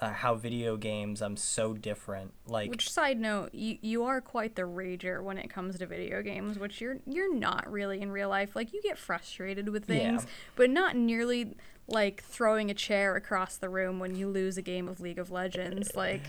uh, 0.00 0.10
how 0.12 0.34
video 0.34 0.76
games 0.76 1.22
I'm 1.22 1.36
so 1.36 1.72
different. 1.72 2.32
Like, 2.48 2.68
Which 2.68 2.90
side 2.90 3.20
note, 3.20 3.50
you 3.54 3.78
you 3.80 4.04
are 4.04 4.20
quite 4.20 4.56
the 4.56 4.62
rager 4.62 5.22
when 5.22 5.38
it 5.38 5.48
comes 5.50 5.78
to 5.78 5.86
video 5.86 6.20
games, 6.22 6.58
which 6.58 6.80
you're 6.80 6.98
you're 7.06 7.32
not 7.34 7.70
really 7.70 8.00
in 8.00 8.10
real 8.10 8.28
life. 8.28 8.56
Like 8.56 8.72
you 8.72 8.82
get 8.82 8.98
frustrated 8.98 9.68
with 9.68 9.84
things, 9.84 10.24
Yeah. 10.24 10.30
but 10.56 10.70
not 10.70 10.96
nearly 10.96 11.56
like 11.86 12.22
throwing 12.24 12.70
a 12.70 12.74
chair 12.74 13.14
across 13.14 13.56
the 13.56 13.68
room 13.68 13.98
when 14.00 14.14
you 14.16 14.28
lose 14.28 14.56
a 14.56 14.62
game 14.62 14.88
of 14.88 15.00
League 15.00 15.18
of 15.18 15.30
Legends. 15.30 15.94
Like 15.94 16.22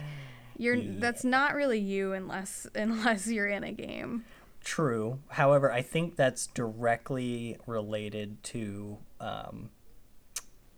you're 0.57 0.77
that's 0.99 1.23
not 1.23 1.53
really 1.55 1.79
you 1.79 2.13
unless 2.13 2.67
unless 2.75 3.27
you're 3.27 3.47
in 3.47 3.63
a 3.63 3.71
game. 3.71 4.25
True. 4.63 5.19
However, 5.29 5.71
I 5.71 5.81
think 5.83 6.15
that's 6.15 6.47
directly 6.47 7.57
related 7.67 8.41
to 8.45 8.97
um, 9.19 9.69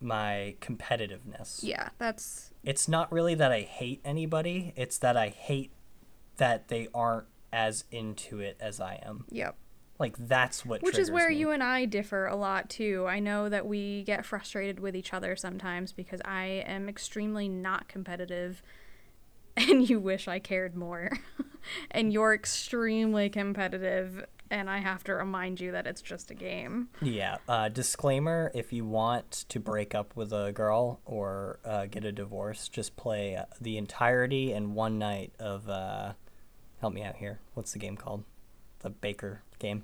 my 0.01 0.55
competitiveness. 0.61 1.59
Yeah, 1.63 1.89
that's 1.97 2.51
It's 2.63 2.87
not 2.87 3.11
really 3.11 3.33
that 3.35 3.51
I 3.51 3.61
hate 3.61 4.01
anybody, 4.03 4.73
it's 4.75 4.97
that 4.99 5.15
I 5.15 5.29
hate 5.29 5.71
that 6.35 6.67
they 6.67 6.87
aren't 6.93 7.27
as 7.53 7.85
into 7.89 8.39
it 8.39 8.57
as 8.59 8.79
I 8.81 8.99
am. 9.03 9.25
yep. 9.31 9.55
Like 9.99 10.15
that's 10.19 10.63
what 10.63 10.83
Which 10.83 10.99
is 10.99 11.09
where 11.09 11.29
me. 11.29 11.37
you 11.37 11.49
and 11.49 11.63
I 11.63 11.85
differ 11.85 12.27
a 12.27 12.35
lot 12.35 12.69
too. 12.69 13.07
I 13.09 13.19
know 13.19 13.49
that 13.49 13.65
we 13.65 14.03
get 14.03 14.25
frustrated 14.25 14.79
with 14.79 14.95
each 14.95 15.11
other 15.11 15.35
sometimes 15.35 15.91
because 15.91 16.21
I 16.23 16.63
am 16.67 16.87
extremely 16.87 17.49
not 17.49 17.87
competitive 17.87 18.61
and 19.69 19.89
you 19.89 19.99
wish 19.99 20.27
I 20.27 20.39
cared 20.39 20.75
more. 20.75 21.11
and 21.91 22.13
you're 22.13 22.33
extremely 22.33 23.29
competitive 23.29 24.25
and 24.49 24.69
I 24.69 24.77
have 24.77 25.03
to 25.05 25.13
remind 25.13 25.59
you 25.59 25.73
that 25.73 25.87
it's 25.87 26.01
just 26.01 26.31
a 26.31 26.33
game. 26.33 26.87
Yeah. 27.01 27.37
Uh, 27.49 27.67
disclaimer: 27.67 28.49
If 28.55 28.71
you 28.71 28.85
want 28.85 29.45
to 29.49 29.59
break 29.59 29.93
up 29.93 30.15
with 30.15 30.31
a 30.31 30.53
girl 30.53 31.01
or 31.05 31.59
uh, 31.65 31.87
get 31.87 32.05
a 32.05 32.13
divorce, 32.13 32.69
just 32.69 32.95
play 32.95 33.35
uh, 33.35 33.43
the 33.59 33.77
entirety 33.77 34.53
and 34.53 34.73
one 34.73 34.97
night 34.97 35.33
of. 35.39 35.67
Uh, 35.69 36.13
help 36.79 36.93
me 36.93 37.03
out 37.03 37.17
here. 37.17 37.39
What's 37.53 37.73
the 37.73 37.79
game 37.79 37.97
called? 37.97 38.23
The 38.79 38.89
Baker 38.89 39.41
game. 39.59 39.83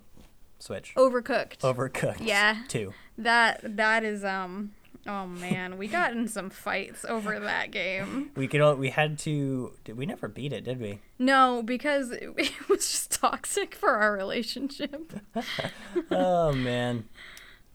Switch. 0.59 0.93
Overcooked. 0.95 1.57
Overcooked. 1.57 2.25
Yeah. 2.25 2.63
Two. 2.69 2.93
That 3.17 3.59
that 3.75 4.03
is 4.05 4.23
um 4.23 4.71
oh 5.07 5.27
man, 5.27 5.77
we 5.77 5.87
got 5.87 6.13
in 6.13 6.27
some 6.27 6.49
fights 6.49 7.03
over 7.05 7.39
that 7.39 7.71
game. 7.71 8.31
We 8.35 8.47
could. 8.47 8.61
al- 8.61 8.75
We 8.75 8.89
had 8.89 9.17
to. 9.19 9.73
Did, 9.83 9.97
we 9.97 10.05
never 10.05 10.27
beat 10.27 10.53
it, 10.53 10.63
did 10.63 10.79
we? 10.79 10.99
No, 11.19 11.61
because 11.63 12.11
it, 12.11 12.33
it 12.37 12.69
was 12.69 12.79
just 12.89 13.11
toxic 13.11 13.75
for 13.75 13.91
our 13.97 14.13
relationship. 14.13 15.13
oh 16.11 16.51
man. 16.53 17.05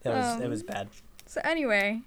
That 0.03 0.15
was. 0.15 0.41
it 0.41 0.45
Um, 0.45 0.51
was 0.51 0.63
bad. 0.63 0.89
So 1.27 1.41
anyway, 1.45 2.01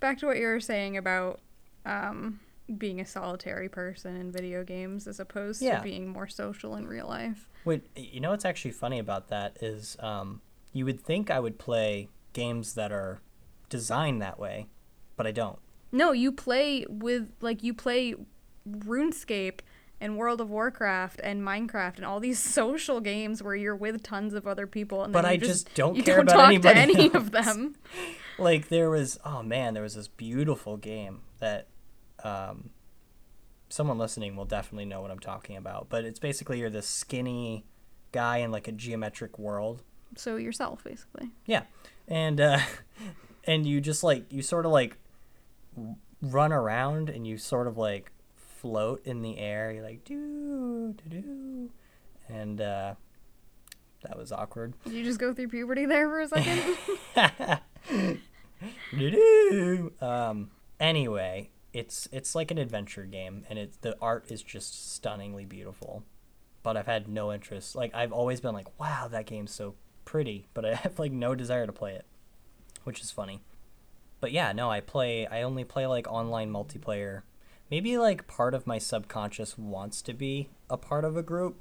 back 0.00 0.18
to 0.18 0.26
what 0.26 0.36
you 0.38 0.46
were 0.46 0.60
saying 0.60 0.96
about 0.96 1.40
um, 1.84 2.40
being 2.76 3.00
a 3.00 3.06
solitary 3.06 3.68
person 3.68 4.14
in 4.16 4.30
video 4.30 4.62
games 4.62 5.06
as 5.08 5.18
opposed 5.18 5.60
Yeah. 5.62 5.78
to 5.78 5.82
being 5.82 6.08
more 6.08 6.28
social 6.28 6.76
in 6.76 6.86
real 6.86 7.08
life. 7.08 7.48
Wait, 7.64 7.82
you 7.96 8.20
know 8.20 8.30
what's 8.30 8.44
actually 8.44 8.70
funny 8.70 8.98
about 8.98 9.28
that 9.28 9.56
is 9.60 9.96
um, 10.00 10.40
you 10.72 10.84
would 10.84 11.00
think 11.00 11.30
I 11.30 11.40
would 11.40 11.58
play 11.58 12.08
games 12.32 12.74
that 12.74 12.92
are 12.92 13.20
designed 13.68 14.20
that 14.22 14.38
way, 14.38 14.66
but 15.16 15.26
I 15.26 15.32
don't. 15.32 15.58
No, 15.92 16.12
you 16.12 16.32
play 16.32 16.84
with 16.88 17.32
like 17.40 17.62
you 17.62 17.72
play 17.74 18.14
RuneScape 18.68 19.60
and 20.00 20.16
World 20.16 20.40
of 20.40 20.50
Warcraft 20.50 21.20
and 21.24 21.42
Minecraft 21.42 21.96
and 21.96 22.04
all 22.04 22.20
these 22.20 22.38
social 22.58 23.00
games 23.00 23.42
where 23.42 23.54
you're 23.56 23.74
with 23.76 24.02
tons 24.02 24.34
of 24.34 24.46
other 24.46 24.66
people 24.66 25.02
and 25.02 25.12
But 25.12 25.22
then 25.22 25.32
you 25.32 25.34
I 25.34 25.38
just 25.38 25.74
don't 25.74 25.96
you 25.96 26.02
care 26.02 26.16
don't 26.16 26.24
about 26.28 26.36
talk 26.36 26.46
anybody 26.48 26.74
to 26.74 26.80
any 26.80 27.04
else. 27.06 27.14
of 27.14 27.30
them. 27.32 27.76
Like 28.40 28.68
there 28.68 28.88
was, 28.88 29.18
oh 29.24 29.42
man, 29.42 29.74
there 29.74 29.82
was 29.82 29.96
this 29.96 30.06
beautiful 30.06 30.76
game 30.76 31.22
that 31.40 31.66
um, 32.22 32.70
someone 33.68 33.98
listening 33.98 34.36
will 34.36 34.44
definitely 34.44 34.84
know 34.84 35.00
what 35.00 35.10
I'm 35.10 35.18
talking 35.18 35.56
about. 35.56 35.88
But 35.88 36.04
it's 36.04 36.20
basically 36.20 36.60
you're 36.60 36.70
this 36.70 36.86
skinny 36.86 37.64
guy 38.12 38.36
in 38.36 38.52
like 38.52 38.68
a 38.68 38.72
geometric 38.72 39.40
world. 39.40 39.82
So 40.16 40.36
yourself 40.36 40.84
basically. 40.84 41.32
Yeah, 41.46 41.64
and 42.06 42.40
uh, 42.40 42.60
and 43.48 43.66
you 43.66 43.80
just 43.80 44.04
like 44.04 44.30
you 44.30 44.42
sort 44.42 44.66
of 44.66 44.72
like 44.72 44.98
run 46.20 46.52
around 46.52 47.08
and 47.08 47.26
you 47.26 47.38
sort 47.38 47.66
of 47.66 47.76
like 47.78 48.12
float 48.36 49.00
in 49.04 49.22
the 49.22 49.38
air. 49.38 49.72
You're 49.72 49.82
like 49.82 50.04
do 50.04 50.92
do 50.92 51.08
do, 51.08 51.70
and 52.28 52.60
uh, 52.60 52.94
that 54.02 54.16
was 54.16 54.30
awkward. 54.30 54.74
Did 54.84 54.92
you 54.92 55.02
just 55.02 55.18
go 55.18 55.32
through 55.32 55.48
puberty 55.48 55.86
there 55.86 56.08
for 56.08 56.20
a 56.20 56.28
second? 56.28 56.76
Do-do. 58.96 59.92
um. 60.00 60.50
Anyway, 60.78 61.50
it's 61.72 62.06
it's 62.12 62.34
like 62.34 62.50
an 62.50 62.58
adventure 62.58 63.04
game, 63.04 63.44
and 63.48 63.58
it's 63.58 63.78
the 63.78 63.96
art 64.00 64.30
is 64.30 64.42
just 64.42 64.92
stunningly 64.92 65.46
beautiful. 65.46 66.04
But 66.62 66.76
I've 66.76 66.86
had 66.86 67.08
no 67.08 67.32
interest. 67.32 67.74
Like 67.74 67.94
I've 67.94 68.12
always 68.12 68.40
been 68.40 68.52
like, 68.52 68.78
wow, 68.78 69.08
that 69.10 69.24
game's 69.26 69.52
so 69.54 69.74
pretty, 70.04 70.48
but 70.52 70.66
I 70.66 70.74
have 70.74 70.98
like 70.98 71.12
no 71.12 71.34
desire 71.34 71.66
to 71.66 71.72
play 71.72 71.94
it, 71.94 72.04
which 72.88 73.02
is 73.02 73.10
funny. 73.10 73.42
But 74.18 74.32
yeah, 74.32 74.52
no, 74.52 74.70
I 74.70 74.80
play. 74.80 75.26
I 75.26 75.42
only 75.42 75.62
play 75.62 75.86
like 75.86 76.10
online 76.10 76.50
multiplayer. 76.50 77.20
Maybe 77.70 77.98
like 77.98 78.26
part 78.26 78.54
of 78.54 78.66
my 78.66 78.78
subconscious 78.78 79.58
wants 79.58 80.00
to 80.00 80.14
be 80.14 80.48
a 80.70 80.78
part 80.78 81.04
of 81.04 81.14
a 81.14 81.22
group, 81.22 81.56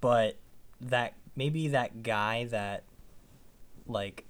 but 0.00 0.36
that 0.80 1.14
maybe 1.36 1.68
that 1.68 2.02
guy 2.02 2.46
that 2.46 2.82
like 3.86 4.24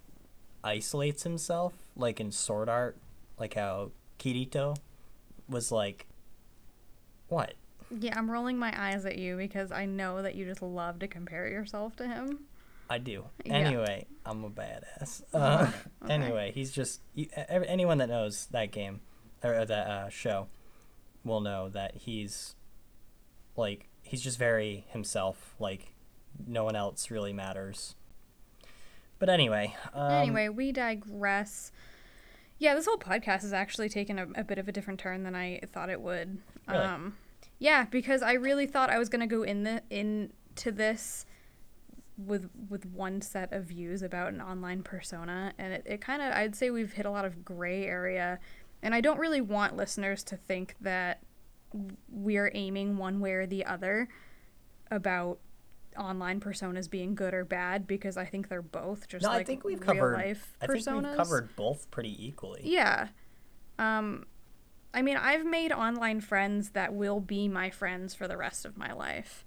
isolates 0.62 1.22
himself, 1.22 1.72
like 1.96 2.20
in 2.20 2.30
Sword 2.30 2.68
Art, 2.68 2.98
like 3.38 3.54
how 3.54 3.92
Kirito 4.18 4.76
was 5.48 5.72
like, 5.72 6.06
what? 7.28 7.54
yeah, 7.90 8.18
I'm 8.18 8.30
rolling 8.30 8.58
my 8.58 8.72
eyes 8.76 9.04
at 9.04 9.18
you 9.18 9.36
because 9.36 9.72
I 9.72 9.86
know 9.86 10.22
that 10.22 10.34
you 10.34 10.44
just 10.44 10.62
love 10.62 10.98
to 11.00 11.08
compare 11.08 11.48
yourself 11.48 11.96
to 11.96 12.06
him. 12.06 12.40
I 12.94 12.98
do. 12.98 13.24
Yeah. 13.44 13.54
Anyway, 13.54 14.06
I'm 14.24 14.44
a 14.44 14.50
badass. 14.50 15.22
Uh, 15.34 15.68
okay. 16.04 16.14
Anyway, 16.14 16.52
he's 16.54 16.70
just 16.70 17.00
you, 17.14 17.26
anyone 17.36 17.98
that 17.98 18.08
knows 18.08 18.46
that 18.52 18.70
game 18.70 19.00
or 19.42 19.64
that 19.64 19.86
uh, 19.88 20.08
show 20.10 20.46
will 21.24 21.40
know 21.40 21.68
that 21.70 21.96
he's 21.96 22.54
like 23.56 23.88
he's 24.02 24.22
just 24.22 24.38
very 24.38 24.84
himself. 24.90 25.56
Like 25.58 25.92
no 26.46 26.62
one 26.62 26.76
else 26.76 27.10
really 27.10 27.32
matters. 27.32 27.96
But 29.18 29.28
anyway, 29.28 29.74
um, 29.92 30.12
anyway, 30.12 30.48
we 30.48 30.70
digress. 30.70 31.72
Yeah, 32.58 32.76
this 32.76 32.86
whole 32.86 32.98
podcast 32.98 33.42
has 33.42 33.52
actually 33.52 33.88
taken 33.88 34.20
a, 34.20 34.28
a 34.36 34.44
bit 34.44 34.58
of 34.58 34.68
a 34.68 34.72
different 34.72 35.00
turn 35.00 35.24
than 35.24 35.34
I 35.34 35.60
thought 35.72 35.90
it 35.90 36.00
would. 36.00 36.38
Really? 36.68 36.80
Um, 36.80 37.16
yeah, 37.58 37.86
because 37.90 38.22
I 38.22 38.34
really 38.34 38.66
thought 38.66 38.88
I 38.88 39.00
was 39.00 39.08
gonna 39.08 39.26
go 39.26 39.42
in 39.42 39.64
the 39.64 39.82
into 39.90 40.70
this 40.70 41.26
with 42.16 42.48
with 42.68 42.86
one 42.86 43.20
set 43.20 43.52
of 43.52 43.64
views 43.64 44.02
about 44.02 44.32
an 44.32 44.40
online 44.40 44.82
persona, 44.82 45.52
and 45.58 45.72
it, 45.72 45.82
it 45.86 46.00
kind 46.00 46.22
of 46.22 46.32
I'd 46.32 46.54
say 46.54 46.70
we've 46.70 46.92
hit 46.92 47.06
a 47.06 47.10
lot 47.10 47.24
of 47.24 47.44
gray 47.44 47.84
area, 47.86 48.38
and 48.82 48.94
I 48.94 49.00
don't 49.00 49.18
really 49.18 49.40
want 49.40 49.76
listeners 49.76 50.22
to 50.24 50.36
think 50.36 50.76
that 50.80 51.22
we're 52.08 52.50
aiming 52.54 52.96
one 52.96 53.20
way 53.20 53.32
or 53.32 53.46
the 53.46 53.64
other 53.64 54.08
about 54.90 55.38
online 55.98 56.40
personas 56.40 56.90
being 56.90 57.14
good 57.14 57.34
or 57.34 57.44
bad 57.44 57.86
because 57.86 58.16
I 58.16 58.24
think 58.24 58.48
they're 58.48 58.62
both 58.62 59.08
just 59.08 59.22
no, 59.22 59.30
like 59.30 59.42
I 59.42 59.44
think 59.44 59.64
we've 59.64 59.80
real 59.80 59.94
covered. 59.94 60.14
life 60.14 60.56
I 60.60 60.66
think 60.66 60.86
we've 60.86 61.16
covered 61.16 61.54
both 61.56 61.90
pretty 61.90 62.26
equally. 62.26 62.62
Yeah. 62.64 63.08
Um 63.78 64.26
I 64.92 65.02
mean, 65.02 65.16
I've 65.16 65.44
made 65.44 65.72
online 65.72 66.20
friends 66.20 66.70
that 66.70 66.94
will 66.94 67.18
be 67.20 67.48
my 67.48 67.70
friends 67.70 68.14
for 68.14 68.28
the 68.28 68.36
rest 68.36 68.64
of 68.64 68.76
my 68.76 68.92
life. 68.92 69.44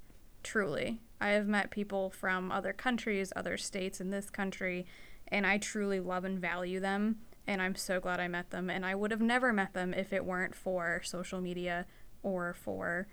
Truly. 0.48 1.02
I 1.20 1.32
have 1.32 1.46
met 1.46 1.72
people 1.72 2.10
from 2.10 2.54
other 2.54 2.72
countries, 2.72 3.34
other 3.36 3.58
states 3.58 4.00
in 4.00 4.12
this 4.12 4.30
country, 4.30 4.86
and 5.28 5.46
I 5.46 5.58
truly 5.58 6.00
love 6.00 6.24
and 6.24 6.40
value 6.40 6.80
them. 6.80 7.18
And 7.46 7.62
I'm 7.62 7.76
so 7.76 8.00
glad 8.00 8.22
I 8.22 8.30
met 8.30 8.52
them. 8.52 8.70
And 8.70 8.86
I 8.86 8.96
would 8.96 9.12
have 9.12 9.20
never 9.20 9.52
met 9.52 9.74
them 9.74 9.94
if 9.94 10.14
it 10.14 10.24
weren't 10.24 10.56
for 10.56 11.02
social 11.04 11.42
media 11.42 11.86
or 12.24 12.54
for 12.54 13.08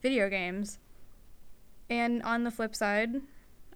video 0.00 0.30
games. 0.30 0.78
And 1.90 2.22
on 2.22 2.44
the 2.44 2.50
flip 2.50 2.74
side, 2.74 3.20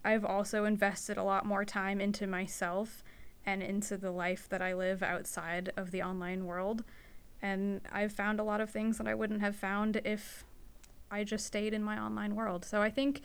I've 0.02 0.24
also 0.24 0.64
invested 0.64 1.18
a 1.18 1.24
lot 1.24 1.44
more 1.44 1.66
time 1.66 2.00
into 2.00 2.26
myself 2.26 3.05
and 3.44 3.62
into 3.62 3.98
the 3.98 4.12
life 4.12 4.48
that 4.48 4.62
I 4.62 4.72
live 4.72 5.02
outside 5.02 5.72
of 5.76 5.90
the 5.90 6.02
online 6.02 6.46
world. 6.46 6.84
And 7.42 7.82
I've 7.92 8.12
found 8.12 8.40
a 8.40 8.44
lot 8.44 8.62
of 8.62 8.70
things 8.70 8.96
that 8.96 9.07
I 9.07 9.14
wouldn't 9.14 9.42
have 9.42 9.57
found 9.57 10.00
if 10.07 10.46
I 11.15 11.23
just 11.23 11.47
stayed 11.47 11.73
in 11.73 11.83
my 11.85 11.97
online 11.99 12.35
world. 12.35 12.65
So 12.65 12.83
I 12.83 12.91
think 12.91 13.23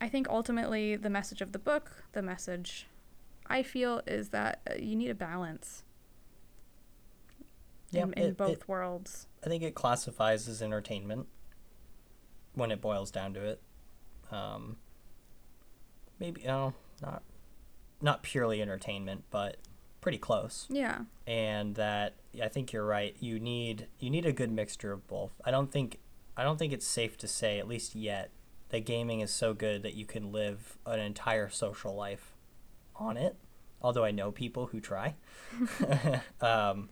I 0.00 0.08
think 0.08 0.28
ultimately 0.28 0.94
the 0.96 1.08
message 1.10 1.40
of 1.40 1.52
the 1.52 1.58
book, 1.58 2.04
the 2.12 2.20
message 2.22 2.86
I 3.46 3.62
feel 3.62 4.02
is 4.06 4.28
that 4.30 4.60
uh, 4.70 4.74
you 4.78 4.94
need 4.96 5.08
a 5.10 5.14
balance 5.14 5.84
Yeah, 7.90 8.02
in, 8.04 8.12
in 8.14 8.22
it- 8.30 8.36
both 8.36 8.50
it- 8.62 8.68
worlds. 8.68 9.26
I 9.44 9.48
think 9.48 9.62
it 9.64 9.74
classifies 9.74 10.48
as 10.48 10.62
entertainment 10.62 11.26
when 12.54 12.70
it 12.70 12.80
boils 12.80 13.10
down 13.10 13.34
to 13.34 13.42
it. 13.44 13.60
Um, 14.30 14.76
maybe 16.20 16.46
oh, 16.48 16.74
not 17.00 17.22
not 18.00 18.22
purely 18.22 18.60
entertainment, 18.62 19.24
but 19.30 19.56
pretty 20.00 20.18
close. 20.18 20.66
Yeah. 20.70 21.00
And 21.26 21.74
that 21.76 22.14
I 22.40 22.48
think 22.48 22.72
you're 22.72 22.84
right. 22.86 23.16
You 23.18 23.40
need 23.40 23.88
you 23.98 24.10
need 24.10 24.26
a 24.26 24.32
good 24.32 24.52
mixture 24.52 24.92
of 24.92 25.06
both. 25.08 25.32
I 25.44 25.50
don't 25.50 25.72
think 25.72 25.98
I 26.36 26.44
don't 26.44 26.58
think 26.58 26.72
it's 26.72 26.86
safe 26.86 27.16
to 27.18 27.28
say, 27.28 27.58
at 27.58 27.68
least 27.68 27.94
yet, 27.94 28.30
that 28.70 28.86
gaming 28.86 29.20
is 29.20 29.30
so 29.30 29.52
good 29.52 29.82
that 29.82 29.94
you 29.94 30.06
can 30.06 30.32
live 30.32 30.78
an 30.86 30.98
entire 30.98 31.48
social 31.48 31.94
life 31.94 32.32
on 32.96 33.16
it. 33.16 33.36
Although 33.82 34.04
I 34.04 34.12
know 34.12 34.30
people 34.30 34.66
who 34.66 34.80
try. 34.80 35.14
um, 36.40 36.88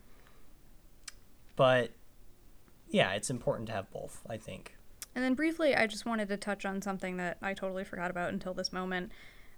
but 1.55 1.91
yeah, 2.89 3.13
it's 3.13 3.29
important 3.29 3.67
to 3.67 3.73
have 3.73 3.89
both. 3.91 4.21
I 4.29 4.37
think. 4.37 4.75
And 5.15 5.23
then 5.23 5.33
briefly, 5.33 5.75
I 5.75 5.87
just 5.87 6.05
wanted 6.05 6.29
to 6.29 6.37
touch 6.37 6.65
on 6.65 6.81
something 6.81 7.17
that 7.17 7.37
I 7.41 7.53
totally 7.53 7.83
forgot 7.83 8.11
about 8.11 8.31
until 8.31 8.53
this 8.53 8.71
moment. 8.71 9.11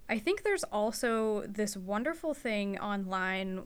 I 0.09 0.19
think 0.19 0.43
there's 0.43 0.63
also 0.65 1.45
this 1.47 1.77
wonderful 1.77 2.33
thing 2.33 2.79
online. 2.79 3.63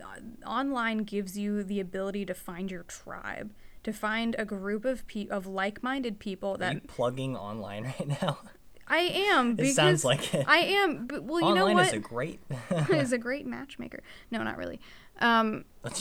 Uh, 0.00 0.48
online 0.48 0.98
gives 0.98 1.38
you 1.38 1.62
the 1.62 1.78
ability 1.78 2.26
to 2.26 2.34
find 2.34 2.70
your 2.70 2.82
tribe, 2.82 3.52
to 3.84 3.92
find 3.92 4.34
a 4.38 4.44
group 4.44 4.84
of 4.84 5.06
pe- 5.06 5.28
of 5.28 5.46
like-minded 5.46 6.18
people 6.18 6.54
Are 6.54 6.58
that 6.58 6.74
you 6.74 6.80
plugging 6.86 7.36
online 7.36 7.84
right 7.84 8.20
now? 8.22 8.38
I 8.86 8.98
am. 8.98 9.56
It 9.58 9.72
sounds 9.74 10.04
like 10.04 10.34
it. 10.34 10.44
I 10.46 10.58
am. 10.58 11.06
But, 11.06 11.24
well, 11.24 11.40
you 11.40 11.46
online 11.46 11.68
know 11.68 11.74
what? 11.74 11.86
is 11.86 11.92
a 11.94 11.98
great. 11.98 12.40
is 12.90 13.12
a 13.12 13.18
great 13.18 13.46
matchmaker. 13.46 14.02
No, 14.30 14.42
not 14.42 14.58
really. 14.58 14.80
Um, 15.20 15.64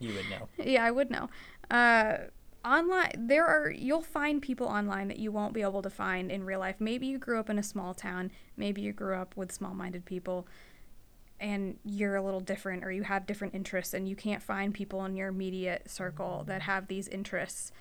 you 0.00 0.14
would 0.14 0.30
know. 0.30 0.48
yeah, 0.64 0.84
I 0.84 0.90
would 0.90 1.10
know. 1.10 1.28
Uh, 1.70 2.28
online, 2.64 3.12
there 3.16 3.46
are 3.46 3.70
you'll 3.70 4.02
find 4.02 4.40
people 4.42 4.66
online 4.66 5.08
that 5.08 5.18
you 5.18 5.32
won't 5.32 5.52
be 5.52 5.62
able 5.62 5.82
to 5.82 5.90
find 5.90 6.30
in 6.30 6.44
real 6.44 6.60
life. 6.60 6.76
Maybe 6.78 7.06
you 7.06 7.18
grew 7.18 7.40
up 7.40 7.50
in 7.50 7.58
a 7.58 7.62
small 7.62 7.94
town. 7.94 8.30
Maybe 8.56 8.82
you 8.82 8.92
grew 8.92 9.16
up 9.16 9.36
with 9.36 9.50
small-minded 9.50 10.04
people, 10.04 10.46
and 11.40 11.78
you're 11.84 12.16
a 12.16 12.22
little 12.22 12.40
different, 12.40 12.84
or 12.84 12.92
you 12.92 13.02
have 13.02 13.26
different 13.26 13.54
interests, 13.54 13.94
and 13.94 14.08
you 14.08 14.14
can't 14.14 14.42
find 14.42 14.74
people 14.74 15.04
in 15.04 15.16
your 15.16 15.28
immediate 15.28 15.90
circle 15.90 16.44
that 16.46 16.62
have 16.62 16.86
these 16.86 17.08
interests. 17.08 17.72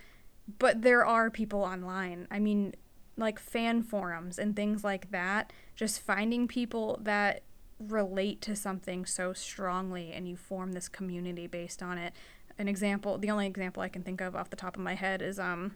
But 0.57 0.82
there 0.82 1.05
are 1.05 1.30
people 1.30 1.62
online. 1.62 2.28
I 2.32 2.39
mean, 2.39 2.74
like 3.18 3.38
fan 3.38 3.84
forums 3.84 4.39
and 4.39 4.55
things 4.55 4.84
like 4.84 5.12
that. 5.12 5.51
Just 5.76 6.01
finding 6.01 6.47
people 6.47 6.99
that 7.03 7.43
relate 7.80 8.41
to 8.41 8.55
something 8.55 9.05
so 9.05 9.32
strongly 9.34 10.12
and 10.12 10.28
you 10.28 10.36
form 10.36 10.74
this 10.74 10.89
community 10.89 11.47
based 11.47 11.82
on 11.82 11.97
it. 11.97 12.14
An 12.57 12.68
example, 12.68 13.18
the 13.18 13.30
only 13.30 13.47
example 13.47 13.82
I 13.82 13.89
can 13.89 14.03
think 14.03 14.20
of 14.22 14.36
off 14.36 14.49
the 14.49 14.57
top 14.57 14.76
of 14.76 14.82
my 14.82 14.95
head 14.95 15.22
is 15.22 15.39
um 15.39 15.76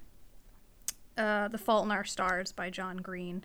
uh 1.17 1.47
The 1.47 1.57
Fault 1.57 1.85
in 1.85 1.91
Our 1.91 2.03
Stars 2.03 2.51
by 2.51 2.69
John 2.69 2.97
Green. 2.97 3.43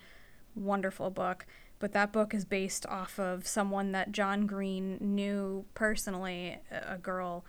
Wonderful 0.57 1.11
book, 1.11 1.47
but 1.79 1.93
that 1.93 2.13
book 2.13 2.35
is 2.35 2.45
based 2.45 2.87
off 2.87 3.19
of 3.19 3.47
someone 3.47 3.93
that 3.93 4.13
John 4.13 4.47
Green 4.47 4.99
knew 5.01 5.65
personally, 5.75 6.59
a 6.71 6.99
girl, 6.99 7.45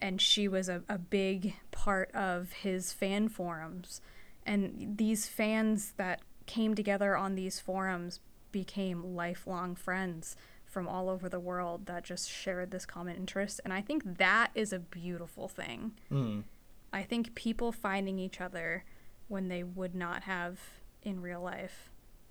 and 0.00 0.20
she 0.20 0.48
was 0.48 0.68
a, 0.68 0.82
a 0.88 0.98
big 0.98 1.54
part 1.70 2.10
of 2.14 2.52
his 2.52 2.92
fan 2.92 3.28
forums. 3.28 4.00
And 4.44 4.96
these 4.96 5.28
fans 5.28 5.92
that 5.96 6.20
came 6.46 6.74
together 6.74 7.16
on 7.16 7.34
these 7.34 7.60
forums 7.60 8.20
became 8.50 9.14
lifelong 9.14 9.74
friends 9.74 10.36
from 10.64 10.88
all 10.88 11.08
over 11.08 11.28
the 11.28 11.40
world 11.40 11.86
that 11.86 12.04
just 12.04 12.30
shared 12.30 12.70
this 12.70 12.86
common 12.86 13.16
interest. 13.16 13.60
And 13.64 13.72
I 13.72 13.80
think 13.80 14.18
that 14.18 14.50
is 14.54 14.72
a 14.72 14.78
beautiful 14.78 15.48
thing. 15.48 15.92
Mm. 16.10 16.44
I 16.92 17.02
think 17.02 17.34
people 17.34 17.72
finding 17.72 18.18
each 18.18 18.40
other 18.40 18.84
when 19.28 19.48
they 19.48 19.62
would 19.62 19.94
not 19.94 20.22
have 20.22 20.58
in 21.02 21.20
real 21.20 21.42
life 21.42 21.90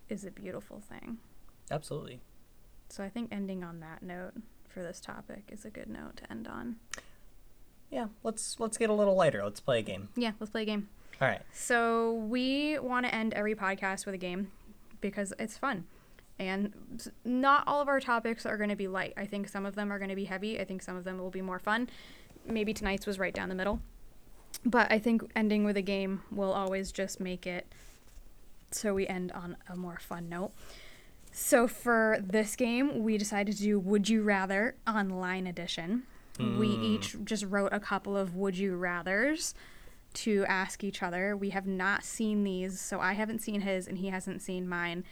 is 0.10 0.26
a 0.26 0.32
beautiful 0.32 0.80
thing. 0.80 1.18
Absolutely. 1.70 2.20
So 2.90 3.04
I 3.04 3.10
think 3.10 3.30
ending 3.32 3.64
on 3.64 3.80
that 3.82 4.02
note 4.02 4.34
for 4.70 4.82
this 4.82 5.00
topic 5.00 5.50
is 5.52 5.66
a 5.66 5.70
good 5.70 5.90
note 5.90 6.18
to 6.18 6.32
end 6.32 6.48
on. 6.48 6.78
Yeah, 7.90 8.08
let's 8.24 8.60
let's 8.60 8.78
get 8.78 8.90
a 8.90 8.94
little 8.94 9.16
lighter. 9.16 9.44
Let's 9.44 9.60
play 9.60 9.80
a 9.80 9.82
game. 9.82 10.10
Yeah, 10.16 10.32
let's 10.40 10.52
play 10.52 10.64
a 10.64 10.66
game. 10.66 10.90
All 11.22 11.28
right. 11.28 11.42
So 11.52 12.14
we 12.14 12.78
want 12.80 13.06
to 13.06 13.14
end 13.14 13.34
every 13.34 13.56
podcast 13.56 14.06
with 14.06 14.14
a 14.16 14.20
game 14.20 14.52
because 15.02 15.34
it's 15.40 15.58
fun. 15.58 15.86
And 16.40 17.12
not 17.26 17.64
all 17.66 17.82
of 17.82 17.88
our 17.88 18.00
topics 18.00 18.46
are 18.46 18.58
going 18.58 18.70
to 18.70 18.76
be 18.76 18.88
light. 18.88 19.14
I 19.18 19.26
think 19.26 19.50
some 19.50 19.66
of 19.66 19.74
them 19.74 19.92
are 19.92 19.98
going 19.98 20.10
to 20.10 20.16
be 20.16 20.26
heavy. 20.26 20.60
I 20.60 20.66
think 20.66 20.84
some 20.84 20.96
of 20.96 21.04
them 21.04 21.18
will 21.18 21.32
be 21.32 21.42
more 21.42 21.58
fun. 21.58 21.90
Maybe 22.46 22.74
tonight's 22.74 23.08
was 23.08 23.18
right 23.18 23.34
down 23.34 23.50
the 23.50 23.56
middle. 23.56 23.82
But 24.64 24.92
I 24.92 25.00
think 25.00 25.24
ending 25.36 25.64
with 25.64 25.78
a 25.78 25.82
game 25.82 26.22
will 26.32 26.54
always 26.54 26.92
just 26.92 27.20
make 27.20 27.48
it 27.48 27.74
so 28.70 28.94
we 28.94 29.08
end 29.08 29.32
on 29.32 29.58
a 29.68 29.76
more 29.76 29.98
fun 30.00 30.30
note. 30.30 30.52
So 31.40 31.68
for 31.68 32.18
this 32.20 32.56
game, 32.56 33.04
we 33.04 33.16
decided 33.20 33.56
to 33.58 33.62
do 33.62 33.80
Would 33.80 34.10
You 34.10 34.24
Rather 34.24 34.74
Online 34.88 35.46
Edition. 35.46 36.02
We 36.40 36.68
each 36.68 37.16
just 37.24 37.46
wrote 37.46 37.72
a 37.72 37.80
couple 37.80 38.18
of 38.18 38.36
Would 38.36 38.58
You 38.58 38.74
Rathers 38.74 39.54
to 40.16 40.46
ask 40.48 40.84
each 40.84 41.04
other. 41.04 41.38
We 41.38 41.52
have 41.52 41.68
not 41.68 42.04
seen 42.04 42.44
these, 42.44 42.82
so 42.82 43.00
I 43.00 43.14
haven't 43.14 43.44
seen 43.44 43.62
his 43.62 43.88
and 43.88 44.00
he 44.00 44.08
hasn't 44.08 44.42
seen 44.42 44.68
mine. 44.68 45.04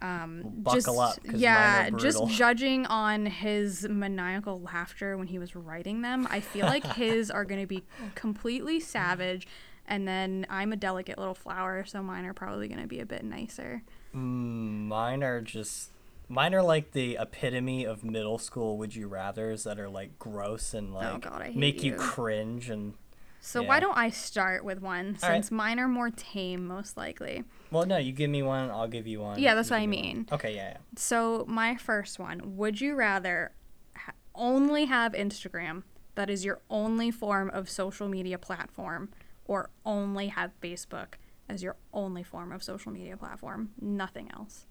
Um, 0.00 0.42
Buckle 0.46 0.74
just, 0.74 0.98
up, 0.98 1.18
yeah, 1.34 1.90
just 1.90 2.26
judging 2.28 2.86
on 2.86 3.26
his 3.26 3.86
maniacal 3.88 4.62
laughter 4.62 5.18
when 5.18 5.26
he 5.26 5.38
was 5.38 5.54
writing 5.54 6.00
them, 6.00 6.26
I 6.30 6.40
feel 6.40 6.64
like 6.64 6.84
his 6.96 7.30
are 7.30 7.44
going 7.44 7.60
to 7.60 7.66
be 7.66 7.84
completely 8.14 8.80
savage. 8.80 9.46
And 9.86 10.08
then 10.08 10.46
I'm 10.48 10.72
a 10.72 10.76
delicate 10.76 11.18
little 11.18 11.34
flower, 11.34 11.84
so 11.86 12.02
mine 12.02 12.24
are 12.24 12.34
probably 12.34 12.68
going 12.68 12.80
to 12.80 12.86
be 12.86 13.00
a 13.00 13.06
bit 13.06 13.22
nicer. 13.22 13.82
Mine 14.12 15.22
are 15.22 15.40
just 15.40 15.90
mine 16.28 16.54
are 16.54 16.62
like 16.62 16.92
the 16.92 17.16
epitome 17.20 17.84
of 17.84 18.04
middle 18.04 18.38
school 18.38 18.76
would 18.78 18.94
you 18.94 19.08
rather's 19.08 19.64
that 19.64 19.78
are 19.80 19.88
like 19.88 20.18
gross 20.18 20.74
and 20.74 20.90
oh, 20.92 20.96
like 20.98 21.14
Oh, 21.14 21.18
God, 21.30 21.56
make 21.56 21.82
you 21.82 21.92
you. 21.92 21.98
cringe 21.98 22.68
and 22.68 22.94
So 23.40 23.62
Yeah. 23.62 23.68
why 23.68 23.80
don't 23.80 23.96
I 23.96 24.10
start 24.10 24.62
with 24.64 24.80
one 24.82 25.16
All 25.22 25.28
right. 25.28 25.36
since 25.36 25.50
mine 25.50 25.78
are 25.78 25.88
more 25.88 26.10
tame, 26.10 26.66
most 26.66 26.96
likely. 26.96 27.44
well 27.70 27.86
no 27.86 27.96
you 27.96 28.12
give 28.12 28.30
me 28.30 28.42
one 28.42 28.70
I'll 28.70 28.88
give 28.88 29.06
you 29.06 29.20
one 29.20 29.38
Yeah, 29.38 29.54
that's 29.54 29.70
you 29.70 29.74
what 29.74 29.78
I 29.78 29.84
give 29.84 29.90
me 29.90 29.96
one. 29.96 30.06
mean. 30.06 30.26
okay 30.32 30.54
yeah, 30.54 30.68
yeah 30.72 30.76
So 30.96 31.44
my 31.48 31.76
first 31.76 32.18
one: 32.18 32.56
Would 32.56 32.80
you 32.80 32.94
rather 32.94 33.52
ha- 33.96 34.12
only 34.34 34.84
have 34.86 35.12
Instagram, 35.12 35.82
that 36.14 36.28
is 36.28 36.44
your 36.44 36.60
only 36.68 37.10
form 37.10 37.48
of 37.50 37.70
social 37.70 38.08
media 38.08 38.38
platform, 38.38 39.08
or 39.46 39.70
only 39.86 40.28
have 40.28 40.50
Facebook 40.60 41.14
as 41.48 41.62
your 41.62 41.76
only 41.92 42.22
form 42.22 42.52
of 42.52 42.62
social 42.62 42.92
media 42.92 43.16
platform, 43.16 43.70
nothing 43.80 44.30
else? 44.34 44.66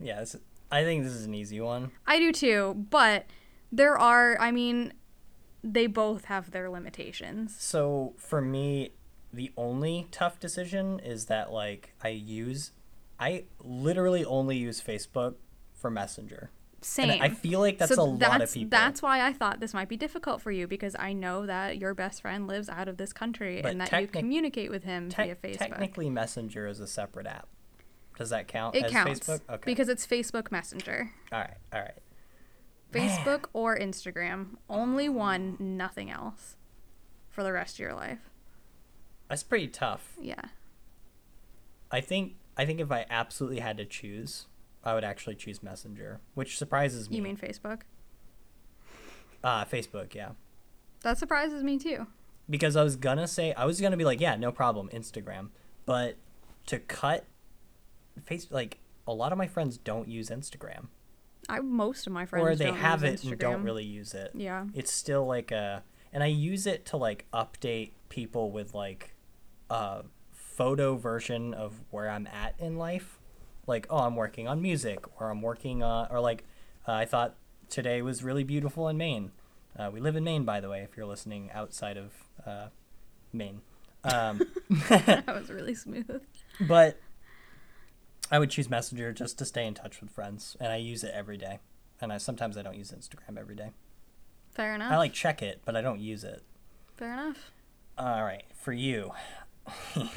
yeah 0.00 0.20
this, 0.20 0.34
I 0.70 0.82
think 0.84 1.04
this 1.04 1.12
is 1.12 1.26
an 1.26 1.34
easy 1.34 1.60
one 1.60 1.92
I 2.06 2.18
do 2.18 2.32
too, 2.32 2.86
but 2.90 3.26
there 3.70 3.96
are. 3.98 4.36
I 4.40 4.50
mean, 4.50 4.92
they 5.62 5.86
both 5.86 6.24
have 6.26 6.50
their 6.50 6.68
limitations. 6.70 7.54
so 7.58 8.14
for 8.18 8.40
me 8.40 8.92
the 9.32 9.50
only 9.56 10.08
tough 10.10 10.38
decision 10.40 10.98
is 10.98 11.26
that 11.26 11.52
like 11.52 11.94
I 12.02 12.08
use 12.08 12.72
I 13.18 13.44
literally 13.60 14.24
only 14.24 14.56
use 14.56 14.80
Facebook 14.82 15.36
for 15.72 15.90
Messenger 15.90 16.50
Same. 16.84 17.10
and 17.10 17.22
I 17.22 17.28
feel 17.28 17.60
like 17.60 17.78
that's 17.78 17.96
a 17.96 18.02
lot 18.02 18.18
that's, 18.18 18.44
of 18.44 18.54
people 18.54 18.70
That's 18.70 19.02
why 19.02 19.26
I 19.26 19.32
thought 19.32 19.60
this 19.60 19.72
might 19.72 19.88
be 19.88 19.96
difficult 19.96 20.42
for 20.42 20.50
you 20.50 20.66
because 20.66 20.96
I 20.98 21.12
know 21.12 21.46
that 21.46 21.78
your 21.78 21.94
best 21.94 22.22
friend 22.22 22.46
lives 22.46 22.68
out 22.68 22.88
of 22.88 22.96
this 22.96 23.12
country 23.12 23.60
But 23.62 23.72
and 23.72 23.80
that 23.80 24.00
you 24.00 24.08
communicate 24.08 24.70
with 24.70 24.84
him 24.84 25.08
Te- 25.08 25.22
via 25.22 25.36
Facebook. 25.36 25.58
technically 25.58 26.10
Messenger 26.10 26.66
is 26.66 26.80
a 26.80 26.86
separate 26.86 27.26
app 27.26 27.48
does 28.18 28.30
that 28.30 28.46
count 28.46 28.76
it 28.76 28.84
as 28.84 28.92
counts 28.92 29.20
Facebook 29.20 29.40
okay 29.48 29.62
because 29.64 29.88
it's 29.88 30.06
Facebook 30.06 30.52
Messenger, 30.52 31.10
all 31.32 31.40
right 31.40 31.56
all 31.72 31.80
right 31.80 31.94
Facebook 32.92 33.46
or 33.52 33.78
Instagram. 33.78 34.56
Only 34.68 35.08
one, 35.08 35.56
nothing 35.58 36.10
else. 36.10 36.56
for 37.30 37.42
the 37.42 37.52
rest 37.52 37.76
of 37.76 37.78
your 37.78 37.94
life? 37.94 38.18
That's 39.28 39.42
pretty 39.42 39.68
tough. 39.68 40.12
Yeah. 40.20 40.42
I 41.90 42.02
think 42.02 42.34
I 42.56 42.66
think 42.66 42.80
if 42.80 42.92
I 42.92 43.06
absolutely 43.08 43.60
had 43.60 43.78
to 43.78 43.86
choose, 43.86 44.46
I 44.84 44.94
would 44.94 45.04
actually 45.04 45.36
choose 45.36 45.62
Messenger, 45.62 46.20
which 46.34 46.58
surprises 46.58 47.08
me. 47.10 47.16
You 47.16 47.22
mean 47.22 47.36
Facebook? 47.36 47.82
uh, 49.44 49.64
Facebook? 49.64 50.14
Yeah, 50.14 50.30
That 51.02 51.18
surprises 51.18 51.62
me 51.62 51.78
too. 51.78 52.06
because 52.48 52.76
I 52.76 52.82
was 52.82 52.96
gonna 52.96 53.28
say 53.28 53.52
I 53.54 53.64
was 53.64 53.80
gonna 53.80 53.96
be 53.96 54.04
like, 54.04 54.20
yeah, 54.20 54.36
no 54.36 54.52
problem, 54.52 54.88
Instagram, 54.92 55.48
but 55.86 56.16
to 56.66 56.78
cut 56.78 57.26
face 58.24 58.46
like 58.50 58.78
a 59.06 59.12
lot 59.12 59.32
of 59.32 59.38
my 59.38 59.48
friends 59.48 59.78
don't 59.78 60.08
use 60.08 60.30
Instagram, 60.30 60.86
I 61.48 61.60
most 61.60 62.06
of 62.06 62.12
my 62.12 62.26
friends 62.26 62.46
or 62.46 62.54
they 62.54 62.66
don't 62.66 62.76
have 62.76 63.02
it 63.02 63.24
and 63.24 63.38
don't 63.38 63.62
really 63.64 63.84
use 63.84 64.14
it. 64.14 64.30
Yeah. 64.34 64.66
It's 64.74 64.92
still 64.92 65.26
like 65.26 65.50
a, 65.50 65.82
and 66.12 66.22
I 66.22 66.26
use 66.26 66.66
it 66.66 66.86
to 66.86 66.96
like 66.96 67.26
update 67.32 67.90
people 68.08 68.52
with 68.52 68.74
like 68.74 69.14
a 69.70 70.04
photo 70.30 70.96
version 70.96 71.52
of 71.54 71.82
where 71.90 72.08
I'm 72.08 72.26
at 72.28 72.54
in 72.60 72.76
life. 72.76 73.18
Like, 73.66 73.86
oh, 73.90 73.98
I'm 73.98 74.16
working 74.16 74.48
on 74.48 74.60
music, 74.60 75.00
or 75.20 75.30
I'm 75.30 75.42
working 75.42 75.82
on, 75.82 76.08
or 76.10 76.20
like, 76.20 76.44
uh, 76.86 76.92
I 76.92 77.04
thought 77.04 77.36
today 77.68 78.02
was 78.02 78.22
really 78.24 78.44
beautiful 78.44 78.88
in 78.88 78.96
Maine. 78.96 79.30
Uh, 79.78 79.90
we 79.92 80.00
live 80.00 80.16
in 80.16 80.24
Maine, 80.24 80.44
by 80.44 80.60
the 80.60 80.68
way, 80.68 80.80
if 80.82 80.96
you're 80.96 81.06
listening 81.06 81.50
outside 81.52 81.96
of 81.96 82.12
uh, 82.44 82.66
Maine. 83.32 83.60
Um, 84.04 84.40
that 84.88 85.26
was 85.26 85.48
really 85.48 85.74
smooth. 85.74 86.22
but 86.60 86.98
I 88.30 88.38
would 88.38 88.50
choose 88.50 88.68
Messenger 88.68 89.12
just 89.12 89.38
to 89.38 89.44
stay 89.44 89.66
in 89.66 89.74
touch 89.74 90.00
with 90.00 90.10
friends, 90.10 90.56
and 90.60 90.72
I 90.72 90.76
use 90.76 91.04
it 91.04 91.12
every 91.14 91.36
day. 91.36 91.60
And 92.00 92.12
I 92.12 92.18
sometimes 92.18 92.56
I 92.56 92.62
don't 92.62 92.76
use 92.76 92.90
Instagram 92.90 93.38
every 93.38 93.54
day. 93.54 93.70
Fair 94.52 94.74
enough. 94.74 94.90
I 94.92 94.96
like 94.96 95.12
check 95.12 95.40
it, 95.40 95.62
but 95.64 95.76
I 95.76 95.82
don't 95.82 96.00
use 96.00 96.24
it. 96.24 96.42
Fair 96.96 97.12
enough. 97.12 97.52
All 97.96 98.24
right, 98.24 98.44
for 98.54 98.72
you, 98.72 99.12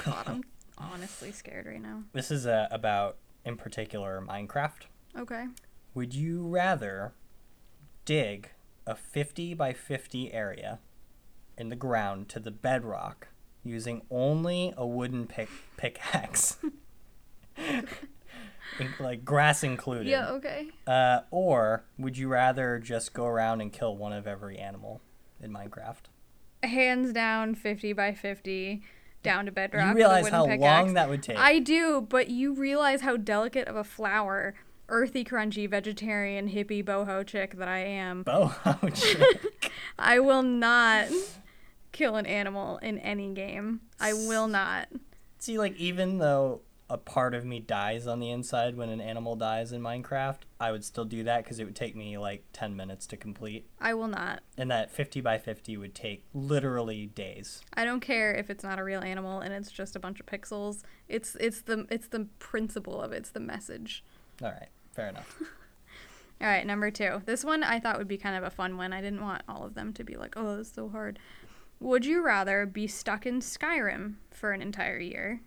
God, 0.04 0.24
I'm 0.26 0.44
honestly 0.78 1.30
scared 1.30 1.66
right 1.66 1.80
now. 1.80 2.02
this 2.12 2.30
is 2.30 2.46
uh, 2.46 2.68
about, 2.70 3.18
in 3.46 3.56
particular, 3.56 4.20
Minecraft. 4.20 4.88
Okay. 5.16 5.46
Would 5.94 6.14
you 6.14 6.46
rather 6.46 7.14
dig 8.04 8.50
a 8.86 8.94
50 8.94 9.54
by 9.54 9.72
50 9.72 10.32
area 10.32 10.80
in 11.56 11.70
the 11.70 11.76
ground 11.76 12.28
to 12.30 12.40
the 12.40 12.50
bedrock 12.50 13.28
using 13.64 14.02
only 14.10 14.74
a 14.76 14.86
wooden 14.86 15.26
pick 15.26 15.48
pickaxe, 15.76 16.58
like 19.00 19.24
grass 19.24 19.62
included? 19.62 20.08
Yeah. 20.08 20.30
Okay. 20.32 20.68
Uh, 20.86 21.20
or 21.30 21.84
would 21.98 22.18
you 22.18 22.28
rather 22.28 22.78
just 22.78 23.14
go 23.14 23.26
around 23.26 23.60
and 23.60 23.72
kill 23.72 23.96
one 23.96 24.12
of 24.12 24.26
every 24.26 24.58
animal 24.58 25.00
in 25.40 25.52
Minecraft? 25.52 26.10
Hands 26.62 27.12
down, 27.12 27.54
fifty 27.54 27.92
by 27.92 28.12
fifty, 28.12 28.82
down 29.26 29.46
to 29.46 29.52
bedrock. 29.52 29.88
you 29.88 29.94
realize 29.94 30.28
how 30.28 30.46
pickaxe. 30.46 30.62
long 30.62 30.94
that 30.94 31.08
would 31.08 31.22
take. 31.22 31.36
I 31.36 31.58
do, 31.58 32.00
but 32.08 32.28
you 32.30 32.54
realize 32.54 33.02
how 33.02 33.16
delicate 33.16 33.68
of 33.68 33.76
a 33.76 33.84
flower, 33.84 34.54
earthy, 34.88 35.24
crunchy, 35.24 35.68
vegetarian, 35.68 36.48
hippie, 36.48 36.84
boho 36.84 37.26
chick 37.26 37.56
that 37.58 37.68
I 37.68 37.78
am. 37.78 38.24
Boho 38.24 38.94
chick. 39.60 39.72
I 39.98 40.20
will 40.20 40.42
not 40.42 41.08
kill 41.92 42.16
an 42.16 42.26
animal 42.26 42.78
in 42.78 42.98
any 42.98 43.32
game. 43.34 43.80
I 44.00 44.12
will 44.12 44.48
not. 44.48 44.88
See, 45.38 45.58
like, 45.58 45.76
even 45.76 46.18
though 46.18 46.60
a 46.88 46.96
part 46.96 47.34
of 47.34 47.44
me 47.44 47.58
dies 47.58 48.06
on 48.06 48.20
the 48.20 48.30
inside 48.30 48.76
when 48.76 48.88
an 48.88 49.00
animal 49.00 49.34
dies 49.34 49.72
in 49.72 49.82
Minecraft, 49.82 50.40
I 50.60 50.70
would 50.70 50.84
still 50.84 51.04
do 51.04 51.24
that 51.24 51.42
because 51.42 51.58
it 51.58 51.64
would 51.64 51.74
take 51.74 51.96
me 51.96 52.16
like 52.16 52.44
10 52.52 52.76
minutes 52.76 53.06
to 53.08 53.16
complete. 53.16 53.66
I 53.80 53.94
will 53.94 54.06
not. 54.06 54.42
And 54.56 54.70
that 54.70 54.92
50 54.92 55.20
by 55.20 55.38
50 55.38 55.76
would 55.76 55.94
take 55.94 56.24
literally 56.32 57.06
days. 57.06 57.62
I 57.74 57.84
don't 57.84 58.00
care 58.00 58.32
if 58.34 58.50
it's 58.50 58.62
not 58.62 58.78
a 58.78 58.84
real 58.84 59.02
animal 59.02 59.40
and 59.40 59.52
it's 59.52 59.72
just 59.72 59.96
a 59.96 60.00
bunch 60.00 60.20
of 60.20 60.26
pixels. 60.26 60.82
It's 61.08 61.36
it's 61.40 61.62
the 61.62 61.86
it's 61.90 62.08
the 62.08 62.28
principle 62.38 63.00
of 63.00 63.12
it. 63.12 63.16
It's 63.16 63.30
the 63.30 63.40
message. 63.40 64.04
All 64.42 64.48
right, 64.48 64.68
fair 64.92 65.08
enough. 65.08 65.40
All 66.40 66.46
right, 66.46 66.66
number 66.66 66.90
two. 66.90 67.22
This 67.24 67.44
one 67.44 67.64
I 67.64 67.80
thought 67.80 67.98
would 67.98 68.08
be 68.08 68.18
kind 68.18 68.36
of 68.36 68.44
a 68.44 68.50
fun 68.50 68.76
one. 68.76 68.92
I 68.92 69.00
didn't 69.00 69.22
want 69.22 69.42
all 69.48 69.64
of 69.64 69.74
them 69.74 69.94
to 69.94 70.04
be 70.04 70.16
like, 70.16 70.34
oh, 70.36 70.60
it's 70.60 70.70
so 70.70 70.90
hard. 70.90 71.18
Would 71.80 72.04
you 72.04 72.22
rather 72.22 72.66
be 72.66 72.86
stuck 72.86 73.24
in 73.24 73.40
Skyrim 73.40 74.16
for 74.30 74.52
an 74.52 74.60
entire 74.60 74.98
year? 74.98 75.40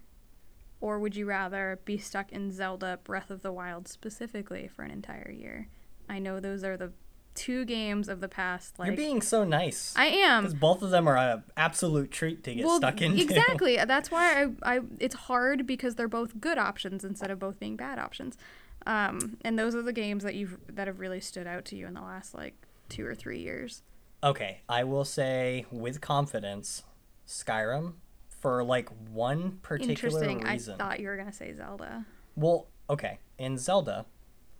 Or 0.81 0.99
would 0.99 1.15
you 1.15 1.25
rather 1.25 1.79
be 1.83 1.97
stuck 1.97 2.31
in 2.31 2.51
Zelda 2.51 2.99
Breath 3.03 3.29
of 3.29 3.41
the 3.41 3.51
Wild 3.51 3.87
specifically 3.87 4.69
for 4.73 4.83
an 4.83 4.91
entire 4.91 5.29
year? 5.31 5.67
I 6.07 6.19
know 6.19 6.39
those 6.39 6.63
are 6.63 6.77
the 6.77 6.93
two 7.35 7.65
games 7.65 8.09
of 8.09 8.21
the 8.21 8.27
past. 8.27 8.79
Like 8.79 8.87
You're 8.87 8.97
being 8.97 9.21
so 9.21 9.43
nice. 9.43 9.93
I 9.95 10.07
am. 10.07 10.43
Because 10.43 10.59
both 10.59 10.81
of 10.81 10.89
them 10.89 11.07
are 11.07 11.17
an 11.17 11.43
absolute 11.55 12.11
treat 12.11 12.43
to 12.43 12.53
get 12.53 12.67
stuck 12.69 13.01
into. 13.01 13.21
Exactly. 13.21 13.77
That's 13.87 14.11
why 14.11 14.43
I, 14.43 14.75
I 14.75 14.79
it's 14.99 15.15
hard 15.15 15.65
because 15.65 15.95
they're 15.95 16.07
both 16.07 16.39
good 16.39 16.57
options 16.57 17.03
instead 17.03 17.31
of 17.31 17.39
both 17.39 17.59
being 17.59 17.75
bad 17.75 17.99
options. 17.99 18.37
Um, 18.85 19.37
and 19.43 19.59
those 19.59 19.75
are 19.75 19.81
the 19.81 19.93
games 19.93 20.23
that 20.23 20.35
you've 20.35 20.57
that 20.67 20.87
have 20.87 20.99
really 20.99 21.19
stood 21.19 21.47
out 21.47 21.65
to 21.65 21.75
you 21.75 21.87
in 21.87 21.93
the 21.93 22.01
last 22.01 22.33
like 22.33 22.55
two 22.87 23.05
or 23.05 23.15
three 23.15 23.39
years. 23.39 23.83
Okay, 24.23 24.61
I 24.67 24.83
will 24.83 25.05
say 25.05 25.65
with 25.71 26.01
confidence, 26.01 26.83
Skyrim 27.27 27.93
for 28.39 28.63
like 28.63 28.89
one 29.11 29.59
particular 29.61 29.91
Interesting. 29.91 30.39
reason. 30.41 30.75
I 30.75 30.77
thought 30.77 30.99
you 30.99 31.07
were 31.07 31.17
gonna 31.17 31.33
say 31.33 31.53
Zelda. 31.53 32.05
Well, 32.35 32.67
okay. 32.89 33.19
In 33.37 33.57
Zelda, 33.57 34.05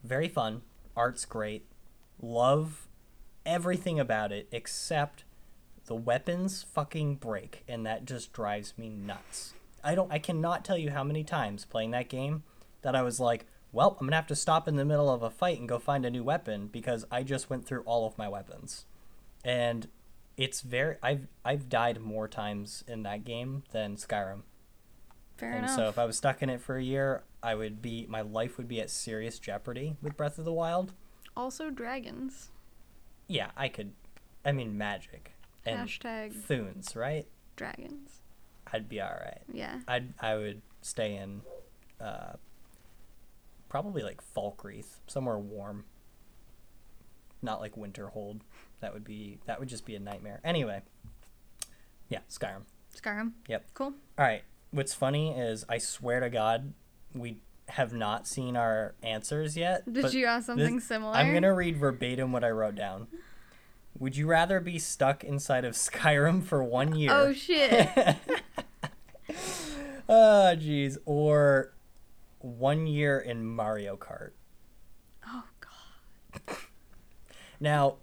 very 0.04 0.28
fun. 0.28 0.62
Art's 0.96 1.26
great. 1.26 1.66
Love 2.22 2.88
everything 3.46 4.00
about 4.00 4.32
it 4.32 4.48
except 4.52 5.24
the 5.86 5.96
weapons 5.96 6.64
fucking 6.64 7.16
break 7.16 7.64
and 7.68 7.86
that 7.86 8.06
just 8.06 8.34
drives 8.34 8.74
me 8.78 8.90
nuts. 8.90 9.54
I 9.84 9.96
don't 9.96 10.12
I 10.12 10.20
cannot 10.20 10.66
tell 10.66 10.78
you 10.78 10.92
how 10.92 11.04
many 11.04 11.24
times 11.24 11.66
playing 11.66 11.92
that 11.92 12.10
game 12.10 12.44
that 12.82 12.96
I 12.96 13.02
was 13.02 13.20
like, 13.20 13.46
well, 13.72 13.92
I'm 13.92 14.06
going 14.06 14.12
to 14.12 14.16
have 14.16 14.28
to 14.28 14.36
stop 14.36 14.68
in 14.68 14.76
the 14.76 14.86
middle 14.86 15.10
of 15.10 15.22
a 15.22 15.30
fight 15.30 15.60
and 15.60 15.70
go 15.70 15.78
find 15.80 16.06
a 16.06 16.10
new 16.10 16.24
weapon 16.24 16.68
because 16.68 17.06
I 17.12 17.24
just 17.24 17.50
went 17.50 17.66
through 17.66 17.82
all 17.82 18.08
of 18.08 18.18
my 18.18 18.28
weapons. 18.28 18.86
And 19.44 19.88
it's 20.40 20.62
very 20.62 20.96
I've 21.04 21.28
I've 21.44 21.68
died 21.70 22.00
more 22.00 22.28
times 22.28 22.84
in 22.88 23.04
that 23.04 23.26
game 23.26 23.64
than 23.72 23.98
Skyrim. 23.98 24.44
Fair 25.38 25.52
and 25.52 25.66
enough. 25.66 25.76
so 25.76 25.88
if 25.90 26.00
I 26.00 26.06
was 26.06 26.18
stuck 26.18 26.42
in 26.42 26.50
it 26.50 26.62
for 26.62 26.78
a 26.78 26.84
year, 26.84 27.24
I 27.44 27.56
would 27.56 27.82
be 27.82 28.06
my 28.10 28.22
life 28.22 28.58
would 28.58 28.68
be 28.68 28.80
at 28.82 28.90
serious 28.90 29.38
jeopardy 29.38 29.98
with 30.02 30.16
Breath 30.18 30.38
of 30.38 30.46
the 30.46 30.54
Wild. 30.54 30.94
also, 31.36 31.70
dragons. 31.70 32.50
Yeah, 33.28 33.52
I 33.56 33.68
could. 33.70 33.92
I 34.44 34.54
mean, 34.54 34.78
magic 34.78 35.34
and 35.66 35.88
Hashtag 35.88 36.34
Thunes, 36.34 36.96
right? 36.96 37.28
dragons. 37.58 38.22
I'd 38.72 38.88
be 38.88 39.02
all 39.02 39.10
right. 39.10 39.42
Yeah. 39.52 39.80
I'd 39.88 40.14
I 40.22 40.36
would 40.36 40.62
stay 40.82 41.16
in, 41.16 41.42
uh, 42.00 42.34
probably 43.68 44.04
like 44.04 44.22
Falkreath, 44.34 45.00
somewhere 45.08 45.38
warm. 45.38 45.84
Not 47.42 47.60
like 47.60 47.76
Winterhold. 47.76 48.40
That 48.82 48.94
would 48.94 49.04
be 49.04 49.40
that 49.46 49.60
would 49.60 49.70
just 49.70 49.86
be 49.86 49.96
a 49.96 50.00
nightmare. 50.00 50.40
Anyway. 50.44 50.82
Yeah, 52.10 52.20
Skyrim. 52.30 52.64
Skyrim. 52.96 53.34
Yep. 53.48 53.66
Cool. 53.74 53.94
All 54.18 54.26
right. 54.26 54.44
What's 54.72 54.94
funny 54.94 55.32
is 55.38 55.66
I 55.70 55.78
swear 55.78 56.20
to 56.20 56.30
God, 56.30 56.74
we 57.14 57.38
have 57.70 57.94
not 57.94 58.28
seen 58.28 58.56
our 58.58 58.96
answers 59.04 59.56
yet. 59.56 59.92
Did 59.92 60.14
you 60.14 60.26
ask 60.26 60.46
something 60.48 60.76
this- 60.78 60.86
similar? 60.86 61.14
I'm 61.14 61.34
gonna 61.34 61.54
read 61.54 61.78
verbatim 61.78 62.32
what 62.32 62.44
I 62.44 62.50
wrote 62.50 62.76
down. 62.76 63.08
Would 63.98 64.16
you 64.16 64.28
rather 64.28 64.60
be 64.60 64.80
stuck 64.80 65.24
inside 65.24 65.66
of 65.66 65.74
Skyrim 65.76 66.44
for 66.44 66.64
one 66.64 66.96
year? 66.96 67.12
Oh 67.14 67.34
shit. 67.34 67.90
Ah, 70.12 70.54
oh 70.54 70.56
jeez, 70.56 70.98
or 71.06 71.74
one 72.40 72.88
year 72.88 73.20
in 73.20 73.46
Mario 73.46 73.96
Kart. 73.96 74.32
oh 75.28 75.44
god. 75.60 76.58
Now, 77.60 77.98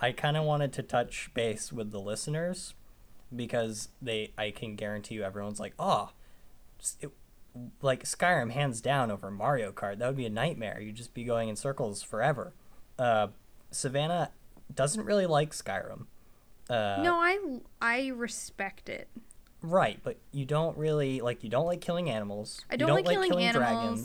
I 0.00 0.12
kind 0.12 0.36
of 0.36 0.44
wanted 0.44 0.72
to 0.74 0.82
touch 0.82 1.30
base 1.34 1.72
with 1.72 1.90
the 1.90 2.00
listeners 2.00 2.74
because 3.34 3.88
they, 4.02 4.32
I 4.36 4.50
can 4.50 4.76
guarantee 4.76 5.16
you, 5.16 5.22
everyone's 5.24 5.60
like, 5.60 5.74
oh, 5.78 6.10
it, 7.00 7.10
like 7.80 8.04
Skyrim 8.04 8.50
hands 8.50 8.80
down 8.80 9.10
over 9.10 9.30
Mario 9.30 9.72
Kart. 9.72 9.98
That 9.98 10.08
would 10.08 10.16
be 10.16 10.26
a 10.26 10.30
nightmare. 10.30 10.80
You'd 10.80 10.96
just 10.96 11.14
be 11.14 11.24
going 11.24 11.48
in 11.48 11.56
circles 11.56 12.02
forever. 12.02 12.52
Uh, 12.98 13.28
Savannah 13.70 14.30
doesn't 14.74 15.04
really 15.04 15.26
like 15.26 15.52
Skyrim. 15.52 16.06
Uh, 16.68 17.00
no, 17.02 17.16
I 17.16 17.38
I 17.80 18.08
respect 18.08 18.88
it. 18.88 19.08
Right, 19.60 19.98
but 20.02 20.18
you 20.30 20.44
don't 20.44 20.76
really 20.76 21.20
like. 21.20 21.42
You 21.42 21.48
don't 21.50 21.66
like 21.66 21.80
killing 21.80 22.10
animals. 22.10 22.60
I 22.70 22.74
You 22.74 22.78
don't, 22.78 22.90
like, 22.90 23.06
killing, 23.06 23.32
animals. 23.42 23.54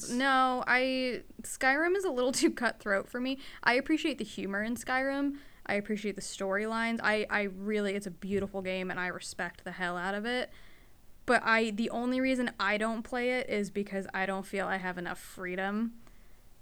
dragons. 0.08 0.14
No, 0.14 0.64
I 0.66 1.24
Skyrim 1.44 1.96
is 1.98 2.06
a 2.06 2.12
little 2.12 2.32
too 2.34 2.52
cutthroat 2.52 3.10
for 3.10 3.20
me. 3.20 3.40
I 3.64 3.74
appreciate 3.74 4.18
the 4.18 4.24
humor 4.24 4.64
in 4.64 4.76
Skyrim. 4.76 5.36
I 5.70 5.76
appreciate 5.76 6.15
the 6.15 6.22
storylines. 6.22 6.99
I 7.01 7.26
I 7.30 7.43
really 7.43 7.95
it's 7.95 8.07
a 8.07 8.11
beautiful 8.11 8.61
game 8.61 8.91
and 8.91 8.99
I 8.99 9.07
respect 9.07 9.63
the 9.63 9.72
hell 9.72 9.97
out 9.97 10.15
of 10.15 10.26
it. 10.26 10.49
But 11.26 11.43
I 11.45 11.72
the 11.72 11.89
only 11.91 12.20
reason 12.20 12.51
I 12.59 12.78
don't 12.78 13.03
play 13.03 13.32
it 13.32 13.49
is 13.49 13.70
because 13.70 14.07
I 14.13 14.26
don't 14.26 14.45
feel 14.45 14.67
I 14.67 14.78
have 14.78 14.97
enough 14.97 15.20
freedom 15.20 15.93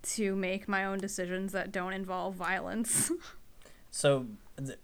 to 0.04 0.36
make 0.36 0.68
my 0.68 0.86
own 0.86 1.00
decisions 1.00 1.52
that 1.54 1.72
don't 1.72 1.94
involve 1.94 2.36
violence. 2.36 3.12
So 3.90 4.28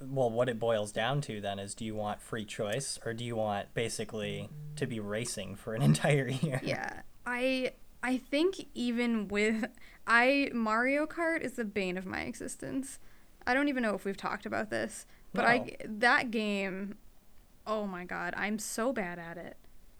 well, 0.01 0.29
what 0.31 0.49
it 0.49 0.57
boils 0.59 0.91
down 0.91 1.21
to 1.21 1.41
then 1.41 1.59
is 1.59 1.75
do 1.75 1.85
you 1.85 1.93
want 1.93 2.21
free 2.21 2.45
choice 2.45 2.97
or 3.05 3.13
do 3.13 3.23
you 3.23 3.35
want 3.35 3.73
basically 3.73 4.49
to 4.75 4.87
be 4.87 4.99
racing 4.99 5.55
for 5.55 5.75
an 5.75 5.81
entire 5.91 6.27
year? 6.27 6.59
Yeah, 6.63 7.01
I 7.25 7.73
I 8.01 8.17
think 8.17 8.67
even 8.73 9.27
with 9.27 9.65
I 10.07 10.49
Mario 10.53 11.05
Kart 11.05 11.41
is 11.41 11.53
the 11.53 11.65
bane 11.65 11.97
of 11.97 12.05
my 12.05 12.21
existence. 12.21 12.97
I 13.45 13.53
don't 13.53 13.67
even 13.69 13.83
know 13.83 13.93
if 13.95 14.05
we've 14.05 14.17
talked 14.17 14.45
about 14.45 14.69
this, 14.69 15.05
but 15.33 15.45
I 15.45 15.75
that 15.85 16.31
game. 16.31 16.95
Oh 17.65 17.85
my 17.87 18.03
god, 18.05 18.33
I'm 18.37 18.59
so 18.59 18.91
bad 18.93 19.19
at 19.19 19.37
it. 19.37 19.57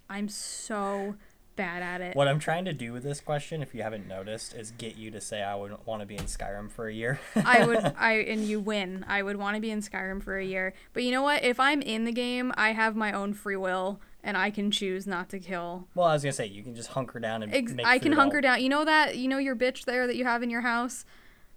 I'm 0.10 0.28
so 0.30 1.16
bad 1.56 1.84
at 1.84 2.02
it. 2.02 2.16
What 2.16 2.28
I'm 2.28 2.40
trying 2.40 2.66
to 2.66 2.74
do 2.74 2.92
with 2.94 3.04
this 3.04 3.22
question, 3.22 3.62
if 3.62 3.74
you 3.76 3.84
haven't 3.84 4.08
noticed, 4.08 4.54
is 4.56 4.72
get 4.72 4.98
you 4.98 5.12
to 5.12 5.22
say 5.22 5.42
I 5.44 5.56
would 5.56 5.86
want 5.86 6.02
to 6.02 6.06
be 6.06 6.16
in 6.16 6.24
Skyrim 6.26 6.72
for 6.72 6.88
a 6.88 6.94
year. 6.94 7.20
I 7.36 7.66
would 7.66 7.78
I 7.98 8.14
and 8.16 8.42
you 8.44 8.60
win. 8.60 9.06
I 9.08 9.22
would 9.24 9.38
want 9.38 9.56
to 9.56 9.62
be 9.62 9.72
in 9.72 9.82
Skyrim 9.82 10.22
for 10.22 10.38
a 10.38 10.44
year. 10.46 10.74
But 10.94 11.04
you 11.04 11.12
know 11.12 11.22
what? 11.22 11.44
If 11.44 11.60
I'm 11.60 11.82
in 11.82 12.06
the 12.06 12.12
game, 12.12 12.52
I 12.58 12.74
have 12.74 12.96
my 12.96 13.12
own 13.12 13.34
free 13.34 13.56
will 13.56 14.02
and 14.24 14.36
I 14.38 14.50
can 14.52 14.72
choose 14.72 15.06
not 15.06 15.30
to 15.30 15.40
kill. 15.40 15.88
well, 15.96 16.08
I 16.08 16.14
was 16.14 16.24
gonna 16.24 16.34
say 16.34 16.48
you 16.48 16.64
can 16.64 16.76
just 16.76 16.90
hunker 16.90 17.20
down 17.20 17.44
and 17.44 17.54
Ex- 17.54 17.74
I 17.84 18.00
can 18.00 18.14
hunker 18.14 18.38
all- 18.38 18.42
down. 18.42 18.62
You 18.62 18.70
know 18.70 18.86
that 18.86 19.18
you 19.18 19.28
know 19.28 19.38
your 19.38 19.56
bitch 19.56 19.86
there 19.86 20.08
that 20.08 20.16
you 20.16 20.24
have 20.26 20.44
in 20.44 20.50
your 20.50 20.62
house 20.62 21.06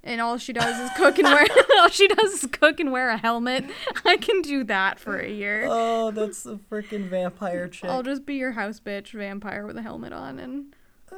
and 0.06 0.20
all 0.20 0.38
she 0.38 0.52
does 0.52 0.78
is 0.78 0.90
cook 0.96 1.18
and 1.18 1.26
wear 1.28 1.46
all 1.80 1.88
she 1.88 2.08
does 2.08 2.42
is 2.42 2.50
cook 2.50 2.80
and 2.80 2.92
wear 2.92 3.10
a 3.10 3.16
helmet. 3.18 3.64
I 4.04 4.16
can 4.16 4.40
do 4.40 4.64
that 4.64 4.98
for 4.98 5.18
a 5.18 5.28
year. 5.28 5.66
Oh, 5.68 6.10
that's 6.10 6.44
the 6.44 6.58
freaking 6.70 7.08
vampire 7.08 7.68
chick. 7.68 7.90
I'll 7.90 8.02
just 8.02 8.24
be 8.24 8.36
your 8.36 8.52
house 8.52 8.80
bitch 8.80 9.10
vampire 9.12 9.66
with 9.66 9.76
a 9.76 9.82
helmet 9.82 10.12
on 10.12 10.38
and 10.38 10.74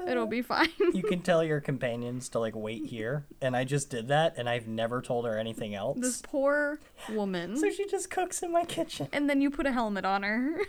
it'll 0.07 0.27
be 0.27 0.43
fine. 0.43 0.69
you 0.93 1.03
can 1.03 1.21
tell 1.23 1.45
your 1.45 1.61
companions 1.61 2.29
to 2.31 2.39
like 2.39 2.55
wait 2.57 2.87
here, 2.87 3.27
and 3.41 3.57
I 3.57 3.65
just 3.65 3.91
did 3.91 4.09
that, 4.09 4.35
and 4.37 4.49
I've 4.49 4.69
never 4.69 5.01
told 5.03 5.27
her 5.27 5.39
anything 5.39 5.75
else. 5.75 5.99
this 6.01 6.23
poor 6.23 6.79
woman. 7.11 7.57
So 7.57 7.71
she 7.71 7.87
just 7.87 8.11
cooks 8.11 8.43
in 8.43 8.53
my 8.53 8.65
kitchen. 8.65 9.09
and 9.13 9.29
then 9.29 9.41
you 9.41 9.51
put 9.51 9.67
a 9.67 9.73
helmet 9.73 10.05
on 10.05 10.23
her. 10.23 10.61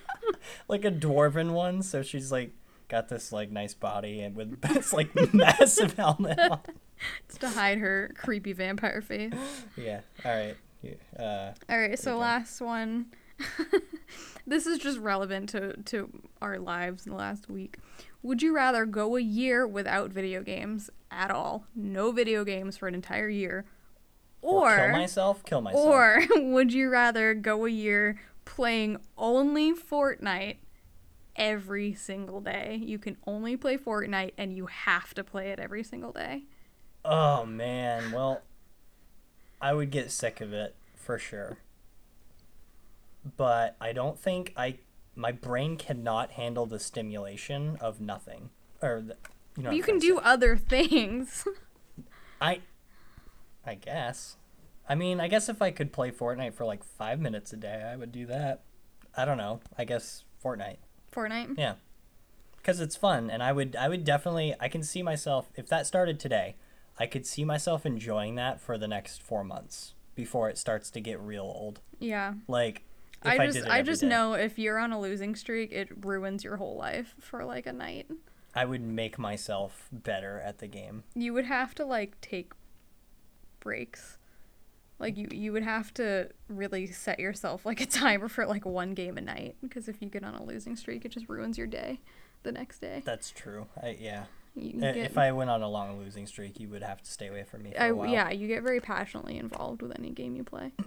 like 0.68 0.86
a 0.86 0.92
dwarven 0.92 1.52
one, 1.52 1.82
so 1.82 2.02
she's 2.02 2.32
like 2.32 2.52
got 2.88 3.08
this 3.08 3.32
like 3.32 3.52
nice 3.52 3.76
body 3.76 4.20
and 4.22 4.36
with 4.36 4.62
this 4.62 4.92
like 4.94 5.10
massive 5.34 5.94
helmet 5.94 6.40
on. 6.40 6.60
It's 7.26 7.38
to 7.40 7.50
hide 7.50 7.78
her 7.80 8.12
creepy 8.16 8.54
vampire 8.54 9.02
face. 9.02 9.34
Yeah. 9.78 10.02
All 10.26 10.32
right. 10.32 10.56
Yeah, 10.82 10.94
Uh, 11.18 11.54
All 11.70 11.78
right, 11.78 12.00
so 12.00 12.18
last 12.18 12.62
one. 12.62 13.08
this 14.48 14.66
is 14.66 14.78
just 14.80 14.98
relevant 15.00 15.50
to 15.50 15.74
to 15.84 16.10
our 16.42 16.58
lives 16.58 17.06
in 17.06 17.12
the 17.12 17.18
last 17.18 17.50
week. 17.50 17.78
Would 18.24 18.42
you 18.42 18.54
rather 18.56 18.86
go 18.86 19.16
a 19.16 19.22
year 19.22 19.66
without 19.68 20.12
video 20.12 20.42
games 20.42 20.90
at 21.12 21.32
all, 21.32 21.66
no 21.76 22.12
video 22.12 22.44
games 22.44 22.78
for 22.78 22.88
an 22.88 22.96
entire 22.96 23.30
year, 23.30 23.66
or, 24.42 24.70
or 24.74 24.78
kill 24.78 24.92
myself. 24.92 25.46
Kill 25.46 25.62
myself. 25.62 25.86
or 25.86 26.20
would 26.36 26.74
you 26.74 26.90
rather 26.90 27.34
go 27.34 27.66
a 27.66 27.70
year 27.70 28.20
playing 28.46 28.98
only 29.18 29.74
Fortnite 29.74 30.58
every 31.36 31.94
single 31.94 32.42
day? 32.42 32.80
You 32.84 33.00
can 33.00 33.18
only 33.26 33.56
play 33.58 33.78
Fortnite 33.78 34.34
and 34.38 34.54
you 34.56 34.66
have 34.68 35.14
to 35.14 35.24
play 35.24 35.50
it 35.50 35.60
every 35.60 35.84
single 35.84 36.12
day. 36.12 36.44
Oh 37.04 37.46
man. 37.46 38.12
Well, 38.12 38.42
I 39.62 39.74
would 39.74 39.92
get 39.92 40.12
sick 40.12 40.42
of 40.42 40.54
it 40.54 40.76
for 40.96 41.18
sure. 41.18 41.58
But 43.38 43.76
I 43.82 43.94
don't 43.94 44.18
think 44.18 44.54
I 44.56 44.78
my 45.16 45.32
brain 45.32 45.76
cannot 45.76 46.32
handle 46.32 46.66
the 46.66 46.80
stimulation 46.80 47.78
of 47.82 48.00
nothing. 48.00 48.50
Or 48.82 49.02
the, 49.02 49.18
you 49.58 49.64
know. 49.64 49.72
you 49.72 49.84
can 49.84 50.00
do 50.00 50.20
other 50.20 50.56
things. 50.56 51.46
I 52.42 52.62
I 53.66 53.76
guess. 53.76 54.38
I 54.88 54.96
mean, 54.96 55.20
I 55.20 55.28
guess 55.28 55.50
if 55.50 55.62
I 55.62 55.72
could 55.72 55.92
play 55.92 56.10
Fortnite 56.10 56.56
for 56.56 56.66
like 56.66 56.84
5 56.84 57.20
minutes 57.20 57.54
a 57.54 57.58
day, 57.58 57.84
I 57.92 57.96
would 57.96 58.12
do 58.12 58.26
that. 58.26 58.62
I 59.16 59.26
don't 59.26 59.38
know. 59.38 59.60
I 59.78 59.84
guess 59.84 60.24
Fortnite. 60.44 60.78
Fortnite. 61.14 61.58
Yeah. 61.58 61.76
Cuz 62.64 62.80
it's 62.80 62.96
fun 62.96 63.30
and 63.30 63.44
I 63.44 63.52
would 63.52 63.76
I 63.76 63.90
would 63.90 64.04
definitely 64.04 64.56
I 64.60 64.70
can 64.70 64.84
see 64.84 65.04
myself 65.04 65.50
if 65.56 65.68
that 65.68 65.86
started 65.86 66.20
today, 66.20 66.56
I 67.00 67.08
could 67.08 67.26
see 67.26 67.46
myself 67.46 67.86
enjoying 67.86 68.36
that 68.36 68.60
for 68.60 68.78
the 68.78 68.88
next 68.88 69.24
4 69.24 69.44
months 69.44 69.94
before 70.16 70.50
it 70.50 70.58
starts 70.58 70.90
to 70.92 71.00
get 71.00 71.20
real 71.22 71.44
old. 71.44 71.80
Yeah. 72.00 72.34
Like 72.48 72.84
I 73.24 73.38
I, 73.38 73.46
just 73.46 73.58
it 73.60 73.68
I 73.68 73.82
just 73.82 74.02
day, 74.02 74.08
know 74.08 74.34
if 74.34 74.60
you're 74.60 74.78
on 74.78 74.92
a 74.92 75.00
losing 75.00 75.36
streak, 75.36 75.72
it 75.72 75.90
ruins 76.06 76.44
your 76.44 76.58
whole 76.58 76.78
life 76.78 77.16
for 77.20 77.46
like 77.46 77.66
a 77.66 77.74
night. 77.74 78.08
I 78.54 78.66
would 78.66 78.82
make 78.82 79.18
myself 79.18 79.88
better 79.92 80.42
at 80.42 80.58
the 80.60 80.68
game. 80.68 81.04
You 81.16 81.34
would 81.34 81.46
have 81.46 81.76
to 81.76 81.86
like 81.86 82.20
take 82.22 82.52
breaks. 83.60 84.18
Like 85.00 85.18
you 85.18 85.28
you 85.32 85.54
would 85.54 85.64
have 85.64 85.94
to 85.96 86.30
really 86.50 86.88
set 86.88 87.20
yourself 87.20 87.66
like 87.66 87.80
a 87.80 87.86
timer 87.86 88.28
for 88.28 88.46
like 88.46 88.66
one 88.66 88.94
game 88.94 89.18
a 89.18 89.22
night 89.22 89.56
because 89.62 89.88
if 89.88 90.02
you 90.02 90.10
get 90.10 90.24
on 90.24 90.36
a 90.36 90.44
losing 90.44 90.76
streak, 90.76 91.06
it 91.06 91.10
just 91.10 91.30
ruins 91.30 91.58
your 91.58 91.68
day 91.68 92.02
the 92.44 92.52
next 92.52 92.80
day. 92.80 93.02
That's 93.06 93.32
true. 93.32 93.68
I 93.82 93.98
yeah. 94.00 94.26
Get, 94.56 94.98
If 94.98 95.18
I 95.18 95.32
went 95.32 95.50
on 95.50 95.62
a 95.62 95.70
long 95.70 96.00
losing 96.00 96.28
streak, 96.28 96.60
you 96.60 96.70
would 96.70 96.84
have 96.84 97.02
to 97.02 97.12
stay 97.12 97.28
away 97.28 97.44
from 97.44 97.64
me 97.64 97.74
for 97.74 97.82
I, 97.82 97.88
a 97.88 97.96
while. 97.96 98.10
yeah, 98.10 98.30
you 98.30 98.48
get 98.48 98.64
very 98.64 98.80
passionately 98.80 99.38
involved 99.38 99.82
with 99.82 99.98
any 99.98 100.10
game 100.10 100.36
you 100.36 100.44
play. 100.44 100.72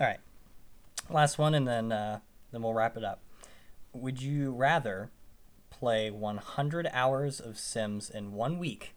All 0.00 0.06
right. 0.06 0.20
Last 1.10 1.38
one, 1.38 1.54
and 1.54 1.68
then 1.68 1.92
uh, 1.92 2.20
then 2.50 2.62
we'll 2.62 2.72
wrap 2.74 2.96
it 2.96 3.04
up. 3.04 3.20
Would 3.92 4.22
you 4.22 4.52
rather 4.52 5.10
play 5.70 6.10
100 6.10 6.88
hours 6.92 7.40
of 7.40 7.58
Sims 7.58 8.08
in 8.08 8.32
one 8.32 8.58
week? 8.58 8.94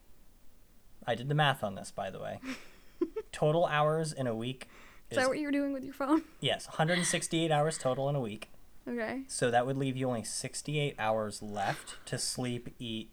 I 1.06 1.16
did 1.16 1.28
the 1.28 1.36
math 1.36 1.64
on 1.64 1.76
this, 1.76 1.92
by 1.92 2.10
the 2.10 2.20
way. 2.20 2.40
total 3.32 3.66
hours 3.66 4.12
in 4.12 4.26
a 4.26 4.34
week 4.36 4.68
Is 5.10 5.18
is 5.18 5.24
that 5.24 5.30
what 5.30 5.38
you're 5.38 5.52
doing 5.52 5.74
with 5.74 5.84
your 5.84 5.94
phone? 5.94 6.24
yes, 6.40 6.68
168 6.68 7.52
hours 7.52 7.78
total 7.78 8.10
in 8.10 8.16
a 8.16 8.20
week. 8.22 8.50
Okay. 8.88 9.24
So 9.28 9.52
that 9.52 9.66
would 9.66 9.78
leave 9.78 9.98
you 9.98 10.08
only 10.08 10.24
68 10.24 10.96
hours 10.98 11.42
left 11.42 11.98
to 12.06 12.18
sleep, 12.18 12.74
eat, 12.80 13.10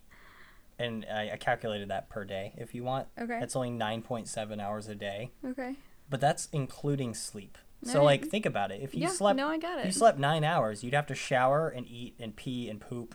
and 0.78 1.04
I, 1.12 1.30
I 1.32 1.36
calculated 1.36 1.88
that 1.90 2.08
per 2.08 2.24
day. 2.24 2.54
If 2.56 2.74
you 2.74 2.84
want, 2.84 3.08
Okay. 3.20 3.38
That's 3.40 3.54
only 3.56 3.70
9.7 3.70 4.60
hours 4.60 4.88
a 4.88 4.94
day, 4.94 5.30
Okay. 5.44 5.76
but 6.10 6.20
that's 6.20 6.48
including 6.52 7.14
sleep. 7.14 7.58
So 7.82 8.02
like, 8.02 8.24
think 8.26 8.46
about 8.46 8.70
it. 8.70 8.80
If 8.82 8.94
you 8.94 9.02
yeah. 9.02 9.08
slept 9.08 9.36
no, 9.36 9.48
I 9.48 9.58
got 9.58 9.78
If 9.80 9.84
you 9.86 9.92
slept 9.92 10.18
nine 10.18 10.42
hours, 10.42 10.82
you'd 10.82 10.94
have 10.94 11.06
to 11.08 11.14
shower 11.14 11.68
and 11.68 11.86
eat 11.86 12.14
and 12.18 12.34
pee 12.34 12.70
and 12.70 12.80
poop, 12.80 13.14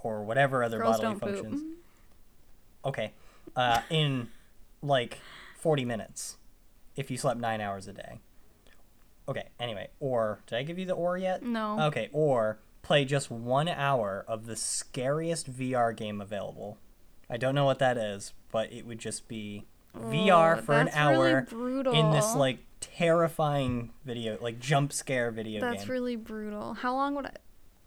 or 0.00 0.24
whatever 0.24 0.64
other 0.64 0.78
Girls 0.78 0.96
bodily 0.98 1.12
don't 1.12 1.20
poop. 1.20 1.34
functions. 1.44 1.76
Okay, 2.84 3.12
uh, 3.54 3.82
in 3.88 4.28
like 4.82 5.18
forty 5.56 5.84
minutes, 5.84 6.38
if 6.96 7.08
you 7.10 7.16
slept 7.18 7.38
nine 7.38 7.60
hours 7.60 7.86
a 7.86 7.92
day. 7.92 8.18
Okay. 9.28 9.48
Anyway, 9.60 9.90
or 10.00 10.40
did 10.48 10.56
I 10.56 10.62
give 10.64 10.76
you 10.78 10.86
the 10.86 10.94
or 10.94 11.16
yet? 11.16 11.44
No. 11.44 11.80
Okay. 11.82 12.08
Or 12.12 12.58
play 12.82 13.04
just 13.04 13.30
one 13.30 13.68
hour 13.68 14.24
of 14.26 14.46
the 14.46 14.56
scariest 14.56 15.52
VR 15.56 15.94
game 15.96 16.20
available. 16.20 16.78
I 17.30 17.36
don't 17.36 17.54
know 17.54 17.64
what 17.64 17.78
that 17.78 17.96
is, 17.96 18.32
but 18.50 18.72
it 18.72 18.86
would 18.86 18.98
just 18.98 19.28
be 19.28 19.64
VR 19.96 20.58
Oh, 20.58 20.62
for 20.62 20.72
an 20.74 20.86
that's 20.86 20.96
really 21.12 21.32
hour 21.32 21.92
in 21.94 22.10
this 22.10 22.34
like 22.34 22.58
terrifying 22.80 23.90
video, 24.04 24.38
like 24.40 24.58
jump 24.58 24.92
scare 24.92 25.30
video 25.30 25.60
That's 25.60 25.82
game. 25.84 25.90
really 25.90 26.16
brutal. 26.16 26.74
How 26.74 26.94
long 26.94 27.14
would 27.14 27.26
I? 27.26 27.32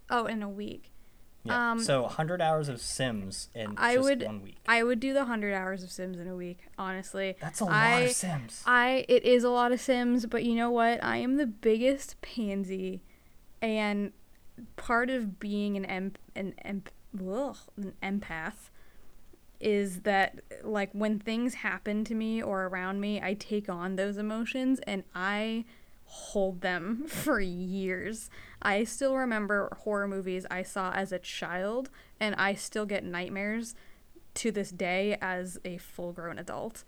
Oh, 0.10 0.26
in 0.26 0.44
a 0.44 0.50
week. 0.50 0.92
Yeah. 1.46 1.72
Um, 1.72 1.80
so 1.80 2.04
100 2.04 2.42
hours 2.42 2.70
of 2.70 2.80
Sims 2.80 3.50
in 3.54 3.74
I 3.78 3.96
just 3.96 4.04
would- 4.06 4.24
one 4.24 4.42
week. 4.44 4.58
I 4.66 4.82
would 4.84 5.00
do 5.02 5.14
the 5.14 5.26
hundred 5.26 5.54
hours 5.54 5.84
of 5.84 5.92
Sims 5.92 6.18
in 6.18 6.28
a 6.28 6.36
week. 6.38 6.60
Honestly, 6.78 7.36
That's 7.42 7.60
a 7.60 7.66
lot 7.66 7.74
I, 7.74 8.00
of 8.02 8.12
Sims. 8.12 8.64
I 8.66 9.06
it 9.10 9.24
is 9.26 9.44
a 9.44 9.50
lot 9.50 9.74
of 9.74 9.82
Sims, 9.82 10.26
but 10.26 10.44
you 10.46 10.56
know 10.56 10.72
what? 10.72 11.04
I 11.04 11.18
am 11.18 11.36
the 11.36 11.46
biggest 11.48 12.22
pansy, 12.22 13.02
and 13.62 14.14
part 14.78 15.10
of 15.10 15.38
being 15.40 15.76
an 15.76 15.84
em 15.86 16.14
an 16.34 16.54
em 16.64 16.84
ugh, 17.28 17.58
an 17.76 17.94
empath 18.02 18.70
is 19.64 20.02
that 20.02 20.40
like 20.64 20.92
when 20.94 21.20
things 21.20 21.56
happen 21.56 22.04
to 22.06 22.14
me 22.16 22.42
or 22.44 22.66
around 22.66 23.00
me, 23.00 23.22
I 23.22 23.34
take 23.34 23.70
on 23.70 23.96
those 23.96 24.18
emotions 24.18 24.80
and 24.86 25.04
I 25.16 25.66
hold 26.06 26.62
them 26.62 27.06
for 27.08 27.40
years. 27.40 28.30
I 28.62 28.84
still 28.84 29.16
remember 29.16 29.76
horror 29.84 30.08
movies 30.08 30.46
I 30.52 30.64
saw 30.64 30.92
as 30.92 31.12
a 31.12 31.20
child 31.20 31.90
and 32.20 32.36
I 32.36 32.54
still 32.54 32.86
get 32.86 33.04
nightmares 33.04 33.74
to 34.36 34.52
this 34.52 34.70
day 34.72 35.18
as 35.22 35.58
a 35.64 35.78
full-grown 35.78 36.38
adult. 36.40 36.84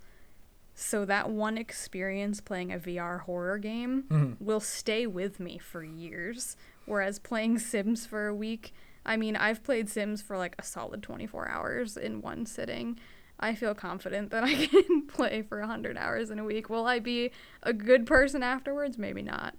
So 0.74 1.06
that 1.06 1.30
one 1.30 1.58
experience 1.58 2.42
playing 2.42 2.72
a 2.74 2.78
VR 2.80 3.20
horror 3.22 3.58
game 3.58 4.04
Mhm. 4.10 4.42
will 4.42 4.60
stay 4.60 5.08
with 5.08 5.40
me 5.40 5.58
for 5.58 5.84
years. 5.84 6.58
Whereas 6.86 7.18
playing 7.20 7.60
Sims 7.60 8.06
for 8.06 8.28
a 8.28 8.36
week, 8.36 8.74
I 9.06 9.18
mean, 9.18 9.36
I've 9.36 9.64
played 9.64 9.90
Sims 9.90 10.22
for 10.22 10.38
like 10.38 10.56
a 10.58 10.64
solid 10.64 11.04
24 11.04 11.48
hours 11.50 11.96
in 11.98 12.22
one 12.22 12.46
sitting. 12.46 13.00
I 13.40 13.54
feel 13.54 13.76
confident 13.76 14.32
that 14.32 14.44
I 14.44 14.66
can 14.68 15.08
play 15.08 15.42
for 15.42 15.60
100 15.60 15.98
hours 15.98 16.30
in 16.32 16.40
a 16.40 16.44
week. 16.44 16.70
Will 16.70 16.86
I 16.86 17.00
be 17.00 17.32
a 17.64 17.74
good 17.74 18.06
person 18.06 18.42
afterwards? 18.44 18.98
Maybe 18.98 19.22
not. 19.22 19.56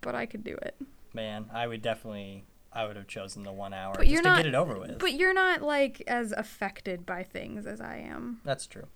But 0.00 0.14
I 0.14 0.26
could 0.26 0.42
do 0.44 0.54
it. 0.62 0.76
Man, 1.14 1.46
I 1.52 1.66
would 1.66 1.82
definitely. 1.82 2.44
I 2.72 2.86
would 2.86 2.96
have 2.96 3.06
chosen 3.06 3.42
the 3.42 3.52
one 3.52 3.72
hour 3.72 3.94
But 3.94 4.02
just 4.02 4.12
you're 4.12 4.22
to 4.22 4.28
not- 4.28 4.36
get 4.38 4.46
it 4.46 4.54
over 4.54 4.78
with. 4.78 4.98
But 4.98 5.14
you're 5.14 5.32
not 5.32 5.62
like 5.62 6.02
as 6.06 6.32
affected 6.32 7.06
by 7.06 7.22
things 7.22 7.66
as 7.66 7.80
I 7.80 7.96
am. 7.98 8.40
That's 8.44 8.66
true. 8.66 8.86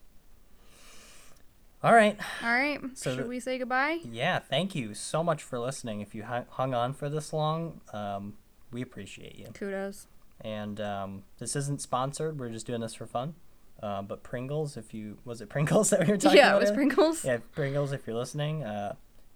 All 1.82 1.94
right. 1.94 2.18
All 2.42 2.52
right. 2.52 2.78
So 2.94 3.16
Should 3.16 3.28
we 3.28 3.40
say 3.40 3.56
goodbye? 3.58 4.00
Yeah, 4.04 4.38
thank 4.38 4.74
you 4.74 4.92
so 4.92 5.24
much 5.24 5.42
for 5.42 5.58
listening. 5.58 6.02
If 6.02 6.14
you 6.14 6.24
hung, 6.24 6.44
hung 6.50 6.74
on 6.74 6.92
for 6.92 7.08
this 7.08 7.32
long, 7.32 7.80
um, 7.94 8.34
we 8.72 8.82
appreciate 8.82 9.36
you. 9.38 9.46
Kudos. 9.54 10.06
And 10.42 10.80
um, 10.80 11.22
this 11.38 11.54
isn't 11.56 11.80
sponsored. 11.82 12.38
We're 12.38 12.48
just 12.50 12.66
doing 12.66 12.80
this 12.80 12.94
for 12.94 13.06
fun. 13.06 13.34
Uh, 13.82 14.02
but 14.02 14.22
Pringles, 14.22 14.76
if 14.76 14.92
you 14.94 15.18
was 15.24 15.40
it 15.40 15.48
Pringles 15.48 15.90
that 15.90 16.00
we 16.00 16.12
were 16.12 16.16
talking 16.16 16.38
Yeah, 16.38 16.50
about? 16.50 16.54
Yeah, 16.54 16.56
it 16.56 16.60
was? 16.60 16.70
Pringles. 16.72 17.24
Yeah, 17.24 17.38
Pringles, 17.52 17.92
if 17.92 18.06
you're 18.06 18.16
listening, 18.16 18.62
uh, 18.62 18.94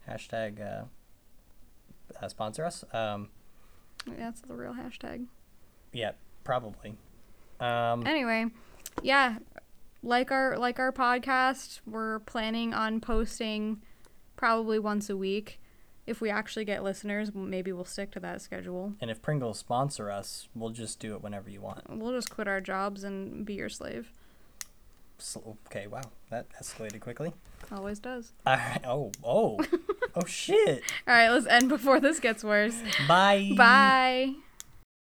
hashtag 0.09 0.61
uh, 0.61 0.85
uh, 2.22 2.28
sponsor 2.28 2.64
us. 2.64 2.85
Um, 2.93 3.30
That's 4.07 4.41
the 4.43 4.55
real 4.55 4.74
hashtag. 4.74 5.26
yeah, 5.93 6.12
probably. 6.45 6.97
Um, 7.61 8.07
Anyway, 8.07 8.47
yeah, 9.03 9.39
like 10.03 10.30
our 10.30 10.59
like 10.59 10.78
our 10.78 10.93
podcast, 10.93 11.80
we're 11.87 12.18
planning 12.20 12.74
on 12.74 13.01
posting 13.01 13.80
probably 14.37 14.78
once 14.78 15.09
a 15.09 15.16
week. 15.16 15.61
If 16.07 16.20
we 16.20 16.28
actually 16.30 16.64
get 16.64 16.82
listeners, 16.82 17.34
maybe 17.34 17.72
we'll 17.72 17.84
stick 17.86 18.11
to 18.12 18.20
that 18.20 18.42
schedule. 18.42 18.92
and 19.00 19.11
if 19.11 19.22
Pringles 19.22 19.59
sponsor 19.59 20.11
us, 20.11 20.48
we'll 20.55 20.70
just 20.70 20.98
do 21.00 21.14
it 21.14 21.22
whenever 21.22 21.48
you 21.50 21.61
want. 21.62 21.82
We'll 21.88 22.12
just 22.12 22.30
quit 22.30 22.46
our 22.46 22.61
jobs 22.61 23.05
and 23.05 23.44
be 23.46 23.55
your 23.55 23.68
slave. 23.70 24.11
So, 25.18 25.57
okay, 25.66 25.86
wow, 25.86 26.02
that 26.30 26.46
escalated 26.61 27.00
quickly. 27.00 27.32
Always 27.72 27.98
does. 28.00 28.32
All 28.46 28.57
right. 28.57 28.80
Oh, 28.84 29.12
oh, 29.24 29.59
oh, 30.14 30.24
shit. 30.26 30.82
All 31.09 31.14
right, 31.14 31.30
let's 31.30 31.46
end 31.46 31.68
before 31.68 32.00
this 32.00 32.20
gets 32.20 32.44
worse. 32.44 32.76
Bye. 33.09 33.52
Bye. 33.57 34.34